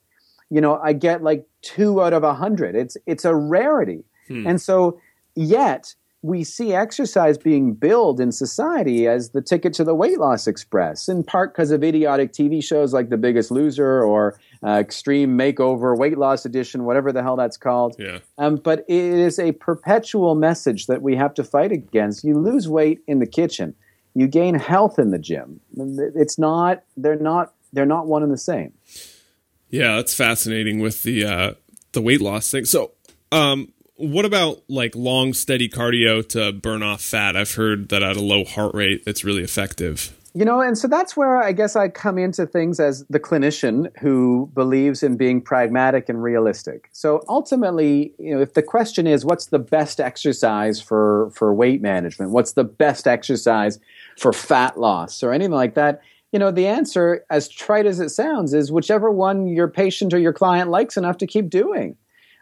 you 0.48 0.60
know, 0.60 0.78
I 0.82 0.92
get 0.92 1.22
like 1.22 1.46
two 1.62 2.02
out 2.02 2.12
of 2.12 2.22
a 2.22 2.34
hundred. 2.34 2.76
It's 2.76 2.96
it's 3.06 3.24
a 3.24 3.34
rarity. 3.34 4.04
Hmm. 4.28 4.46
And 4.46 4.60
so 4.60 5.00
yet 5.34 5.94
we 6.22 6.44
see 6.44 6.72
exercise 6.72 7.36
being 7.36 7.74
billed 7.74 8.20
in 8.20 8.30
society 8.30 9.08
as 9.08 9.30
the 9.30 9.42
ticket 9.42 9.74
to 9.74 9.84
the 9.84 9.94
weight 9.94 10.18
loss 10.18 10.46
express, 10.46 11.08
in 11.08 11.24
part 11.24 11.52
because 11.52 11.72
of 11.72 11.82
idiotic 11.82 12.32
TV 12.32 12.62
shows 12.62 12.92
like 12.92 13.08
The 13.08 13.16
Biggest 13.16 13.50
Loser 13.50 14.04
or 14.04 14.38
uh, 14.64 14.78
Extreme 14.78 15.36
Makeover, 15.36 15.98
Weight 15.98 16.16
Loss 16.16 16.46
Edition, 16.46 16.84
whatever 16.84 17.12
the 17.12 17.22
hell 17.22 17.34
that's 17.34 17.56
called. 17.56 17.96
Yeah. 17.98 18.20
Um, 18.38 18.56
but 18.56 18.84
it 18.88 18.96
is 18.96 19.40
a 19.40 19.50
perpetual 19.52 20.36
message 20.36 20.86
that 20.86 21.02
we 21.02 21.16
have 21.16 21.34
to 21.34 21.44
fight 21.44 21.72
against. 21.72 22.22
You 22.22 22.38
lose 22.38 22.68
weight 22.68 23.00
in 23.08 23.18
the 23.18 23.26
kitchen, 23.26 23.74
you 24.14 24.28
gain 24.28 24.54
health 24.54 25.00
in 25.00 25.10
the 25.10 25.18
gym. 25.18 25.60
It's 25.76 26.38
not. 26.38 26.84
They're 26.96 27.16
not. 27.16 27.52
They're 27.72 27.86
not 27.86 28.06
one 28.06 28.22
and 28.22 28.30
the 28.30 28.38
same. 28.38 28.74
Yeah, 29.70 29.96
that's 29.96 30.14
fascinating 30.14 30.78
with 30.78 31.02
the 31.02 31.24
uh, 31.24 31.54
the 31.92 32.02
weight 32.02 32.20
loss 32.20 32.50
thing. 32.50 32.66
So, 32.66 32.92
um, 33.32 33.72
what 34.02 34.24
about 34.24 34.62
like 34.68 34.96
long 34.96 35.32
steady 35.32 35.68
cardio 35.68 36.26
to 36.30 36.52
burn 36.52 36.82
off 36.82 37.00
fat? 37.00 37.36
I've 37.36 37.54
heard 37.54 37.88
that 37.90 38.02
at 38.02 38.16
a 38.16 38.20
low 38.20 38.44
heart 38.44 38.74
rate, 38.74 39.04
it's 39.06 39.24
really 39.24 39.42
effective. 39.42 40.18
You 40.34 40.44
know, 40.46 40.60
and 40.60 40.76
so 40.76 40.88
that's 40.88 41.14
where 41.14 41.36
I 41.36 41.52
guess 41.52 41.76
I 41.76 41.88
come 41.88 42.16
into 42.18 42.46
things 42.46 42.80
as 42.80 43.04
the 43.08 43.20
clinician 43.20 43.96
who 43.98 44.50
believes 44.54 45.02
in 45.02 45.16
being 45.16 45.42
pragmatic 45.42 46.08
and 46.08 46.22
realistic. 46.22 46.88
So 46.90 47.22
ultimately, 47.28 48.14
you 48.18 48.34
know, 48.34 48.40
if 48.40 48.54
the 48.54 48.62
question 48.62 49.06
is 49.06 49.26
what's 49.26 49.46
the 49.46 49.58
best 49.58 50.00
exercise 50.00 50.80
for 50.80 51.30
for 51.34 51.54
weight 51.54 51.82
management, 51.82 52.32
what's 52.32 52.52
the 52.52 52.64
best 52.64 53.06
exercise 53.06 53.78
for 54.18 54.32
fat 54.32 54.80
loss 54.80 55.22
or 55.22 55.32
anything 55.32 55.52
like 55.52 55.74
that, 55.74 56.00
you 56.32 56.38
know, 56.38 56.50
the 56.50 56.66
answer 56.66 57.24
as 57.30 57.46
trite 57.46 57.86
as 57.86 58.00
it 58.00 58.08
sounds 58.08 58.54
is 58.54 58.72
whichever 58.72 59.10
one 59.10 59.46
your 59.46 59.68
patient 59.68 60.14
or 60.14 60.18
your 60.18 60.32
client 60.32 60.70
likes 60.70 60.96
enough 60.96 61.18
to 61.18 61.26
keep 61.26 61.50
doing. 61.50 61.96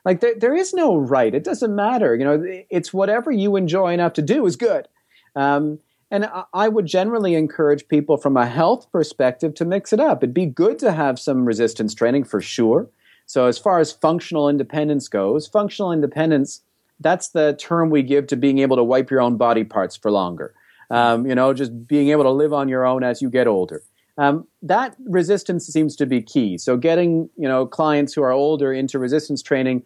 Like 0.05 0.21
there, 0.21 0.35
there 0.37 0.55
is 0.55 0.73
no 0.73 0.97
right. 0.97 1.35
It 1.35 1.45
doesn't 1.45 1.75
matter. 1.75 2.15
You 2.15 2.25
know, 2.25 2.63
it's 2.71 2.93
whatever 2.93 3.31
you 3.31 3.57
enjoy 3.57 3.93
enough 3.93 4.15
to 4.15 4.23
do 4.23 4.47
is 4.47 4.57
good. 4.57 4.89
Um, 5.37 5.79
and 6.11 6.29
I 6.53 6.69
would 6.69 6.87
generally 6.87 7.35
encourage 7.35 7.87
people 7.87 8.17
from 8.17 8.37
a 8.37 8.47
health 8.47 8.91
perspective 8.91 9.55
to 9.55 9.65
mix 9.65 9.93
it 9.93 10.01
up. 10.01 10.23
It'd 10.23 10.35
be 10.35 10.47
good 10.47 10.79
to 10.81 10.93
have 10.93 11.21
some 11.21 11.45
resistance 11.45 11.95
training 11.95 12.25
for 12.25 12.41
sure. 12.41 12.89
So, 13.27 13.47
as 13.47 13.59
far 13.59 13.79
as 13.79 13.93
functional 13.93 14.49
independence 14.49 15.07
goes, 15.07 15.47
functional 15.47 15.93
independence, 15.93 16.63
that's 16.99 17.29
the 17.29 17.55
term 17.55 17.91
we 17.91 18.03
give 18.03 18.27
to 18.29 18.37
being 18.37 18.59
able 18.59 18.77
to 18.77 18.83
wipe 18.83 19.09
your 19.09 19.21
own 19.21 19.37
body 19.37 19.63
parts 19.63 19.97
for 19.97 20.11
longer. 20.11 20.53
Um, 20.91 21.27
you 21.27 21.37
know, 21.37 21.55
just 21.55 21.87
being 21.87 22.09
able 22.09 22.25
to 22.25 22.31
live 22.31 22.53
on 22.53 22.69
your 22.69 22.85
own 22.85 23.05
as 23.05 23.23
you 23.23 23.31
get 23.31 23.47
older. 23.47 23.85
Um, 24.19 24.47
that 24.63 24.97
resistance 25.05 25.67
seems 25.67 25.97
to 25.97 26.07
be 26.07 26.21
key. 26.21 26.59
So, 26.59 26.77
getting 26.77 27.31
you 27.37 27.49
know 27.49 27.67
clients 27.67 28.13
who 28.15 28.23
are 28.23 28.33
older 28.33 28.73
into 28.73 28.99
resistance 28.99 29.43
training, 29.43 29.85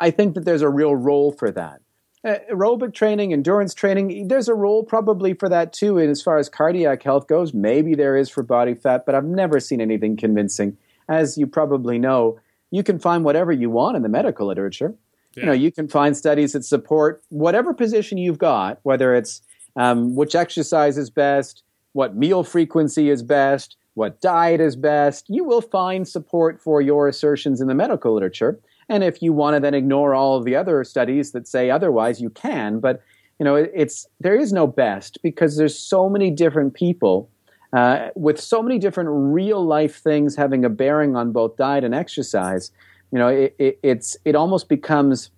I 0.00 0.10
think 0.10 0.34
that 0.34 0.44
there's 0.44 0.62
a 0.62 0.68
real 0.68 0.94
role 0.94 1.32
for 1.32 1.50
that 1.50 1.80
uh, 2.24 2.34
aerobic 2.50 2.94
training, 2.94 3.32
endurance 3.32 3.74
training, 3.74 4.28
there's 4.28 4.48
a 4.48 4.54
role 4.54 4.82
probably 4.82 5.34
for 5.34 5.48
that 5.48 5.72
too. 5.72 5.98
And 5.98 6.10
as 6.10 6.20
far 6.20 6.38
as 6.38 6.48
cardiac 6.48 7.02
health 7.02 7.28
goes, 7.28 7.54
maybe 7.54 7.94
there 7.94 8.16
is 8.16 8.28
for 8.28 8.42
body 8.42 8.74
fat, 8.74 9.06
but 9.06 9.14
I've 9.14 9.24
never 9.24 9.60
seen 9.60 9.80
anything 9.80 10.16
convincing. 10.16 10.76
As 11.08 11.38
you 11.38 11.46
probably 11.46 11.98
know, 11.98 12.40
you 12.70 12.82
can 12.82 12.98
find 12.98 13.24
whatever 13.24 13.52
you 13.52 13.70
want 13.70 13.96
in 13.96 14.02
the 14.02 14.08
medical 14.08 14.46
literature. 14.46 14.94
Yeah. 15.34 15.40
You 15.40 15.46
know, 15.46 15.52
you 15.52 15.70
can 15.70 15.88
find 15.88 16.16
studies 16.16 16.52
that 16.52 16.64
support 16.64 17.22
whatever 17.28 17.72
position 17.72 18.18
you've 18.18 18.38
got, 18.38 18.80
whether 18.82 19.14
it's 19.14 19.40
um, 19.76 20.16
which 20.16 20.34
exercise 20.34 20.98
is 20.98 21.10
best, 21.10 21.62
what 21.98 22.14
meal 22.14 22.44
frequency 22.44 23.10
is 23.10 23.24
best, 23.24 23.76
what 23.94 24.20
diet 24.20 24.60
is 24.60 24.76
best. 24.76 25.28
You 25.28 25.42
will 25.42 25.60
find 25.60 26.06
support 26.06 26.62
for 26.62 26.80
your 26.80 27.08
assertions 27.08 27.60
in 27.60 27.66
the 27.66 27.74
medical 27.74 28.14
literature. 28.14 28.60
And 28.88 29.02
if 29.02 29.20
you 29.20 29.32
want 29.32 29.56
to 29.56 29.60
then 29.60 29.74
ignore 29.74 30.14
all 30.14 30.36
of 30.36 30.44
the 30.44 30.54
other 30.54 30.84
studies 30.84 31.32
that 31.32 31.48
say 31.48 31.70
otherwise, 31.70 32.20
you 32.20 32.30
can. 32.30 32.78
But 32.78 33.02
you 33.40 33.44
know, 33.44 33.56
it's 33.56 34.06
there 34.20 34.36
is 34.36 34.52
no 34.52 34.64
best 34.64 35.18
because 35.24 35.56
there's 35.56 35.76
so 35.76 36.08
many 36.08 36.30
different 36.30 36.74
people 36.74 37.28
uh, 37.72 38.10
with 38.14 38.40
so 38.40 38.62
many 38.62 38.78
different 38.78 39.10
real 39.10 39.66
life 39.66 39.96
things 39.96 40.36
having 40.36 40.64
a 40.64 40.68
bearing 40.68 41.16
on 41.16 41.32
both 41.32 41.56
diet 41.56 41.82
and 41.82 41.96
exercise. 41.96 42.70
You 43.10 43.18
know, 43.18 43.26
it, 43.26 43.56
it, 43.58 43.80
it's 43.82 44.16
it 44.24 44.36
almost 44.36 44.68
becomes 44.68 45.30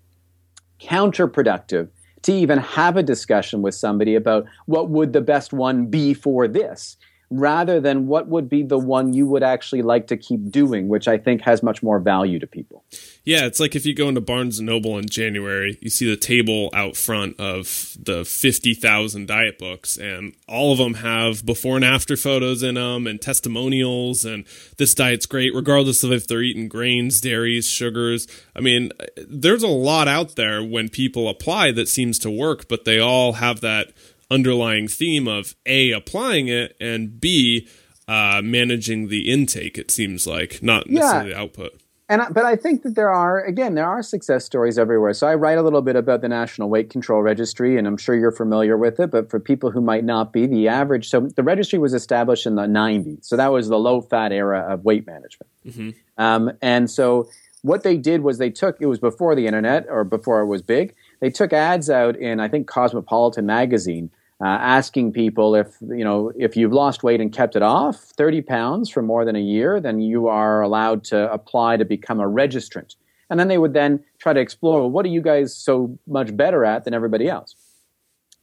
counterproductive 0.79 1.89
to 2.23 2.33
even 2.33 2.59
have 2.59 2.97
a 2.97 3.03
discussion 3.03 3.63
with 3.63 3.75
somebody 3.75 4.15
about 4.15 4.47
what 4.67 4.91
would 4.91 5.13
the 5.13 5.21
best 5.21 5.53
one 5.53 5.87
be 5.87 6.15
for 6.15 6.47
this 6.47 6.97
rather 7.31 7.81
than 7.81 8.09
what 8.09 8.27
would 8.27 8.49
be 8.49 8.65
the 8.65 8.79
one 8.79 9.13
you 9.13 9.25
would 9.25 9.45
actually 9.45 9.83
like 9.83 10.09
to 10.09 10.17
keep 10.17 10.51
doing, 10.51 10.89
which 10.89 11.07
I 11.07 11.17
think 11.17 11.43
has 11.43 11.63
much 11.63 11.81
more 11.81 12.01
value 12.01 12.41
to 12.41 12.47
people. 12.47 12.85
Yeah, 13.23 13.47
it's 13.47 13.61
like 13.61 13.77
if 13.77 13.87
you 13.87 13.95
go 13.95 14.09
into 14.09 14.21
Barnes 14.21 14.59
and 14.59 14.67
Noble 14.67 14.99
in 14.99 15.09
January, 15.09 15.79
you 15.81 15.91
see 15.91 16.11
the 16.11 16.17
table 16.17 16.71
out 16.75 16.97
front 16.97 17.39
of 17.39 17.97
the 18.01 18.25
50,000 18.25 19.29
diet 19.29 19.59
books, 19.59 19.97
and 19.97 20.35
all 20.49 20.73
of 20.73 20.79
them 20.79 20.95
have 20.95 21.47
before 21.47 21.77
and 21.77 21.85
after 21.85 22.17
photos 22.17 22.65
in 22.65 22.75
them 22.75 23.07
and 23.07 23.21
testimonials. 23.21 24.25
And 24.25 24.45
this 24.79 24.95
diet's 24.95 25.27
great, 25.27 25.55
regardless 25.55 26.03
of 26.03 26.11
if 26.11 26.27
they're 26.27 26.43
eating 26.43 26.67
grains, 26.67 27.21
dairies, 27.21 27.69
sugars. 27.69 28.27
I 28.57 28.61
mean, 28.61 28.91
there's 29.17 29.63
a 29.63 29.69
lot 29.69 30.09
out 30.09 30.35
there 30.35 30.65
when 30.65 30.89
people 30.89 31.29
apply 31.29 31.71
that 31.73 31.89
seems 31.89 32.19
to 32.21 32.31
work, 32.31 32.67
but 32.67 32.85
they 32.85 32.99
all 32.99 33.35
have 33.35 33.61
that 33.61 33.93
underlying 34.31 34.89
theme 34.89 35.27
of 35.27 35.55
A, 35.67 35.91
applying 35.91 36.49
it, 36.49 36.77
and 36.81 37.21
B, 37.21 37.69
uh, 38.09 38.41
managing 38.43 39.09
the 39.09 39.31
intake, 39.31 39.79
it 39.79 39.91
seems 39.91 40.27
like, 40.27 40.63
not 40.63 40.89
necessarily 40.89 41.31
yeah. 41.31 41.37
the 41.37 41.41
output. 41.41 41.81
and 42.09 42.23
but 42.33 42.45
I 42.45 42.57
think 42.57 42.83
that 42.83 42.97
there 42.97 43.11
are 43.11 43.41
again 43.45 43.75
there 43.75 43.87
are 43.87 44.03
success 44.03 44.45
stories 44.45 44.79
everywhere. 44.79 45.13
So 45.15 45.29
I 45.29 45.37
write 45.37 45.59
a 45.59 45.63
little 45.63 45.83
bit 45.83 45.95
about 45.95 46.21
the 46.21 46.29
National 46.29 46.69
Weight 46.69 46.91
Control 46.91 47.23
Registry, 47.23 47.79
and 47.79 47.87
I'm 47.87 47.97
sure 47.97 48.17
you're 48.17 48.33
familiar 48.33 48.77
with 48.77 48.99
it. 48.99 49.11
But 49.13 49.31
for 49.31 49.39
people 49.39 49.71
who 49.71 49.81
might 49.81 50.05
not 50.05 50.33
be, 50.33 50.47
the 50.47 50.67
average 50.67 51.09
so 51.09 51.21
the 51.21 51.45
registry 51.45 51.79
was 51.79 51.95
established 51.95 52.47
in 52.47 52.57
the 52.57 52.67
90s, 52.67 53.25
so 53.25 53.37
that 53.37 53.53
was 53.53 53.69
the 53.69 53.79
low 53.79 54.01
fat 54.01 54.33
era 54.33 54.61
of 54.69 54.85
weight 54.85 55.07
management. 55.07 55.51
Mm-hmm. 55.65 55.91
Um, 56.19 56.53
and 56.61 56.91
so 56.91 57.29
what 57.63 57.83
they 57.83 57.97
did 57.97 58.23
was 58.23 58.39
they 58.39 58.51
took 58.51 58.81
it 58.81 58.87
was 58.87 58.99
before 58.99 59.35
the 59.35 59.47
internet 59.47 59.87
or 59.89 60.03
before 60.05 60.41
it 60.41 60.47
was 60.47 60.63
big. 60.63 60.95
They 61.21 61.31
took 61.31 61.53
ads 61.53 61.91
out 61.91 62.17
in 62.17 62.41
I 62.41 62.49
think 62.49 62.67
Cosmopolitan 62.67 63.47
magazine 63.47 64.11
uh, 64.43 64.47
asking 64.47 65.13
people 65.13 65.55
if 65.55 65.77
you 65.83 66.05
know 66.05 66.33
if 66.37 66.57
you've 66.57 66.73
lost 66.73 67.03
weight 67.03 67.21
and 67.21 67.33
kept 67.33 67.57
it 67.57 67.63
off 67.63 67.97
30 67.97 68.41
pounds 68.43 68.89
for 68.89 69.03
more 69.03 69.25
than 69.25 69.37
a 69.37 69.41
year 69.41 69.81
then 69.81 70.01
you 70.01 70.29
are 70.29 70.63
allowed 70.63 71.05
to 71.05 71.31
apply 71.33 71.77
to 71.77 71.85
become 71.85 72.21
a 72.21 72.25
registrant. 72.25 72.97
And 73.29 73.39
then 73.39 73.47
they 73.47 73.59
would 73.59 73.75
then 73.75 74.03
try 74.19 74.33
to 74.33 74.41
explore 74.41 74.81
well, 74.81 74.91
what 74.91 75.05
are 75.05 75.11
you 75.11 75.23
guys 75.23 75.55
so 75.55 75.99
much 76.07 76.37
better 76.37 76.65
at 76.65 76.85
than 76.85 76.95
everybody 76.95 77.29
else? 77.29 77.55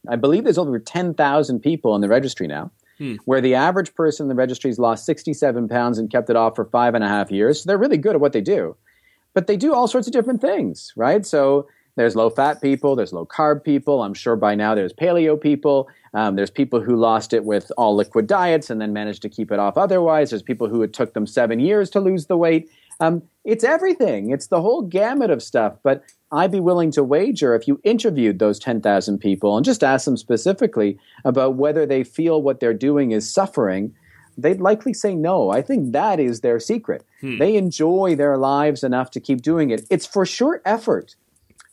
I 0.08 0.16
believe 0.16 0.44
there's 0.44 0.58
over 0.58 0.78
10000 0.78 1.60
people 1.60 1.94
in 1.94 2.00
the 2.00 2.08
registry 2.08 2.46
now 2.46 2.70
hmm. 2.98 3.16
where 3.24 3.40
the 3.40 3.56
average 3.56 3.94
person 3.94 4.24
in 4.24 4.28
the 4.28 4.34
registry 4.34 4.70
has 4.70 4.78
lost 4.78 5.04
67 5.04 5.68
pounds 5.68 5.98
and 5.98 6.10
kept 6.10 6.30
it 6.30 6.36
off 6.36 6.54
for 6.54 6.64
five 6.66 6.94
and 6.94 7.02
a 7.02 7.08
half 7.08 7.30
years. 7.30 7.62
So 7.62 7.68
they're 7.68 7.76
really 7.78 7.98
good 7.98 8.14
at 8.14 8.20
what 8.20 8.32
they 8.32 8.40
do. 8.40 8.76
But 9.34 9.46
they 9.46 9.56
do 9.56 9.74
all 9.74 9.88
sorts 9.88 10.06
of 10.06 10.12
different 10.12 10.40
things 10.40 10.92
right? 10.96 11.26
So 11.26 11.68
there's 11.98 12.14
low 12.14 12.30
fat 12.30 12.60
people, 12.62 12.94
there's 12.94 13.12
low 13.12 13.26
carb 13.26 13.64
people. 13.64 14.02
I'm 14.02 14.14
sure 14.14 14.36
by 14.36 14.54
now 14.54 14.74
there's 14.74 14.92
paleo 14.92 15.40
people. 15.40 15.88
Um, 16.14 16.36
there's 16.36 16.50
people 16.50 16.80
who 16.80 16.96
lost 16.96 17.32
it 17.32 17.44
with 17.44 17.70
all 17.76 17.94
liquid 17.94 18.26
diets 18.26 18.70
and 18.70 18.80
then 18.80 18.92
managed 18.92 19.22
to 19.22 19.28
keep 19.28 19.50
it 19.50 19.58
off 19.58 19.76
otherwise. 19.76 20.30
There's 20.30 20.42
people 20.42 20.68
who 20.68 20.82
it 20.82 20.92
took 20.92 21.14
them 21.14 21.26
seven 21.26 21.60
years 21.60 21.90
to 21.90 22.00
lose 22.00 22.26
the 22.26 22.36
weight. 22.36 22.70
Um, 23.00 23.22
it's 23.44 23.64
everything. 23.64 24.30
It's 24.30 24.46
the 24.46 24.60
whole 24.60 24.82
gamut 24.82 25.30
of 25.30 25.42
stuff. 25.42 25.76
But 25.82 26.04
I'd 26.30 26.52
be 26.52 26.60
willing 26.60 26.90
to 26.92 27.04
wager 27.04 27.54
if 27.54 27.66
you 27.66 27.80
interviewed 27.84 28.38
those 28.38 28.58
10,000 28.58 29.18
people 29.18 29.56
and 29.56 29.64
just 29.64 29.82
asked 29.84 30.04
them 30.04 30.16
specifically 30.16 30.98
about 31.24 31.56
whether 31.56 31.86
they 31.86 32.04
feel 32.04 32.42
what 32.42 32.60
they're 32.60 32.74
doing 32.74 33.12
is 33.12 33.32
suffering, 33.32 33.94
they'd 34.36 34.60
likely 34.60 34.94
say 34.94 35.14
no. 35.14 35.50
I 35.50 35.62
think 35.62 35.92
that 35.92 36.20
is 36.20 36.40
their 36.40 36.60
secret. 36.60 37.04
Hmm. 37.20 37.38
They 37.38 37.56
enjoy 37.56 38.14
their 38.14 38.36
lives 38.36 38.84
enough 38.84 39.10
to 39.12 39.20
keep 39.20 39.42
doing 39.42 39.70
it. 39.70 39.86
It's 39.90 40.06
for 40.06 40.24
sure 40.24 40.62
effort 40.64 41.16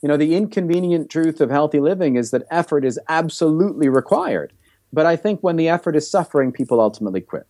you 0.02 0.08
know, 0.08 0.16
the 0.16 0.34
inconvenient 0.34 1.10
truth 1.10 1.40
of 1.40 1.50
healthy 1.50 1.80
living 1.80 2.16
is 2.16 2.30
that 2.30 2.46
effort 2.50 2.84
is 2.84 2.98
absolutely 3.08 3.88
required. 3.88 4.52
But 4.92 5.06
I 5.06 5.16
think 5.16 5.40
when 5.40 5.56
the 5.56 5.68
effort 5.68 5.96
is 5.96 6.10
suffering, 6.10 6.52
people 6.52 6.80
ultimately 6.80 7.20
quit. 7.20 7.46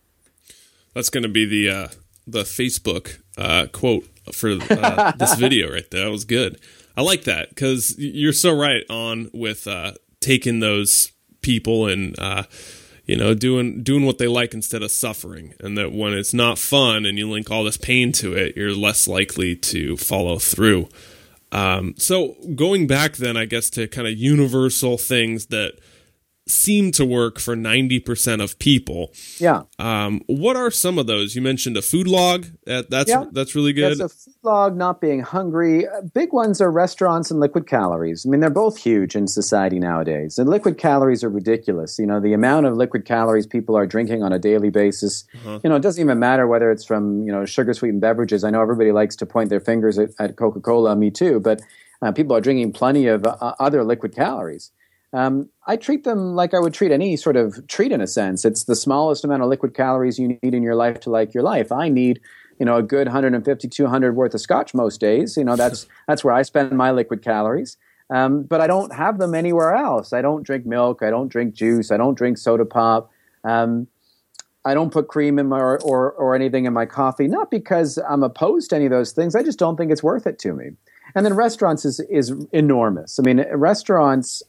That's 0.93 1.09
going 1.09 1.23
to 1.23 1.29
be 1.29 1.45
the 1.45 1.69
uh, 1.69 1.87
the 2.25 2.43
Facebook 2.43 3.19
uh, 3.37 3.67
quote 3.71 4.05
for 4.33 4.57
uh, 4.69 5.11
this 5.17 5.35
video 5.35 5.71
right 5.71 5.89
there. 5.91 6.05
That 6.05 6.11
was 6.11 6.25
good. 6.25 6.59
I 6.95 7.01
like 7.01 7.23
that 7.25 7.49
because 7.49 7.95
you're 7.97 8.33
so 8.33 8.57
right 8.57 8.83
on 8.89 9.29
with 9.33 9.67
uh, 9.67 9.93
taking 10.19 10.59
those 10.59 11.11
people 11.41 11.87
and 11.87 12.17
uh, 12.19 12.43
you 13.05 13.15
know 13.15 13.33
doing 13.33 13.83
doing 13.83 14.05
what 14.05 14.17
they 14.17 14.27
like 14.27 14.53
instead 14.53 14.81
of 14.81 14.91
suffering, 14.91 15.53
and 15.59 15.77
that 15.77 15.91
when 15.93 16.13
it's 16.13 16.33
not 16.33 16.57
fun 16.57 17.05
and 17.05 17.17
you 17.17 17.29
link 17.29 17.51
all 17.51 17.63
this 17.63 17.77
pain 17.77 18.11
to 18.13 18.33
it, 18.33 18.57
you're 18.57 18.75
less 18.75 19.07
likely 19.07 19.55
to 19.55 19.95
follow 19.97 20.39
through. 20.39 20.89
Um, 21.51 21.93
so 21.97 22.35
going 22.55 22.87
back 22.87 23.17
then, 23.17 23.37
I 23.37 23.45
guess 23.45 23.69
to 23.71 23.87
kind 23.87 24.07
of 24.07 24.17
universal 24.17 24.97
things 24.97 25.47
that 25.47 25.73
seem 26.49 26.91
to 26.93 27.05
work 27.05 27.39
for 27.39 27.55
90% 27.55 28.43
of 28.43 28.57
people. 28.59 29.13
Yeah. 29.37 29.63
Um, 29.79 30.21
what 30.27 30.55
are 30.55 30.71
some 30.71 30.97
of 30.97 31.07
those? 31.07 31.35
You 31.35 31.41
mentioned 31.41 31.77
a 31.77 31.81
food 31.81 32.07
log. 32.07 32.47
That's 32.65 33.09
yeah. 33.09 33.25
that's 33.31 33.55
really 33.55 33.73
good. 33.73 33.97
That's 33.97 34.13
a 34.13 34.15
food 34.15 34.35
log, 34.43 34.77
not 34.77 35.01
being 35.01 35.21
hungry. 35.21 35.87
Uh, 35.87 36.01
big 36.01 36.33
ones 36.33 36.61
are 36.61 36.71
restaurants 36.71 37.31
and 37.31 37.39
liquid 37.39 37.67
calories. 37.67 38.25
I 38.25 38.29
mean, 38.29 38.39
they're 38.39 38.49
both 38.49 38.77
huge 38.77 39.15
in 39.15 39.27
society 39.27 39.79
nowadays. 39.79 40.37
And 40.37 40.49
liquid 40.49 40.77
calories 40.77 41.23
are 41.23 41.29
ridiculous. 41.29 41.99
You 41.99 42.05
know, 42.05 42.19
the 42.19 42.33
amount 42.33 42.65
of 42.65 42.75
liquid 42.75 43.05
calories 43.05 43.47
people 43.47 43.75
are 43.77 43.85
drinking 43.85 44.23
on 44.23 44.33
a 44.33 44.39
daily 44.39 44.69
basis. 44.69 45.25
Uh-huh. 45.35 45.59
You 45.63 45.69
know, 45.69 45.75
it 45.75 45.81
doesn't 45.81 46.03
even 46.03 46.19
matter 46.19 46.47
whether 46.47 46.71
it's 46.71 46.85
from, 46.85 47.23
you 47.23 47.31
know, 47.31 47.45
sugar 47.45 47.73
sweetened 47.73 48.01
beverages. 48.01 48.43
I 48.43 48.49
know 48.49 48.61
everybody 48.61 48.91
likes 48.91 49.15
to 49.17 49.25
point 49.25 49.49
their 49.49 49.59
fingers 49.59 49.97
at, 49.97 50.09
at 50.19 50.35
Coca-Cola, 50.35 50.95
me 50.95 51.11
too, 51.11 51.39
but 51.39 51.61
uh, 52.01 52.11
people 52.11 52.35
are 52.35 52.41
drinking 52.41 52.73
plenty 52.73 53.07
of 53.07 53.25
uh, 53.25 53.55
other 53.59 53.83
liquid 53.83 54.15
calories. 54.15 54.71
Um, 55.13 55.49
I 55.65 55.77
treat 55.77 56.03
them 56.03 56.35
like 56.35 56.53
I 56.53 56.59
would 56.59 56.73
treat 56.73 56.91
any 56.91 57.15
sort 57.15 57.35
of 57.35 57.65
treat 57.67 57.91
in 57.91 58.01
a 58.01 58.07
sense. 58.07 58.43
It's 58.45 58.65
the 58.65 58.75
smallest 58.75 59.23
amount 59.23 59.41
of 59.41 59.49
liquid 59.49 59.73
calories 59.73 60.19
you 60.19 60.27
need 60.27 60.53
in 60.53 60.63
your 60.63 60.75
life 60.75 60.99
to 61.01 61.09
like 61.09 61.33
your 61.33 61.43
life. 61.43 61.71
I 61.71 61.89
need, 61.89 62.19
you 62.59 62.65
know, 62.65 62.75
a 62.75 62.83
good 62.83 63.07
150, 63.07 63.67
200 63.67 64.15
worth 64.15 64.33
of 64.33 64.41
scotch 64.41 64.73
most 64.73 64.99
days. 64.99 65.37
You 65.37 65.45
know, 65.45 65.55
that's 65.55 65.87
that's 66.07 66.23
where 66.23 66.33
I 66.33 66.41
spend 66.41 66.71
my 66.71 66.91
liquid 66.91 67.23
calories. 67.23 67.77
Um, 68.09 68.43
but 68.43 68.61
I 68.61 68.67
don't 68.67 68.93
have 68.93 69.17
them 69.17 69.35
anywhere 69.35 69.75
else. 69.75 70.13
I 70.13 70.21
don't 70.21 70.43
drink 70.43 70.65
milk. 70.65 71.03
I 71.03 71.09
don't 71.09 71.27
drink 71.27 71.53
juice. 71.53 71.91
I 71.91 71.97
don't 71.97 72.17
drink 72.17 72.37
soda 72.37 72.65
pop. 72.65 73.11
Um, 73.43 73.87
I 74.63 74.73
don't 74.73 74.91
put 74.91 75.07
cream 75.07 75.39
in 75.39 75.47
my 75.47 75.59
or, 75.59 75.81
or, 75.81 76.11
or 76.11 76.35
anything 76.35 76.65
in 76.65 76.73
my 76.73 76.85
coffee. 76.85 77.27
Not 77.27 77.51
because 77.51 77.97
I'm 77.97 78.23
opposed 78.23 78.69
to 78.69 78.75
any 78.75 78.85
of 78.85 78.91
those 78.91 79.13
things. 79.13 79.35
I 79.35 79.43
just 79.43 79.59
don't 79.59 79.77
think 79.77 79.91
it's 79.91 80.03
worth 80.03 80.27
it 80.27 80.39
to 80.39 80.53
me. 80.53 80.71
And 81.15 81.25
then 81.25 81.33
restaurants 81.33 81.85
is 81.85 82.01
is 82.09 82.33
enormous. 82.51 83.17
I 83.17 83.23
mean, 83.23 83.45
restaurants 83.53 84.43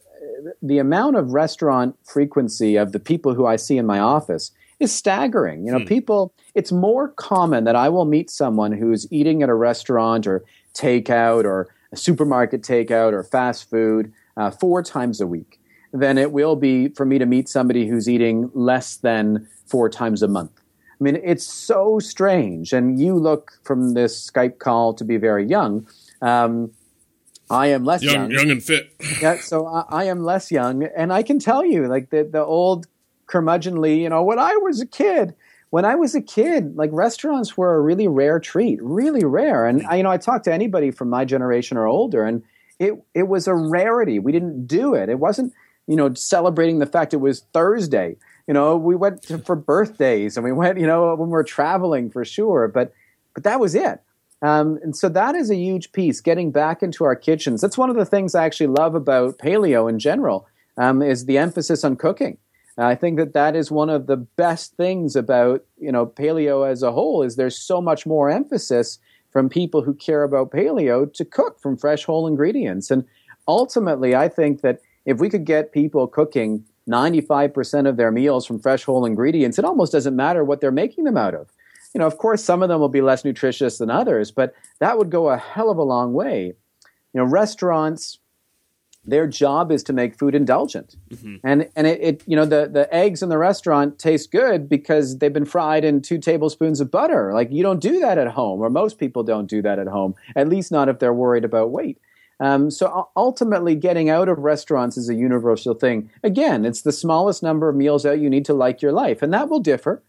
the 0.61 0.77
amount 0.77 1.15
of 1.15 1.31
restaurant 1.31 1.95
frequency 2.03 2.75
of 2.75 2.91
the 2.91 2.99
people 2.99 3.33
who 3.33 3.45
I 3.45 3.55
see 3.55 3.77
in 3.77 3.85
my 3.85 3.99
office 3.99 4.51
is 4.79 4.93
staggering. 4.93 5.65
You 5.65 5.73
know, 5.73 5.79
hmm. 5.79 5.85
people, 5.85 6.33
it's 6.55 6.71
more 6.71 7.09
common 7.09 7.63
that 7.65 7.75
I 7.75 7.89
will 7.89 8.05
meet 8.05 8.29
someone 8.29 8.71
who's 8.71 9.11
eating 9.11 9.43
at 9.43 9.49
a 9.49 9.53
restaurant 9.53 10.27
or 10.27 10.43
takeout 10.73 11.43
or 11.43 11.67
a 11.91 11.97
supermarket 11.97 12.61
takeout 12.61 13.13
or 13.13 13.23
fast 13.23 13.69
food 13.69 14.13
uh, 14.37 14.51
four 14.51 14.83
times 14.83 15.19
a 15.19 15.27
week 15.27 15.59
than 15.91 16.17
it 16.17 16.31
will 16.31 16.55
be 16.55 16.89
for 16.89 17.05
me 17.05 17.17
to 17.17 17.25
meet 17.25 17.49
somebody 17.49 17.87
who's 17.87 18.07
eating 18.07 18.49
less 18.53 18.97
than 18.97 19.47
four 19.65 19.89
times 19.89 20.21
a 20.21 20.27
month. 20.27 20.51
I 20.99 21.03
mean, 21.03 21.19
it's 21.23 21.45
so 21.45 21.99
strange. 21.99 22.73
And 22.73 22.99
you 22.99 23.15
look 23.15 23.59
from 23.63 23.93
this 23.93 24.29
Skype 24.29 24.59
call 24.59 24.93
to 24.93 25.03
be 25.03 25.17
very 25.17 25.45
young. 25.45 25.87
Um, 26.21 26.71
I 27.49 27.67
am 27.67 27.83
less 27.83 28.03
young, 28.03 28.29
young, 28.29 28.31
young 28.31 28.51
and 28.51 28.63
fit. 28.63 28.93
yeah, 29.21 29.37
so 29.37 29.65
I, 29.65 29.85
I, 29.89 30.03
am 30.05 30.23
less 30.23 30.51
young, 30.51 30.83
and 30.83 31.11
I 31.11 31.23
can 31.23 31.39
tell 31.39 31.65
you, 31.65 31.87
like 31.87 32.09
the 32.11 32.23
the 32.23 32.43
old 32.43 32.87
curmudgeonly, 33.27 33.99
you 33.99 34.09
know, 34.09 34.23
when 34.23 34.39
I 34.39 34.55
was 34.55 34.81
a 34.81 34.85
kid, 34.85 35.33
when 35.69 35.85
I 35.85 35.95
was 35.95 36.15
a 36.15 36.21
kid, 36.21 36.75
like 36.75 36.89
restaurants 36.93 37.57
were 37.57 37.75
a 37.75 37.81
really 37.81 38.07
rare 38.07 38.39
treat, 38.39 38.81
really 38.81 39.23
rare. 39.23 39.65
And 39.65 39.85
I, 39.87 39.97
you 39.97 40.03
know, 40.03 40.11
I 40.11 40.17
talked 40.17 40.45
to 40.45 40.53
anybody 40.53 40.91
from 40.91 41.09
my 41.09 41.25
generation 41.25 41.77
or 41.77 41.87
older, 41.87 42.23
and 42.23 42.43
it 42.79 42.93
it 43.13 43.23
was 43.23 43.47
a 43.47 43.55
rarity. 43.55 44.19
We 44.19 44.31
didn't 44.31 44.67
do 44.67 44.93
it. 44.93 45.09
It 45.09 45.19
wasn't, 45.19 45.53
you 45.87 45.95
know, 45.95 46.13
celebrating 46.13 46.79
the 46.79 46.85
fact 46.85 47.13
it 47.13 47.17
was 47.17 47.41
Thursday. 47.53 48.17
You 48.47 48.53
know, 48.53 48.77
we 48.77 48.95
went 48.95 49.23
to, 49.23 49.37
for 49.37 49.55
birthdays 49.55 50.37
and 50.37 50.43
we 50.43 50.51
went, 50.51 50.79
you 50.79 50.87
know, 50.87 51.13
when 51.15 51.29
we 51.29 51.33
we're 51.33 51.43
traveling 51.43 52.09
for 52.09 52.25
sure, 52.25 52.67
but 52.67 52.93
but 53.33 53.43
that 53.43 53.59
was 53.59 53.75
it. 53.75 54.01
Um, 54.41 54.79
and 54.81 54.95
so 54.95 55.09
that 55.09 55.35
is 55.35 55.49
a 55.49 55.55
huge 55.55 55.91
piece, 55.91 56.21
getting 56.21 56.51
back 56.51 56.81
into 56.81 57.03
our 57.03 57.15
kitchens. 57.15 57.61
That's 57.61 57.77
one 57.77 57.89
of 57.89 57.97
the 57.97 58.05
things 58.05 58.35
I 58.35 58.45
actually 58.45 58.67
love 58.67 58.95
about 58.95 59.37
paleo 59.37 59.89
in 59.89 59.99
general, 59.99 60.47
um, 60.77 61.01
is 61.01 61.25
the 61.25 61.37
emphasis 61.37 61.83
on 61.83 61.97
cooking. 61.97 62.37
I 62.77 62.95
think 62.95 63.17
that 63.17 63.33
that 63.33 63.55
is 63.55 63.69
one 63.69 63.89
of 63.89 64.07
the 64.07 64.15
best 64.15 64.75
things 64.75 65.15
about 65.15 65.65
you 65.77 65.91
know 65.91 66.05
paleo 66.05 66.69
as 66.69 66.81
a 66.81 66.91
whole 66.91 67.23
is 67.23 67.35
there's 67.35 67.57
so 67.57 67.81
much 67.81 68.05
more 68.05 68.29
emphasis 68.29 68.99
from 69.31 69.49
people 69.49 69.83
who 69.83 69.93
care 69.93 70.23
about 70.23 70.51
paleo 70.51 71.11
to 71.13 71.25
cook 71.25 71.59
from 71.59 71.77
fresh 71.77 72.05
whole 72.05 72.25
ingredients. 72.25 72.89
And 72.89 73.05
ultimately, 73.47 74.15
I 74.15 74.29
think 74.29 74.61
that 74.61 74.79
if 75.05 75.19
we 75.19 75.29
could 75.29 75.45
get 75.45 75.73
people 75.73 76.07
cooking 76.07 76.63
95% 76.89 77.87
of 77.87 77.97
their 77.97 78.11
meals 78.11 78.45
from 78.45 78.59
fresh 78.59 78.83
whole 78.83 79.05
ingredients, 79.05 79.59
it 79.59 79.65
almost 79.65 79.91
doesn't 79.91 80.15
matter 80.15 80.43
what 80.43 80.61
they're 80.61 80.71
making 80.71 81.03
them 81.03 81.17
out 81.17 81.35
of 81.35 81.49
you 81.93 81.99
know, 81.99 82.07
of 82.07 82.17
course, 82.17 82.43
some 82.43 82.61
of 82.61 82.69
them 82.69 82.79
will 82.79 82.89
be 82.89 83.01
less 83.01 83.25
nutritious 83.25 83.77
than 83.77 83.89
others, 83.89 84.31
but 84.31 84.53
that 84.79 84.97
would 84.97 85.09
go 85.09 85.29
a 85.29 85.37
hell 85.37 85.69
of 85.69 85.77
a 85.77 85.83
long 85.83 86.13
way. 86.13 86.53
You 87.13 87.21
know, 87.21 87.23
restaurants, 87.23 88.19
their 89.05 89.25
job 89.27 89.71
is 89.71 89.81
to 89.83 89.93
make 89.93 90.17
food 90.17 90.35
indulgent, 90.35 90.95
mm-hmm. 91.09 91.37
and 91.43 91.69
and 91.75 91.87
it, 91.87 92.01
it, 92.01 92.23
you 92.27 92.35
know 92.35 92.45
the 92.45 92.69
the 92.71 92.93
eggs 92.93 93.23
in 93.23 93.29
the 93.29 93.37
restaurant 93.37 93.97
taste 93.97 94.31
good 94.31 94.69
because 94.69 95.17
they've 95.17 95.33
been 95.33 95.45
fried 95.45 95.83
in 95.83 96.01
two 96.01 96.19
tablespoons 96.19 96.79
of 96.79 96.91
butter. 96.91 97.33
Like 97.33 97.51
you 97.51 97.63
don't 97.63 97.79
do 97.79 97.99
that 98.01 98.17
at 98.17 98.27
home, 98.27 98.61
or 98.61 98.69
most 98.69 98.99
people 98.99 99.23
don't 99.23 99.49
do 99.49 99.61
that 99.63 99.79
at 99.79 99.87
home. 99.87 100.15
At 100.35 100.49
least 100.49 100.71
not 100.71 100.89
if 100.89 100.99
they're 100.99 101.13
worried 101.13 101.45
about 101.45 101.71
weight. 101.71 101.99
Um, 102.41 102.71
so 102.71 103.09
ultimately, 103.17 103.75
getting 103.75 104.09
out 104.09 104.29
of 104.29 104.37
restaurants 104.39 104.95
is 104.95 105.09
a 105.09 105.15
universal 105.15 105.73
thing. 105.73 106.09
Again, 106.23 106.63
it's 106.65 106.83
the 106.83 106.91
smallest 106.91 107.41
number 107.41 107.67
of 107.67 107.75
meals 107.75 108.05
out 108.05 108.19
you 108.19 108.29
need 108.29 108.45
to 108.45 108.53
like 108.53 108.81
your 108.81 108.91
life, 108.91 109.21
and 109.21 109.33
that 109.33 109.49
will 109.49 109.59
differ. 109.59 110.03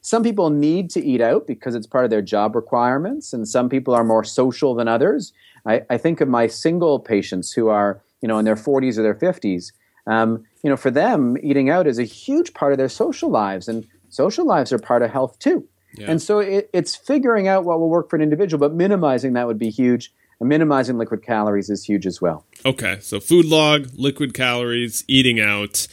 Some 0.00 0.22
people 0.22 0.50
need 0.50 0.90
to 0.90 1.04
eat 1.04 1.20
out 1.20 1.46
because 1.46 1.74
it's 1.74 1.86
part 1.86 2.04
of 2.04 2.10
their 2.10 2.22
job 2.22 2.54
requirements, 2.54 3.32
and 3.32 3.46
some 3.46 3.68
people 3.68 3.94
are 3.94 4.04
more 4.04 4.24
social 4.24 4.74
than 4.74 4.88
others. 4.88 5.32
I, 5.66 5.82
I 5.90 5.98
think 5.98 6.20
of 6.20 6.28
my 6.28 6.46
single 6.46 6.98
patients 7.00 7.52
who 7.52 7.68
are, 7.68 8.00
you 8.20 8.28
know, 8.28 8.38
in 8.38 8.44
their 8.44 8.56
40s 8.56 8.96
or 8.96 9.02
their 9.02 9.14
50s. 9.14 9.72
Um, 10.06 10.44
you 10.62 10.70
know, 10.70 10.76
for 10.76 10.90
them, 10.90 11.36
eating 11.42 11.68
out 11.68 11.86
is 11.86 11.98
a 11.98 12.04
huge 12.04 12.54
part 12.54 12.72
of 12.72 12.78
their 12.78 12.88
social 12.88 13.28
lives, 13.28 13.68
and 13.68 13.86
social 14.08 14.46
lives 14.46 14.72
are 14.72 14.78
part 14.78 15.02
of 15.02 15.10
health 15.10 15.38
too. 15.38 15.68
Yeah. 15.94 16.10
And 16.10 16.22
so 16.22 16.38
it, 16.38 16.70
it's 16.72 16.94
figuring 16.94 17.48
out 17.48 17.64
what 17.64 17.80
will 17.80 17.88
work 17.88 18.08
for 18.10 18.16
an 18.16 18.22
individual, 18.22 18.60
but 18.60 18.74
minimizing 18.74 19.32
that 19.34 19.46
would 19.46 19.58
be 19.58 19.70
huge. 19.70 20.12
And 20.40 20.48
minimizing 20.48 20.98
liquid 20.98 21.24
calories 21.24 21.68
is 21.68 21.84
huge 21.84 22.06
as 22.06 22.20
well. 22.20 22.44
Okay, 22.64 22.98
so 23.00 23.18
food 23.18 23.46
log, 23.46 23.88
liquid 23.94 24.34
calories, 24.34 25.04
eating 25.08 25.40
out. 25.40 25.88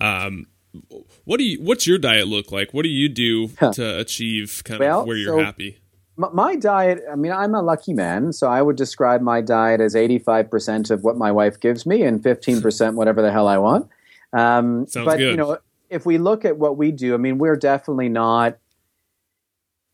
Um, 0.00 0.46
what 1.28 1.36
do 1.38 1.44
you? 1.44 1.62
What's 1.62 1.86
your 1.86 1.98
diet 1.98 2.26
look 2.26 2.50
like? 2.50 2.72
What 2.72 2.84
do 2.84 2.88
you 2.88 3.06
do 3.10 3.48
to 3.48 3.98
achieve 3.98 4.62
kind 4.64 4.80
well, 4.80 5.02
of 5.02 5.06
where 5.06 5.16
you're 5.16 5.38
so 5.38 5.44
happy? 5.44 5.78
My 6.16 6.56
diet. 6.56 7.04
I 7.10 7.16
mean, 7.16 7.32
I'm 7.32 7.54
a 7.54 7.60
lucky 7.60 7.92
man, 7.92 8.32
so 8.32 8.48
I 8.48 8.62
would 8.62 8.76
describe 8.76 9.20
my 9.20 9.42
diet 9.42 9.82
as 9.82 9.94
85 9.94 10.50
percent 10.50 10.90
of 10.90 11.04
what 11.04 11.18
my 11.18 11.30
wife 11.30 11.60
gives 11.60 11.84
me, 11.84 12.02
and 12.02 12.22
15 12.22 12.62
percent 12.62 12.96
whatever 12.96 13.20
the 13.20 13.30
hell 13.30 13.46
I 13.46 13.58
want. 13.58 13.88
Um, 14.32 14.86
Sounds 14.86 15.04
but 15.04 15.18
good. 15.18 15.32
you 15.32 15.36
know, 15.36 15.58
if 15.90 16.06
we 16.06 16.16
look 16.16 16.46
at 16.46 16.56
what 16.56 16.78
we 16.78 16.92
do, 16.92 17.12
I 17.12 17.18
mean, 17.18 17.36
we're 17.36 17.56
definitely 17.56 18.08
not 18.08 18.56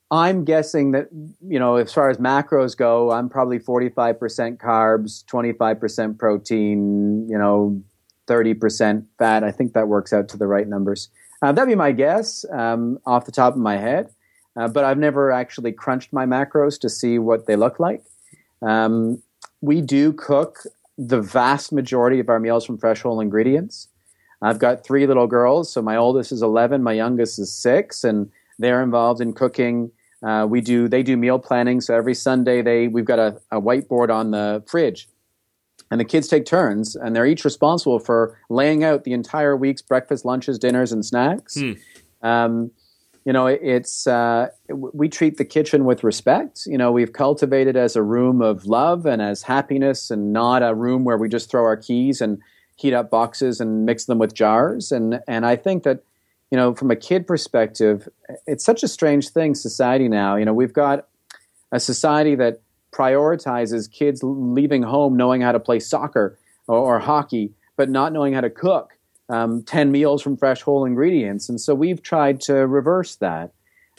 I'm 0.09 0.45
guessing 0.45 0.93
that, 0.93 1.09
you 1.41 1.59
know, 1.59 1.75
as 1.75 1.93
far 1.93 2.09
as 2.11 2.19
macros 2.19 2.77
go, 2.77 3.11
I'm 3.11 3.29
probably 3.29 3.59
45% 3.59 4.59
carbs, 4.59 5.25
25% 5.25 6.17
protein, 6.17 7.29
you 7.29 7.37
know, 7.37 7.83
30% 8.29 9.07
fat. 9.19 9.43
I 9.43 9.51
think 9.51 9.73
that 9.73 9.89
works 9.89 10.13
out 10.13 10.29
to 10.29 10.37
the 10.37 10.47
right 10.47 10.69
numbers. 10.69 11.09
Uh, 11.45 11.53
that'd 11.53 11.69
be 11.69 11.75
my 11.75 11.93
guess 11.93 12.47
um, 12.51 12.99
off 13.05 13.27
the 13.27 13.33
top 13.33 13.53
of 13.53 13.61
my 13.61 13.77
head. 13.77 14.09
Uh, 14.57 14.67
but 14.67 14.83
I've 14.83 14.97
never 14.97 15.31
actually 15.31 15.73
crunched 15.73 16.11
my 16.11 16.25
macros 16.25 16.81
to 16.81 16.89
see 16.89 17.19
what 17.19 17.45
they 17.45 17.55
look 17.55 17.79
like. 17.79 18.03
Um, 18.63 19.23
we 19.61 19.83
do 19.83 20.15
cook 20.15 20.61
the 20.97 21.21
vast 21.21 21.71
majority 21.71 22.19
of 22.19 22.31
our 22.31 22.41
meals 22.41 22.65
from 22.65 22.79
fresh 22.79 23.03
whole 23.03 23.21
ingredients. 23.21 23.89
I've 24.41 24.59
got 24.59 24.85
three 24.87 25.07
little 25.07 25.27
girls. 25.27 25.71
So 25.71 25.83
my 25.83 25.97
oldest 25.97 26.33
is 26.33 26.41
11, 26.41 26.83
my 26.83 26.93
youngest 26.93 27.39
is 27.39 27.53
six, 27.53 28.05
and 28.05 28.31
they're 28.59 28.83
involved 28.83 29.21
in 29.21 29.35
cooking 29.35 29.91
uh, 30.25 30.47
we 30.49 30.63
do 30.63 30.89
they 30.89 31.03
do 31.03 31.17
meal 31.17 31.39
planning. 31.39 31.81
So 31.83 31.95
every 31.95 32.15
Sunday 32.15 32.63
they 32.63 32.89
we've 32.89 33.05
got 33.05 33.19
a, 33.19 33.41
a 33.51 33.61
whiteboard 33.61 34.09
on 34.09 34.31
the 34.31 34.63
fridge, 34.67 35.07
and 35.91 36.01
the 36.01 36.05
kids 36.05 36.29
take 36.29 36.45
turns, 36.47 36.97
and 36.97 37.15
they're 37.15 37.27
each 37.27 37.45
responsible 37.45 37.99
for 37.99 38.39
laying 38.49 38.85
out 38.85 39.05
the 39.05 39.13
entire 39.13 39.57
week's 39.57 39.83
breakfast, 39.83 40.25
lunches, 40.25 40.59
dinners, 40.59 40.93
and 40.93 41.05
snacks. 41.05 41.59
Hmm. 41.59 41.73
Um, 42.23 42.71
you 43.25 43.33
know, 43.33 43.47
it's 43.47 44.07
uh, 44.07 44.49
we 44.69 45.09
treat 45.09 45.39
the 45.39 45.45
kitchen 45.45 45.87
with 45.87 46.05
respect. 46.05 46.67
You 46.67 46.77
know, 46.77 46.93
we've 46.93 47.13
cultivated 47.13 47.75
as 47.75 47.97
a 47.97 48.03
room 48.03 48.43
of 48.43 48.67
love 48.67 49.07
and 49.07 49.23
as 49.23 49.43
happiness, 49.43 50.11
and 50.11 50.33
not 50.33 50.63
a 50.63 50.75
room 50.75 51.05
where 51.05 51.17
we 51.17 51.29
just 51.29 51.51
throw 51.51 51.65
our 51.65 51.77
keys 51.77 52.21
and 52.21 52.39
heat 52.77 52.93
up 52.93 53.11
boxes 53.11 53.61
and 53.61 53.87
mix 53.87 54.05
them 54.05 54.19
with 54.19 54.35
jars. 54.35 54.93
And 54.93 55.21
and 55.27 55.47
I 55.47 55.57
think 55.57 55.85
that 55.85 56.03
you 56.51 56.57
know, 56.57 56.75
from 56.75 56.91
a 56.91 56.97
kid 56.97 57.27
perspective, 57.27 58.09
it's 58.47 58.65
such 58.65 58.83
a 58.83 58.89
strange 58.89 59.31
thing, 59.31 59.55
society 59.55 60.09
now. 60.09 60.37
You 60.37 60.45
know, 60.45 60.53
we've 60.53 60.73
got 60.73 61.09
a 61.73 61.81
society 61.81 62.35
that 62.37 62.61
prioritizes 62.95 63.91
kids 63.91 64.21
leaving 64.23 64.83
home 64.83 65.17
knowing 65.17 65.41
how 65.41 65.53
to 65.53 65.61
play 65.61 65.81
soccer 65.81 66.39
or, 66.69 66.79
or 66.79 66.99
hockey, 67.01 67.53
but 67.77 67.91
not 67.91 68.13
knowing 68.13 68.33
how 68.33 68.41
to 68.41 68.51
cook 68.51 68.93
um, 69.29 69.63
10 69.63 69.91
meals 69.91 70.23
from 70.23 70.37
fresh 70.37 70.63
whole 70.63 70.85
ingredients. 70.85 71.49
And 71.49 71.61
so 71.61 71.75
we've 71.75 72.03
tried 72.03 72.41
to 72.43 72.55
reverse 72.67 73.17
that. 73.17 73.53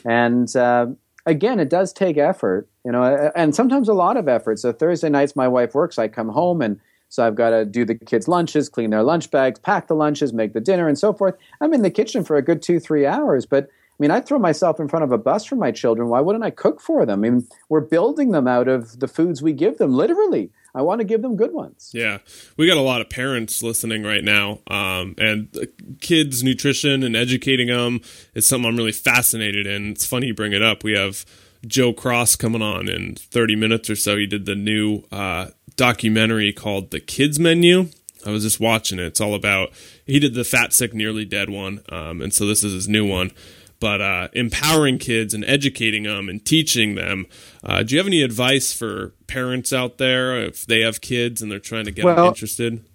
And 0.05 0.53
uh, 0.55 0.87
again, 1.25 1.59
it 1.59 1.69
does 1.69 1.91
take 1.91 2.17
effort, 2.17 2.69
you 2.85 2.91
know, 2.91 3.31
and 3.35 3.55
sometimes 3.55 3.89
a 3.89 3.93
lot 3.93 4.17
of 4.17 4.27
effort. 4.27 4.59
So 4.59 4.71
Thursday 4.71 5.09
nights, 5.09 5.35
my 5.35 5.47
wife 5.47 5.73
works. 5.73 5.97
I 5.97 6.07
come 6.07 6.29
home 6.29 6.61
and 6.61 6.79
so 7.09 7.25
I've 7.25 7.35
got 7.35 7.51
to 7.51 7.65
do 7.65 7.85
the 7.85 7.95
kids' 7.95 8.27
lunches, 8.27 8.67
clean 8.67 8.89
their 8.89 9.03
lunch 9.03 9.31
bags, 9.31 9.59
pack 9.59 9.87
the 9.87 9.95
lunches, 9.95 10.33
make 10.33 10.53
the 10.53 10.59
dinner, 10.59 10.87
and 10.87 10.97
so 10.97 11.13
forth. 11.13 11.35
I'm 11.61 11.73
in 11.73 11.81
the 11.81 11.91
kitchen 11.91 12.23
for 12.23 12.35
a 12.35 12.41
good 12.41 12.61
two, 12.61 12.79
three 12.79 13.05
hours. 13.05 13.45
But 13.45 13.69
I 13.97 14.03
mean, 14.03 14.11
I 14.11 14.19
throw 14.19 14.39
myself 14.39 14.81
in 14.81 14.89
front 14.89 15.05
of 15.05 15.13
a 15.13 15.17
bus 15.17 15.45
for 15.45 15.55
my 15.55 15.71
children. 15.71 16.09
Why 16.09 16.19
wouldn't 16.19 16.43
I 16.43 16.49
cook 16.49 16.81
for 16.81 17.05
them? 17.05 17.23
I 17.23 17.29
mean, 17.29 17.47
we're 17.69 17.79
building 17.79 18.31
them 18.31 18.45
out 18.45 18.67
of 18.67 18.99
the 18.99 19.07
foods 19.07 19.41
we 19.41 19.53
give 19.53 19.77
them, 19.77 19.93
literally. 19.93 20.51
I 20.73 20.81
want 20.81 20.99
to 20.99 21.05
give 21.05 21.21
them 21.21 21.37
good 21.37 21.53
ones. 21.53 21.91
Yeah. 21.93 22.17
We 22.57 22.67
got 22.67 22.75
a 22.75 22.81
lot 22.81 22.99
of 22.99 23.09
parents 23.09 23.63
listening 23.63 24.03
right 24.03 24.23
now. 24.23 24.59
Um, 24.67 25.15
and 25.17 25.69
kids' 26.01 26.43
nutrition 26.43 27.03
and 27.03 27.15
educating 27.15 27.67
them 27.67 28.01
is 28.33 28.45
something 28.45 28.69
I'm 28.69 28.75
really 28.75 28.91
fascinated 28.91 29.65
in. 29.65 29.91
It's 29.91 30.05
funny 30.05 30.27
you 30.27 30.33
bring 30.33 30.51
it 30.51 30.61
up. 30.61 30.83
We 30.83 30.91
have 30.97 31.25
Joe 31.65 31.93
Cross 31.93 32.35
coming 32.35 32.61
on 32.61 32.89
in 32.89 33.15
30 33.15 33.55
minutes 33.55 33.89
or 33.89 33.95
so. 33.95 34.17
He 34.17 34.27
did 34.27 34.45
the 34.45 34.55
new 34.55 35.03
uh, 35.09 35.51
documentary 35.77 36.51
called 36.51 36.91
The 36.91 36.99
Kids 36.99 37.39
Menu. 37.39 37.87
I 38.25 38.31
was 38.31 38.43
just 38.43 38.59
watching 38.59 38.99
it. 38.99 39.05
It's 39.05 39.21
all 39.21 39.35
about 39.35 39.69
he 40.05 40.19
did 40.19 40.33
the 40.33 40.43
Fat 40.43 40.73
Sick 40.73 40.93
Nearly 40.93 41.25
Dead 41.25 41.49
one, 41.49 41.81
um, 41.89 42.21
and 42.21 42.33
so 42.33 42.45
this 42.45 42.63
is 42.63 42.73
his 42.73 42.89
new 42.89 43.07
one. 43.07 43.31
But 43.79 44.01
uh, 44.01 44.27
empowering 44.33 44.97
kids 44.97 45.33
and 45.33 45.43
educating 45.45 46.03
them 46.03 46.29
and 46.29 46.43
teaching 46.45 46.95
them. 46.95 47.27
Uh, 47.63 47.83
do 47.83 47.93
you 47.93 47.99
have 47.99 48.07
any 48.07 48.21
advice 48.21 48.73
for 48.73 49.13
parents 49.27 49.73
out 49.73 49.97
there 49.97 50.41
if 50.41 50.65
they 50.65 50.81
have 50.81 51.01
kids 51.01 51.41
and 51.41 51.51
they're 51.51 51.59
trying 51.59 51.85
to 51.85 51.91
get 51.91 52.05
well, 52.05 52.15
them 52.15 52.25
interested? 52.27 52.85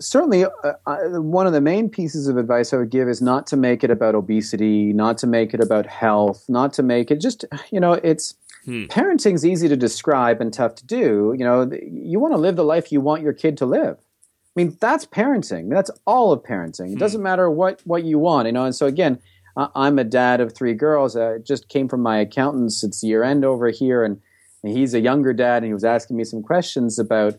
Certainly, 0.00 0.44
uh, 0.44 0.72
uh, 0.86 0.98
one 1.20 1.46
of 1.46 1.52
the 1.52 1.60
main 1.60 1.88
pieces 1.88 2.28
of 2.28 2.36
advice 2.36 2.72
I 2.72 2.78
would 2.78 2.90
give 2.90 3.08
is 3.08 3.22
not 3.22 3.46
to 3.48 3.56
make 3.56 3.84
it 3.84 3.90
about 3.90 4.14
obesity, 4.14 4.92
not 4.92 5.16
to 5.18 5.26
make 5.26 5.54
it 5.54 5.60
about 5.60 5.86
health, 5.86 6.44
not 6.48 6.72
to 6.74 6.82
make 6.82 7.10
it 7.10 7.20
just 7.20 7.44
you 7.70 7.80
know 7.80 7.94
it's 7.94 8.34
Hmm. 8.66 8.84
Parenting's 8.86 9.46
easy 9.46 9.68
to 9.68 9.76
describe 9.76 10.40
and 10.40 10.52
tough 10.52 10.74
to 10.74 10.86
do. 10.86 11.34
You 11.38 11.44
know, 11.44 11.70
you 11.72 12.18
want 12.18 12.34
to 12.34 12.38
live 12.38 12.56
the 12.56 12.64
life 12.64 12.90
you 12.92 13.00
want 13.00 13.22
your 13.22 13.32
kid 13.32 13.56
to 13.58 13.66
live. 13.66 13.96
I 13.96 14.62
mean, 14.62 14.76
that's 14.80 15.06
parenting. 15.06 15.70
That's 15.70 15.90
all 16.04 16.32
of 16.32 16.42
parenting. 16.42 16.88
It 16.88 16.94
hmm. 16.94 16.98
doesn't 16.98 17.22
matter 17.22 17.48
what 17.48 17.80
what 17.84 18.04
you 18.04 18.18
want, 18.18 18.46
you 18.46 18.52
know. 18.52 18.64
And 18.64 18.74
so 18.74 18.86
again, 18.86 19.20
I'm 19.56 19.98
a 19.98 20.04
dad 20.04 20.40
of 20.40 20.54
three 20.54 20.74
girls. 20.74 21.16
I 21.16 21.38
just 21.38 21.68
came 21.68 21.88
from 21.88 22.02
my 22.02 22.18
accountant's. 22.18 22.84
It's 22.84 23.02
year 23.02 23.22
end 23.22 23.44
over 23.44 23.70
here, 23.70 24.04
and, 24.04 24.20
and 24.62 24.76
he's 24.76 24.92
a 24.92 25.00
younger 25.00 25.32
dad, 25.32 25.58
and 25.58 25.66
he 25.66 25.72
was 25.72 25.84
asking 25.84 26.16
me 26.16 26.24
some 26.24 26.42
questions 26.42 26.98
about 26.98 27.36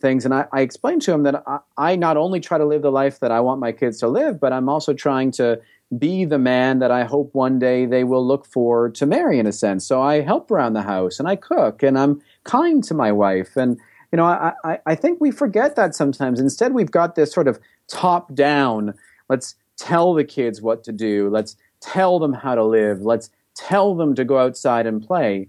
things. 0.00 0.24
And 0.24 0.32
I, 0.32 0.46
I 0.52 0.60
explained 0.60 1.02
to 1.02 1.12
him 1.12 1.24
that 1.24 1.42
I, 1.46 1.58
I 1.76 1.96
not 1.96 2.16
only 2.16 2.40
try 2.40 2.58
to 2.58 2.64
live 2.64 2.82
the 2.82 2.92
life 2.92 3.20
that 3.20 3.30
I 3.30 3.40
want 3.40 3.60
my 3.60 3.72
kids 3.72 3.98
to 3.98 4.08
live, 4.08 4.40
but 4.40 4.52
I'm 4.52 4.68
also 4.68 4.94
trying 4.94 5.32
to 5.32 5.60
be 5.98 6.24
the 6.24 6.38
man 6.38 6.78
that 6.78 6.90
I 6.90 7.04
hope 7.04 7.34
one 7.34 7.58
day 7.58 7.84
they 7.84 8.04
will 8.04 8.24
look 8.24 8.46
for 8.46 8.90
to 8.90 9.06
marry 9.06 9.38
in 9.38 9.46
a 9.46 9.52
sense. 9.52 9.86
So 9.86 10.00
I 10.00 10.20
help 10.20 10.50
around 10.50 10.74
the 10.74 10.82
house 10.82 11.18
and 11.18 11.28
I 11.28 11.34
cook 11.34 11.82
and 11.82 11.98
I'm 11.98 12.22
kind 12.44 12.84
to 12.84 12.94
my 12.94 13.10
wife. 13.10 13.56
And, 13.56 13.76
you 14.12 14.16
know, 14.16 14.24
I, 14.24 14.52
I, 14.64 14.78
I 14.86 14.94
think 14.94 15.20
we 15.20 15.32
forget 15.32 15.74
that 15.74 15.96
sometimes. 15.96 16.38
Instead, 16.38 16.72
we've 16.74 16.92
got 16.92 17.16
this 17.16 17.32
sort 17.32 17.48
of 17.48 17.58
top 17.88 18.32
down, 18.34 18.94
let's 19.28 19.56
tell 19.80 20.14
the 20.14 20.24
kids 20.24 20.60
what 20.60 20.84
to 20.84 20.92
do. 20.92 21.30
Let's 21.30 21.56
tell 21.80 22.18
them 22.18 22.34
how 22.34 22.54
to 22.54 22.64
live. 22.64 23.00
Let's 23.00 23.30
tell 23.54 23.94
them 23.94 24.14
to 24.14 24.24
go 24.24 24.38
outside 24.38 24.86
and 24.86 25.04
play. 25.04 25.48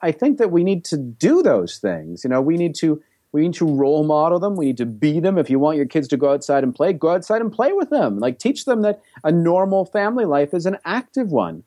I 0.00 0.12
think 0.12 0.38
that 0.38 0.50
we 0.50 0.64
need 0.64 0.84
to 0.86 0.96
do 0.96 1.42
those 1.42 1.78
things. 1.78 2.24
You 2.24 2.30
know, 2.30 2.40
we 2.40 2.56
need 2.56 2.74
to 2.76 3.02
we 3.32 3.42
need 3.42 3.54
to 3.54 3.66
role 3.66 4.04
model 4.04 4.38
them. 4.38 4.54
We 4.54 4.66
need 4.66 4.76
to 4.76 4.86
be 4.86 5.18
them. 5.18 5.38
If 5.38 5.50
you 5.50 5.58
want 5.58 5.76
your 5.76 5.86
kids 5.86 6.06
to 6.08 6.16
go 6.16 6.32
outside 6.32 6.62
and 6.62 6.72
play, 6.72 6.92
go 6.92 7.10
outside 7.10 7.40
and 7.40 7.52
play 7.52 7.72
with 7.72 7.90
them. 7.90 8.20
Like 8.20 8.38
teach 8.38 8.64
them 8.64 8.82
that 8.82 9.02
a 9.24 9.32
normal 9.32 9.84
family 9.84 10.24
life 10.24 10.54
is 10.54 10.66
an 10.66 10.78
active 10.84 11.32
one. 11.32 11.64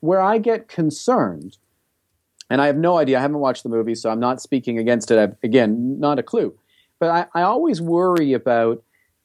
Where 0.00 0.20
I 0.20 0.38
get 0.38 0.66
concerned, 0.66 1.58
and 2.48 2.62
I 2.62 2.66
have 2.68 2.78
no 2.78 2.96
idea, 2.96 3.18
I 3.18 3.20
haven't 3.20 3.40
watched 3.40 3.64
the 3.64 3.68
movie, 3.68 3.94
so 3.94 4.08
I'm 4.08 4.18
not 4.18 4.40
speaking 4.40 4.78
against 4.78 5.10
it. 5.10 5.18
I've, 5.18 5.36
again, 5.42 6.00
not 6.00 6.18
a 6.18 6.22
clue. 6.22 6.54
But 6.98 7.10
I, 7.10 7.40
I 7.40 7.42
always 7.42 7.82
worry 7.82 8.32
about 8.32 8.82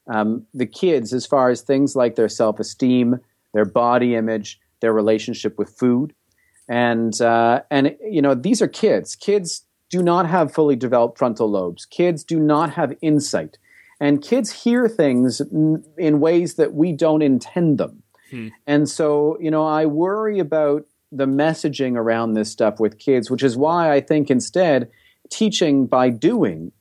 um, 0.07 0.45
the 0.53 0.65
kids 0.65 1.13
as 1.13 1.25
far 1.25 1.49
as 1.49 1.61
things 1.61 1.95
like 1.95 2.15
their 2.15 2.29
self 2.29 2.59
esteem, 2.59 3.19
their 3.53 3.65
body 3.65 4.15
image, 4.15 4.59
their 4.81 4.93
relationship 4.93 5.57
with 5.57 5.69
food. 5.69 6.13
And, 6.67 7.19
uh, 7.21 7.61
and, 7.69 7.95
you 8.01 8.21
know, 8.21 8.33
these 8.33 8.61
are 8.61 8.67
kids. 8.67 9.15
Kids 9.15 9.65
do 9.89 10.01
not 10.01 10.27
have 10.27 10.53
fully 10.53 10.75
developed 10.75 11.17
frontal 11.17 11.49
lobes. 11.49 11.85
Kids 11.85 12.23
do 12.23 12.39
not 12.39 12.73
have 12.73 12.95
insight. 13.01 13.57
And 13.99 14.21
kids 14.21 14.51
hear 14.51 14.89
things 14.89 15.41
in 15.97 16.19
ways 16.19 16.55
that 16.55 16.73
we 16.73 16.91
don't 16.91 17.21
intend 17.21 17.77
them. 17.77 18.03
Hmm. 18.29 18.47
And 18.67 18.89
so, 18.89 19.37
you 19.39 19.51
know, 19.51 19.65
I 19.65 19.85
worry 19.85 20.39
about 20.39 20.85
the 21.11 21.27
messaging 21.27 21.95
around 21.95 22.33
this 22.33 22.51
stuff 22.51 22.79
with 22.79 22.99
kids, 22.99 23.31
which 23.31 23.43
is 23.43 23.55
why 23.55 23.91
I 23.91 24.01
think 24.01 24.29
instead 24.29 24.89
teaching 25.29 25.85
by 25.85 26.09
doing 26.09 26.71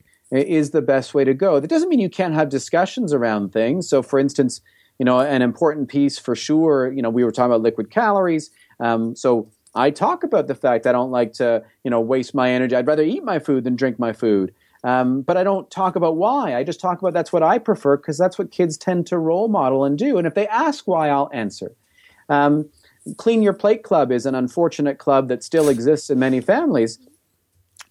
is 0.43 0.70
the 0.70 0.82
best 0.82 1.14
way 1.14 1.24
to 1.24 1.35
go. 1.35 1.61
That 1.61 1.68
doesn't 1.68 1.89
mean 1.89 2.01
you 2.01 2.11
can't 2.11 2.35
have 2.35 2.49
discussions 2.49 3.12
around 3.12 3.53
things. 3.53 3.89
So, 3.89 4.03
for 4.03 4.18
instance, 4.18 4.61
you 4.99 5.05
know, 5.05 5.20
an 5.20 5.43
important 5.43 5.89
piece 5.89 6.18
for 6.18 6.35
sure, 6.35 6.93
you 6.93 7.03
know, 7.03 7.11
we 7.11 7.24
were 7.24 7.32
talking 7.32 7.51
about 7.51 7.62
liquid 7.62 7.91
calories. 7.91 8.51
Um, 8.80 9.14
so, 9.16 9.49
I 9.76 9.91
talk 9.91 10.22
about 10.22 10.47
the 10.47 10.55
fact 10.55 10.87
I 10.87 10.93
don't 10.93 11.11
like 11.11 11.32
to, 11.35 11.64
you 11.82 11.91
know, 11.91 12.01
waste 12.01 12.32
my 12.35 12.51
energy. 12.51 12.76
I'd 12.76 12.87
rather 12.87 13.03
eat 13.03 13.24
my 13.24 13.41
food 13.41 13.64
than 13.64 13.74
drink 13.74 13.99
my 13.99 14.12
food. 14.12 14.55
Um, 14.85 15.22
but 15.22 15.37
I 15.37 15.43
don't 15.43 15.68
talk 15.70 15.97
about 15.97 16.16
why. 16.16 16.55
I 16.55 16.62
just 16.62 16.78
talk 16.78 17.01
about 17.01 17.14
that's 17.14 17.32
what 17.32 17.43
I 17.43 17.59
prefer 17.59 17.97
because 17.97 18.18
that's 18.18 18.39
what 18.39 18.51
kids 18.51 18.76
tend 18.76 19.07
to 19.09 19.18
role 19.18 19.49
model 19.49 19.85
and 19.85 19.99
do. 19.99 20.18
And 20.18 20.26
if 20.26 20.35
they 20.35 20.47
ask 20.47 20.87
why, 20.87 21.09
I'll 21.09 21.30
answer. 21.32 21.72
Um, 22.28 22.68
Clean 23.16 23.43
Your 23.43 23.53
Plate 23.53 23.82
Club 23.82 24.12
is 24.12 24.26
an 24.26 24.35
unfortunate 24.35 24.99
club 24.99 25.28
that 25.28 25.43
still 25.43 25.68
exists 25.68 26.11
in 26.11 26.18
many 26.18 26.41
families. 26.41 26.99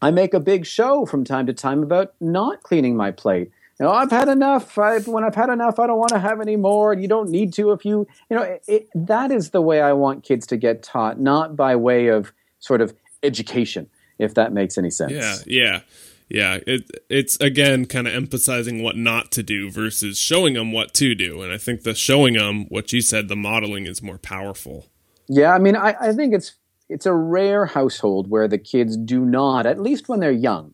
I 0.04 0.12
make 0.12 0.34
a 0.34 0.40
big 0.42 0.66
show 0.66 1.06
from 1.06 1.24
time 1.24 1.48
to 1.48 1.54
time 1.54 1.82
about 1.82 2.14
not 2.20 2.62
cleaning 2.62 2.98
my 2.98 3.12
plate, 3.12 3.52
you 3.80 3.86
know, 3.86 3.92
I've 3.92 4.12
had 4.12 4.28
enough. 4.28 4.78
I, 4.78 5.00
when 5.00 5.24
I've 5.24 5.34
had 5.34 5.50
enough, 5.50 5.80
I 5.80 5.88
don't 5.88 5.98
want 5.98 6.12
to 6.12 6.20
have 6.20 6.42
any 6.42 6.58
more. 6.58 6.94
You 6.94 7.08
don't 7.08 7.30
need 7.30 7.54
to 7.54 7.72
if 7.72 7.86
you, 7.86 8.06
you 8.30 8.36
know, 8.36 8.44
it, 8.44 8.64
it, 8.68 8.90
that 8.94 9.32
is 9.32 9.50
the 9.52 9.62
way 9.62 9.82
I 9.82 9.94
want 9.94 10.24
kids 10.24 10.46
to 10.48 10.58
get 10.58 10.84
taught, 10.84 11.20
not 11.20 11.56
by 11.56 11.76
way 11.76 12.08
of 12.08 12.34
sort 12.60 12.82
of 12.82 12.94
education, 13.24 13.90
if 14.20 14.34
that 14.36 14.54
makes 14.54 14.78
any 14.78 14.92
sense. 14.92 15.14
Yeah, 15.14 15.38
yeah, 15.48 15.82
yeah. 16.30 16.60
It, 16.68 16.92
it's 17.10 17.40
again 17.40 17.86
kind 17.86 18.06
of 18.06 18.14
emphasizing 18.14 18.84
what 18.84 18.96
not 18.96 19.32
to 19.32 19.42
do 19.42 19.72
versus 19.72 20.18
showing 20.20 20.54
them 20.54 20.72
what 20.72 20.94
to 20.96 21.16
do. 21.16 21.42
And 21.42 21.52
I 21.52 21.58
think 21.58 21.84
the 21.84 21.96
showing 21.96 22.34
them 22.34 22.66
what 22.66 22.94
you 22.94 23.02
said, 23.02 23.28
the 23.28 23.36
modeling 23.36 23.88
is 23.88 24.04
more 24.04 24.18
powerful. 24.18 24.86
Yeah, 25.28 25.54
I 25.54 25.60
mean, 25.60 25.76
I, 25.76 25.96
I 26.00 26.14
think 26.14 26.34
it's 26.34 26.56
it's 26.94 27.06
a 27.06 27.14
rare 27.14 27.66
household 27.66 28.30
where 28.30 28.48
the 28.48 28.58
kids 28.58 28.96
do 28.96 29.26
not, 29.26 29.66
at 29.66 29.82
least 29.82 30.08
when 30.08 30.20
they're 30.20 30.32
young. 30.32 30.74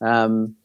Um, 0.00 0.56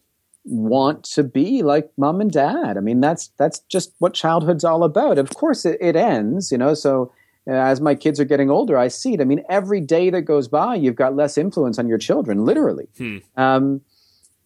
want 0.45 1.03
to 1.03 1.23
be 1.23 1.63
like 1.63 1.91
mom 1.97 2.21
and 2.21 2.31
dad. 2.31 2.77
I 2.77 2.81
mean, 2.81 2.99
that's 2.99 3.29
that's 3.37 3.59
just 3.69 3.93
what 3.99 4.13
childhood's 4.13 4.63
all 4.63 4.83
about. 4.83 5.17
Of 5.17 5.29
course, 5.29 5.65
it, 5.65 5.77
it 5.81 5.95
ends, 5.95 6.51
you 6.51 6.57
know. 6.57 6.73
So 6.73 7.11
uh, 7.47 7.53
as 7.53 7.81
my 7.81 7.95
kids 7.95 8.19
are 8.19 8.25
getting 8.25 8.49
older, 8.49 8.77
I 8.77 8.87
see 8.87 9.13
it. 9.13 9.21
I 9.21 9.25
mean, 9.25 9.43
every 9.49 9.81
day 9.81 10.09
that 10.09 10.21
goes 10.21 10.47
by, 10.47 10.75
you've 10.75 10.95
got 10.95 11.15
less 11.15 11.37
influence 11.37 11.79
on 11.79 11.87
your 11.87 11.97
children, 11.97 12.45
literally. 12.45 12.87
Hmm. 12.97 13.17
Um, 13.37 13.81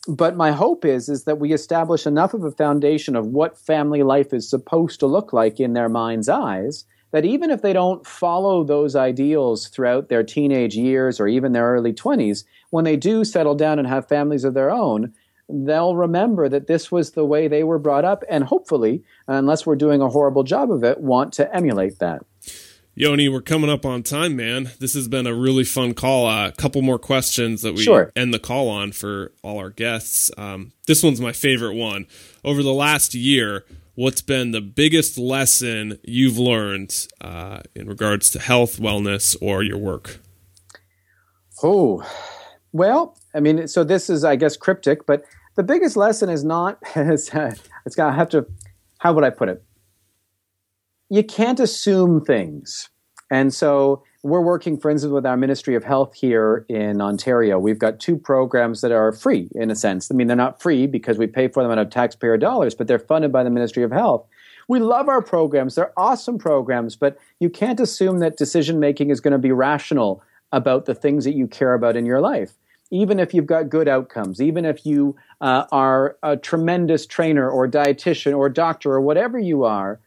but 0.07 0.37
my 0.37 0.51
hope 0.51 0.85
is 0.85 1.09
is 1.09 1.25
that 1.25 1.39
we 1.39 1.51
establish 1.51 2.05
enough 2.05 2.33
of 2.33 2.43
a 2.43 2.51
foundation 2.51 3.15
of 3.15 3.27
what 3.27 3.59
family 3.59 4.03
life 4.03 4.33
is 4.33 4.49
supposed 4.49 4.99
to 5.01 5.07
look 5.07 5.33
like 5.33 5.59
in 5.59 5.73
their 5.73 5.89
mind's 5.89 6.29
eyes 6.29 6.85
that 7.11 7.25
even 7.25 7.49
if 7.49 7.61
they 7.61 7.73
don't 7.73 8.05
follow 8.05 8.63
those 8.63 8.95
ideals 8.95 9.67
throughout 9.67 10.09
their 10.09 10.23
teenage 10.23 10.75
years 10.75 11.19
or 11.19 11.27
even 11.27 11.51
their 11.51 11.67
early 11.67 11.93
20s 11.93 12.43
when 12.69 12.85
they 12.85 12.95
do 12.95 13.23
settle 13.23 13.55
down 13.55 13.79
and 13.79 13.87
have 13.87 14.07
families 14.07 14.43
of 14.43 14.53
their 14.53 14.71
own 14.71 15.13
they'll 15.49 15.95
remember 15.95 16.49
that 16.49 16.67
this 16.67 16.91
was 16.91 17.11
the 17.11 17.25
way 17.25 17.47
they 17.47 17.63
were 17.63 17.79
brought 17.79 18.03
up 18.05 18.23
and 18.29 18.43
hopefully 18.43 19.03
unless 19.27 19.65
we're 19.65 19.75
doing 19.75 20.01
a 20.01 20.09
horrible 20.09 20.43
job 20.43 20.71
of 20.71 20.83
it 20.83 20.99
want 20.99 21.33
to 21.33 21.55
emulate 21.55 21.99
that 21.99 22.21
Yoni, 22.99 23.29
we're 23.29 23.41
coming 23.41 23.69
up 23.69 23.85
on 23.85 24.01
time, 24.01 24.35
man. 24.35 24.71
This 24.79 24.95
has 24.95 25.07
been 25.07 25.27
a 25.27 25.33
really 25.35 25.63
fun 25.63 25.93
call. 25.93 26.25
A 26.25 26.47
uh, 26.47 26.51
couple 26.51 26.81
more 26.81 26.97
questions 26.97 27.61
that 27.61 27.75
we 27.75 27.83
sure. 27.83 28.11
end 28.15 28.33
the 28.33 28.39
call 28.39 28.69
on 28.69 28.91
for 28.91 29.33
all 29.43 29.59
our 29.59 29.69
guests. 29.69 30.31
Um, 30.35 30.71
this 30.87 31.03
one's 31.03 31.21
my 31.21 31.31
favorite 31.31 31.75
one. 31.75 32.07
Over 32.43 32.63
the 32.63 32.73
last 32.73 33.13
year, 33.13 33.65
what's 33.97 34.21
been 34.21 34.51
the 34.51 34.61
biggest 34.61 35.17
lesson 35.17 35.97
you've 36.03 36.37
learned 36.37 37.07
uh, 37.19 37.61
in 37.75 37.87
regards 37.87 38.29
to 38.29 38.39
health, 38.39 38.77
wellness, 38.77 39.35
or 39.41 39.63
your 39.63 39.79
work? 39.79 40.19
Oh, 41.63 42.07
well, 42.71 43.17
I 43.33 43.39
mean, 43.39 43.67
so 43.67 43.83
this 43.83 44.07
is, 44.07 44.23
I 44.23 44.35
guess, 44.35 44.55
cryptic, 44.55 45.07
but 45.07 45.23
the 45.55 45.63
biggest 45.63 45.97
lesson 45.97 46.29
is 46.29 46.43
not, 46.43 46.77
it's, 46.95 47.31
it's 47.33 47.95
got 47.95 48.11
to 48.11 48.15
have 48.15 48.29
to, 48.29 48.45
how 48.99 49.13
would 49.13 49.23
I 49.23 49.31
put 49.31 49.49
it? 49.49 49.63
You 51.09 51.23
can't 51.23 51.59
assume 51.59 52.23
things. 52.23 52.89
And 53.31 53.51
so 53.51 54.03
we're 54.23 54.41
working, 54.41 54.77
for 54.77 54.89
instance, 54.89 55.11
with 55.11 55.25
our 55.25 55.37
Ministry 55.37 55.75
of 55.75 55.83
Health 55.83 56.15
here 56.15 56.65
in 56.69 57.01
Ontario. 57.01 57.59
We've 57.59 57.79
got 57.79 57.99
two 57.99 58.17
programs 58.17 58.81
that 58.81 58.91
are 58.91 59.11
free, 59.11 59.49
in 59.53 59.71
a 59.71 59.75
sense. 59.75 60.11
I 60.11 60.15
mean, 60.15 60.27
they're 60.27 60.35
not 60.35 60.61
free 60.61 60.87
because 60.87 61.17
we 61.17 61.27
pay 61.27 61.47
for 61.47 61.63
them 61.63 61.71
out 61.71 61.77
of 61.77 61.89
taxpayer 61.89 62.37
dollars, 62.37 62.75
but 62.75 62.87
they're 62.87 62.99
funded 62.99 63.31
by 63.31 63.43
the 63.43 63.49
Ministry 63.49 63.83
of 63.83 63.91
Health. 63.91 64.25
We 64.67 64.79
love 64.79 65.07
our 65.07 65.21
programs. 65.21 65.75
They're 65.75 65.93
awesome 65.97 66.37
programs, 66.37 66.95
but 66.95 67.17
you 67.39 67.49
can't 67.49 67.79
assume 67.79 68.19
that 68.19 68.37
decision 68.37 68.79
making 68.79 69.11
is 69.11 69.21
going 69.21 69.31
to 69.31 69.37
be 69.37 69.51
rational 69.51 70.21
about 70.51 70.85
the 70.85 70.95
things 70.95 71.23
that 71.23 71.35
you 71.35 71.47
care 71.47 71.73
about 71.73 71.95
in 71.95 72.05
your 72.05 72.21
life 72.21 72.53
even 72.91 73.19
if 73.19 73.33
you've 73.33 73.45
got 73.45 73.69
good 73.69 73.87
outcomes, 73.87 74.41
even 74.41 74.65
if 74.65 74.85
you 74.85 75.15
uh, 75.41 75.65
are 75.71 76.17
a 76.23 76.37
tremendous 76.37 77.05
trainer 77.05 77.49
or 77.49 77.67
dietitian 77.67 78.37
or 78.37 78.49
doctor 78.49 78.91
or 78.91 79.01
whatever 79.01 79.37
you 79.37 79.63
are, 79.63 79.99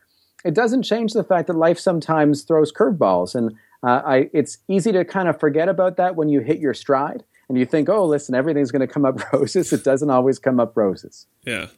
it 0.45 0.55
doesn't 0.55 0.85
change 0.85 1.13
the 1.13 1.25
fact 1.25 1.47
that 1.49 1.57
life 1.57 1.79
sometimes 1.79 2.43
throws 2.43 2.73
curveballs. 2.73 3.35
And 3.35 3.55
uh, 3.83 4.03
I, 4.05 4.31
it's 4.33 4.59
easy 4.69 4.93
to 4.93 5.05
kind 5.05 5.29
of 5.29 5.41
forget 5.41 5.69
about 5.69 5.97
that 5.97 6.17
when 6.17 6.29
you 6.29 6.41
hit 6.41 6.59
your 6.59 6.75
stride 6.75 7.25
and 7.49 7.59
you 7.59 7.65
think, 7.65 7.89
oh, 7.89 8.05
listen, 8.05 8.35
everything's 8.35 8.71
going 8.71 8.87
to 8.87 8.93
come 8.93 9.05
up 9.05 9.21
roses. 9.33 9.73
It 9.73 9.85
doesn't 9.85 10.11
always 10.11 10.39
come 10.39 10.61
up 10.61 10.77
roses. 10.77 11.27
Yeah. 11.47 11.69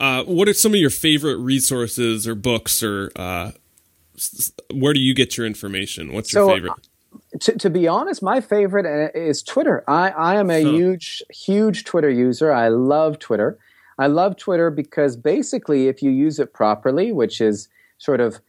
Uh, 0.00 0.24
what 0.24 0.48
are 0.48 0.54
some 0.54 0.72
of 0.72 0.80
your 0.80 0.90
favorite 0.90 1.36
resources 1.36 2.26
or 2.26 2.34
books 2.34 2.82
or 2.82 3.10
uh, 3.16 3.52
where 4.72 4.92
do 4.92 5.00
you 5.00 5.14
get 5.14 5.36
your 5.36 5.46
information? 5.46 6.12
What's 6.12 6.32
your 6.32 6.52
favorite? 6.52 6.72
to, 7.40 7.52
to, 7.58 7.70
be 7.70 7.88
honest, 7.88 8.22
my 8.22 8.40
favorite 8.40 8.86
uh, 8.86 9.18
is 9.18 9.42
Twitter. 9.42 9.84
I, 9.88 10.10
I 10.10 10.34
am 10.36 10.50
a 10.50 10.62
huh. 10.62 10.70
huge, 10.70 11.22
huge 11.30 11.84
Twitter 11.84 12.10
user. 12.10 12.52
I 12.52 12.68
love 12.68 13.18
Twitter. 13.18 13.58
I 13.98 14.08
love 14.08 14.36
Twitter 14.36 14.70
because 14.70 15.16
basically, 15.16 15.88
if 15.88 16.02
you 16.02 16.10
use 16.10 16.38
it 16.38 16.52
properly, 16.52 17.12
which 17.12 17.40
is 17.40 17.68
sort 17.98 18.20
of 18.20 18.40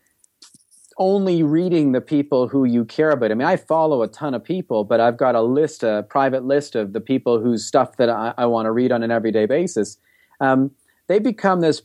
only 0.98 1.44
reading 1.44 1.92
the 1.92 2.02
people 2.02 2.48
who 2.48 2.64
you 2.64 2.86
care 2.86 3.12
about. 3.12 3.32
I 3.32 3.34
mean, 3.34 3.48
I 3.48 3.58
follow 3.58 4.02
a 4.02 4.08
ton 4.08 4.34
of 4.34 4.44
people, 4.44 4.84
but 4.84 5.00
I've 5.00 5.18
got 5.18 5.36
a 5.36 5.42
list, 5.42 5.84
a 5.84 6.06
private 6.08 6.46
list 6.46 6.76
of 6.76 6.94
the 6.94 7.02
people 7.02 7.40
whose 7.40 7.66
stuff 7.66 7.98
that 7.98 8.10
I, 8.10 8.34
I 8.38 8.46
want 8.46 8.66
to 8.66 8.72
read 8.72 8.92
on 8.92 9.04
an 9.04 9.12
everyday 9.12 9.46
basis. 9.46 9.98
Um, 10.40 10.72
they 11.08 11.20
become 11.20 11.62
this 11.62 11.82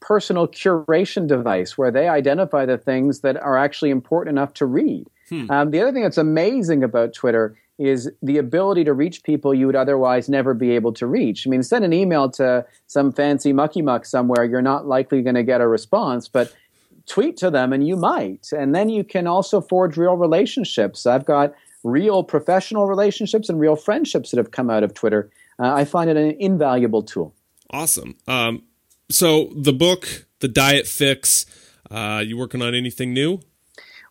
personal 0.00 0.46
curation 0.46 1.26
device 1.26 1.78
where 1.78 1.90
they 1.90 2.08
identify 2.08 2.66
the 2.66 2.78
things 2.78 3.20
that 3.20 3.36
are 3.36 3.56
actually 3.56 3.90
important 3.90 4.36
enough 4.36 4.54
to 4.54 4.66
read. 4.66 5.06
Hmm. 5.28 5.50
Um, 5.50 5.70
the 5.70 5.80
other 5.80 5.92
thing 5.92 6.02
that's 6.02 6.18
amazing 6.18 6.82
about 6.82 7.12
Twitter 7.12 7.56
is 7.78 8.10
the 8.22 8.38
ability 8.38 8.82
to 8.84 8.92
reach 8.92 9.22
people 9.22 9.54
you 9.54 9.66
would 9.66 9.76
otherwise 9.76 10.28
never 10.28 10.52
be 10.52 10.72
able 10.72 10.92
to 10.92 11.06
reach. 11.06 11.46
I 11.46 11.50
mean, 11.50 11.62
send 11.62 11.84
an 11.84 11.92
email 11.92 12.28
to 12.32 12.66
some 12.88 13.12
fancy 13.12 13.52
mucky 13.52 13.82
muck 13.82 14.04
somewhere, 14.04 14.44
you're 14.44 14.62
not 14.62 14.86
likely 14.86 15.22
going 15.22 15.36
to 15.36 15.44
get 15.44 15.60
a 15.60 15.68
response, 15.68 16.26
but 16.26 16.52
tweet 17.08 17.36
to 17.38 17.50
them 17.50 17.72
and 17.72 17.86
you 17.86 17.96
might. 17.96 18.48
And 18.52 18.74
then 18.74 18.88
you 18.88 19.02
can 19.02 19.26
also 19.26 19.60
forge 19.60 19.96
real 19.96 20.16
relationships. 20.16 21.06
I've 21.06 21.24
got 21.24 21.54
real 21.82 22.22
professional 22.22 22.86
relationships 22.86 23.48
and 23.48 23.58
real 23.58 23.76
friendships 23.76 24.30
that 24.30 24.38
have 24.38 24.50
come 24.50 24.70
out 24.70 24.82
of 24.82 24.94
Twitter. 24.94 25.30
Uh, 25.58 25.72
I 25.72 25.84
find 25.84 26.10
it 26.10 26.16
an 26.16 26.36
invaluable 26.38 27.02
tool. 27.02 27.34
Awesome. 27.70 28.16
Um, 28.26 28.62
so 29.10 29.50
the 29.56 29.72
book, 29.72 30.26
The 30.40 30.48
Diet 30.48 30.86
Fix, 30.86 31.46
uh, 31.90 32.22
you 32.24 32.36
working 32.36 32.62
on 32.62 32.74
anything 32.74 33.12
new? 33.12 33.40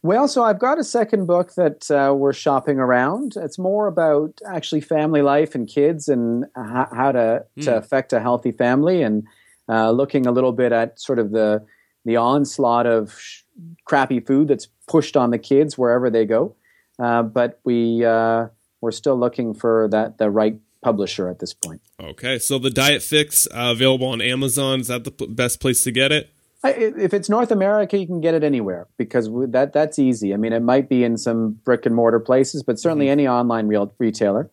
Well, 0.03 0.27
so 0.27 0.43
I've 0.43 0.59
got 0.59 0.79
a 0.79 0.83
second 0.83 1.25
book 1.25 1.55
that 1.55 1.89
uh, 1.89 2.13
we're 2.13 2.33
shopping 2.33 2.79
around. 2.79 3.33
It's 3.35 3.57
more 3.57 3.87
about 3.87 4.39
actually 4.45 4.81
family 4.81 5.21
life 5.21 5.55
and 5.55 5.67
kids 5.67 6.07
and 6.07 6.45
h- 6.45 6.87
how 6.91 7.11
to, 7.11 7.45
mm. 7.57 7.63
to 7.63 7.77
affect 7.77 8.13
a 8.13 8.19
healthy 8.19 8.51
family 8.51 9.01
and 9.01 9.27
uh, 9.67 9.91
looking 9.91 10.27
a 10.27 10.31
little 10.31 10.53
bit 10.53 10.71
at 10.71 10.99
sort 10.99 11.19
of 11.19 11.31
the 11.31 11.65
the 12.07 12.15
onslaught 12.15 12.87
of 12.87 13.13
sh- 13.19 13.43
crappy 13.85 14.19
food 14.19 14.47
that's 14.47 14.67
pushed 14.87 15.15
on 15.15 15.29
the 15.29 15.37
kids 15.37 15.77
wherever 15.77 16.09
they 16.09 16.25
go. 16.25 16.55
Uh, 16.97 17.21
but 17.21 17.59
we 17.63 18.03
uh, 18.03 18.47
we're 18.81 18.91
still 18.91 19.19
looking 19.19 19.53
for 19.53 19.87
that 19.91 20.17
the 20.17 20.29
right 20.31 20.59
publisher 20.81 21.29
at 21.29 21.39
this 21.39 21.53
point. 21.53 21.81
Okay, 22.01 22.39
so 22.39 22.57
the 22.57 22.69
Diet 22.69 23.03
Fix 23.03 23.45
uh, 23.47 23.71
available 23.71 24.07
on 24.07 24.21
Amazon 24.21 24.79
is 24.79 24.87
that 24.87 25.03
the 25.03 25.11
p- 25.11 25.27
best 25.27 25.59
place 25.59 25.83
to 25.83 25.91
get 25.91 26.11
it? 26.11 26.31
if 26.63 27.13
it's 27.13 27.29
North 27.29 27.51
America, 27.51 27.97
you 27.97 28.07
can 28.07 28.19
get 28.19 28.33
it 28.33 28.43
anywhere 28.43 28.87
because 28.97 29.29
that 29.51 29.73
that's 29.73 29.99
easy. 29.99 30.33
I 30.33 30.37
mean, 30.37 30.53
it 30.53 30.61
might 30.61 30.89
be 30.89 31.03
in 31.03 31.17
some 31.17 31.51
brick 31.63 31.85
and 31.85 31.95
mortar 31.95 32.19
places, 32.19 32.63
but 32.63 32.79
certainly 32.79 33.05
mm-hmm. 33.05 33.11
any 33.11 33.27
online 33.27 33.67
real 33.67 33.93
retailer. 33.99 34.49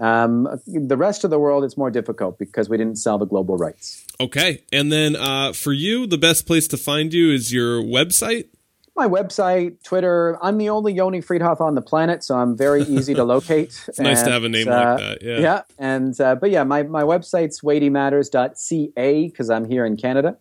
Um, 0.00 0.48
the 0.66 0.96
rest 0.96 1.24
of 1.24 1.30
the 1.30 1.38
world, 1.38 1.64
it's 1.64 1.76
more 1.76 1.90
difficult 1.90 2.38
because 2.38 2.68
we 2.68 2.76
didn't 2.76 2.96
sell 2.96 3.18
the 3.18 3.26
global 3.26 3.56
rights. 3.56 4.06
Okay, 4.20 4.62
and 4.72 4.92
then 4.92 5.16
uh, 5.16 5.52
for 5.52 5.72
you, 5.72 6.06
the 6.06 6.18
best 6.18 6.46
place 6.46 6.68
to 6.68 6.76
find 6.76 7.12
you 7.12 7.32
is 7.32 7.52
your 7.52 7.82
website. 7.82 8.48
My 8.94 9.08
website, 9.08 9.82
Twitter. 9.84 10.38
I'm 10.42 10.58
the 10.58 10.70
only 10.70 10.92
Yoni 10.92 11.20
Freedhoff 11.20 11.60
on 11.60 11.74
the 11.74 11.82
planet, 11.82 12.24
so 12.24 12.36
I'm 12.36 12.56
very 12.56 12.82
easy 12.82 13.14
to 13.14 13.24
locate. 13.34 13.68
it's 13.86 13.98
and, 13.98 14.06
nice 14.06 14.22
to 14.22 14.30
have 14.30 14.44
a 14.44 14.48
name 14.48 14.68
uh, 14.68 14.72
like 14.72 14.98
that. 14.98 15.22
Yeah, 15.22 15.38
yeah, 15.38 15.62
and 15.78 16.20
uh, 16.20 16.34
but 16.34 16.50
yeah, 16.50 16.64
my 16.64 16.82
my 16.82 17.02
website's 17.02 17.60
weightymatters.ca 17.60 19.28
because 19.28 19.50
I'm 19.50 19.68
here 19.68 19.84
in 19.84 19.96
Canada. 19.96 20.36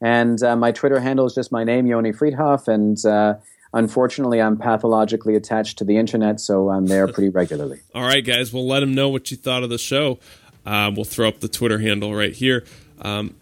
And 0.00 0.42
uh, 0.42 0.56
my 0.56 0.72
Twitter 0.72 1.00
handle 1.00 1.26
is 1.26 1.34
just 1.34 1.50
my 1.50 1.64
name, 1.64 1.86
Yoni 1.86 2.12
Freedhoff. 2.12 2.68
And 2.68 3.02
uh, 3.04 3.40
unfortunately, 3.76 4.40
I'm 4.40 4.56
pathologically 4.56 5.36
attached 5.36 5.78
to 5.78 5.84
the 5.84 5.96
internet, 5.96 6.40
so 6.40 6.70
I'm 6.70 6.86
there 6.86 7.06
pretty 7.06 7.28
regularly. 7.28 7.80
All 7.94 8.02
right, 8.02 8.24
guys. 8.24 8.52
We'll 8.52 8.66
let 8.66 8.80
them 8.80 8.94
know 8.94 9.08
what 9.08 9.30
you 9.30 9.36
thought 9.36 9.62
of 9.62 9.70
the 9.70 9.78
show. 9.78 10.18
Uh, 10.64 10.90
we'll 10.94 11.04
throw 11.04 11.28
up 11.28 11.40
the 11.40 11.48
Twitter 11.48 11.78
handle 11.78 12.14
right 12.14 12.34
here. 12.34 12.64
Um, 13.00 13.36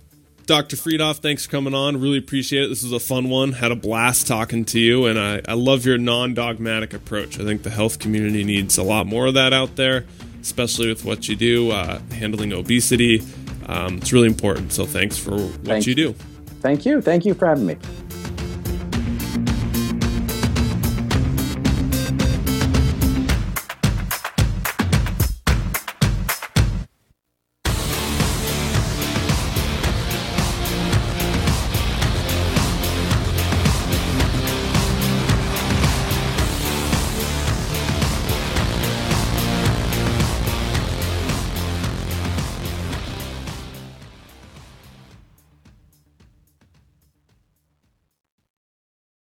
Dr. 0.47 0.77
Freedhoff, 0.77 1.19
thanks 1.19 1.47
for 1.47 1.51
coming 1.53 1.73
on. 1.73 1.99
Really 1.99 2.19
appreciate 2.19 2.65
it. 2.65 2.69
This 2.69 2.83
was 2.83 2.93
a 2.93 3.01
fun 3.01 3.31
one. 3.31 3.53
Had 3.53 3.73
a 3.73 3.77
blast 3.77 4.27
talking 4.27 4.67
to 4.67 4.79
you, 4.79 5.07
and 5.07 5.19
I, 5.19 5.41
I 5.49 5.55
love 5.55 5.87
your 5.87 5.97
non 5.97 6.35
dogmatic 6.35 6.93
approach. 6.93 7.41
I 7.41 7.45
think 7.45 7.63
the 7.63 7.71
health 7.71 7.99
community 7.99 8.45
needs 8.45 8.77
a 8.77 8.83
lot 8.83 9.07
more 9.07 9.27
of 9.27 9.35
that 9.35 9.55
out 9.55 9.77
there, 9.77 10.05
especially 10.43 10.89
with 10.89 11.05
what 11.05 11.29
you 11.29 11.37
do, 11.37 11.71
uh, 11.71 11.99
handling 12.13 12.53
obesity. 12.53 13.23
Um, 13.67 13.99
it's 13.99 14.13
really 14.13 14.29
important. 14.29 14.73
So 14.73 14.85
thanks 14.85 15.17
for 15.17 15.39
what 15.39 15.87
you 15.87 15.95
do. 15.95 16.13
Thank 16.61 16.85
you. 16.85 17.01
Thank 17.01 17.25
you 17.25 17.33
for 17.33 17.47
having 17.47 17.65
me. 17.65 17.79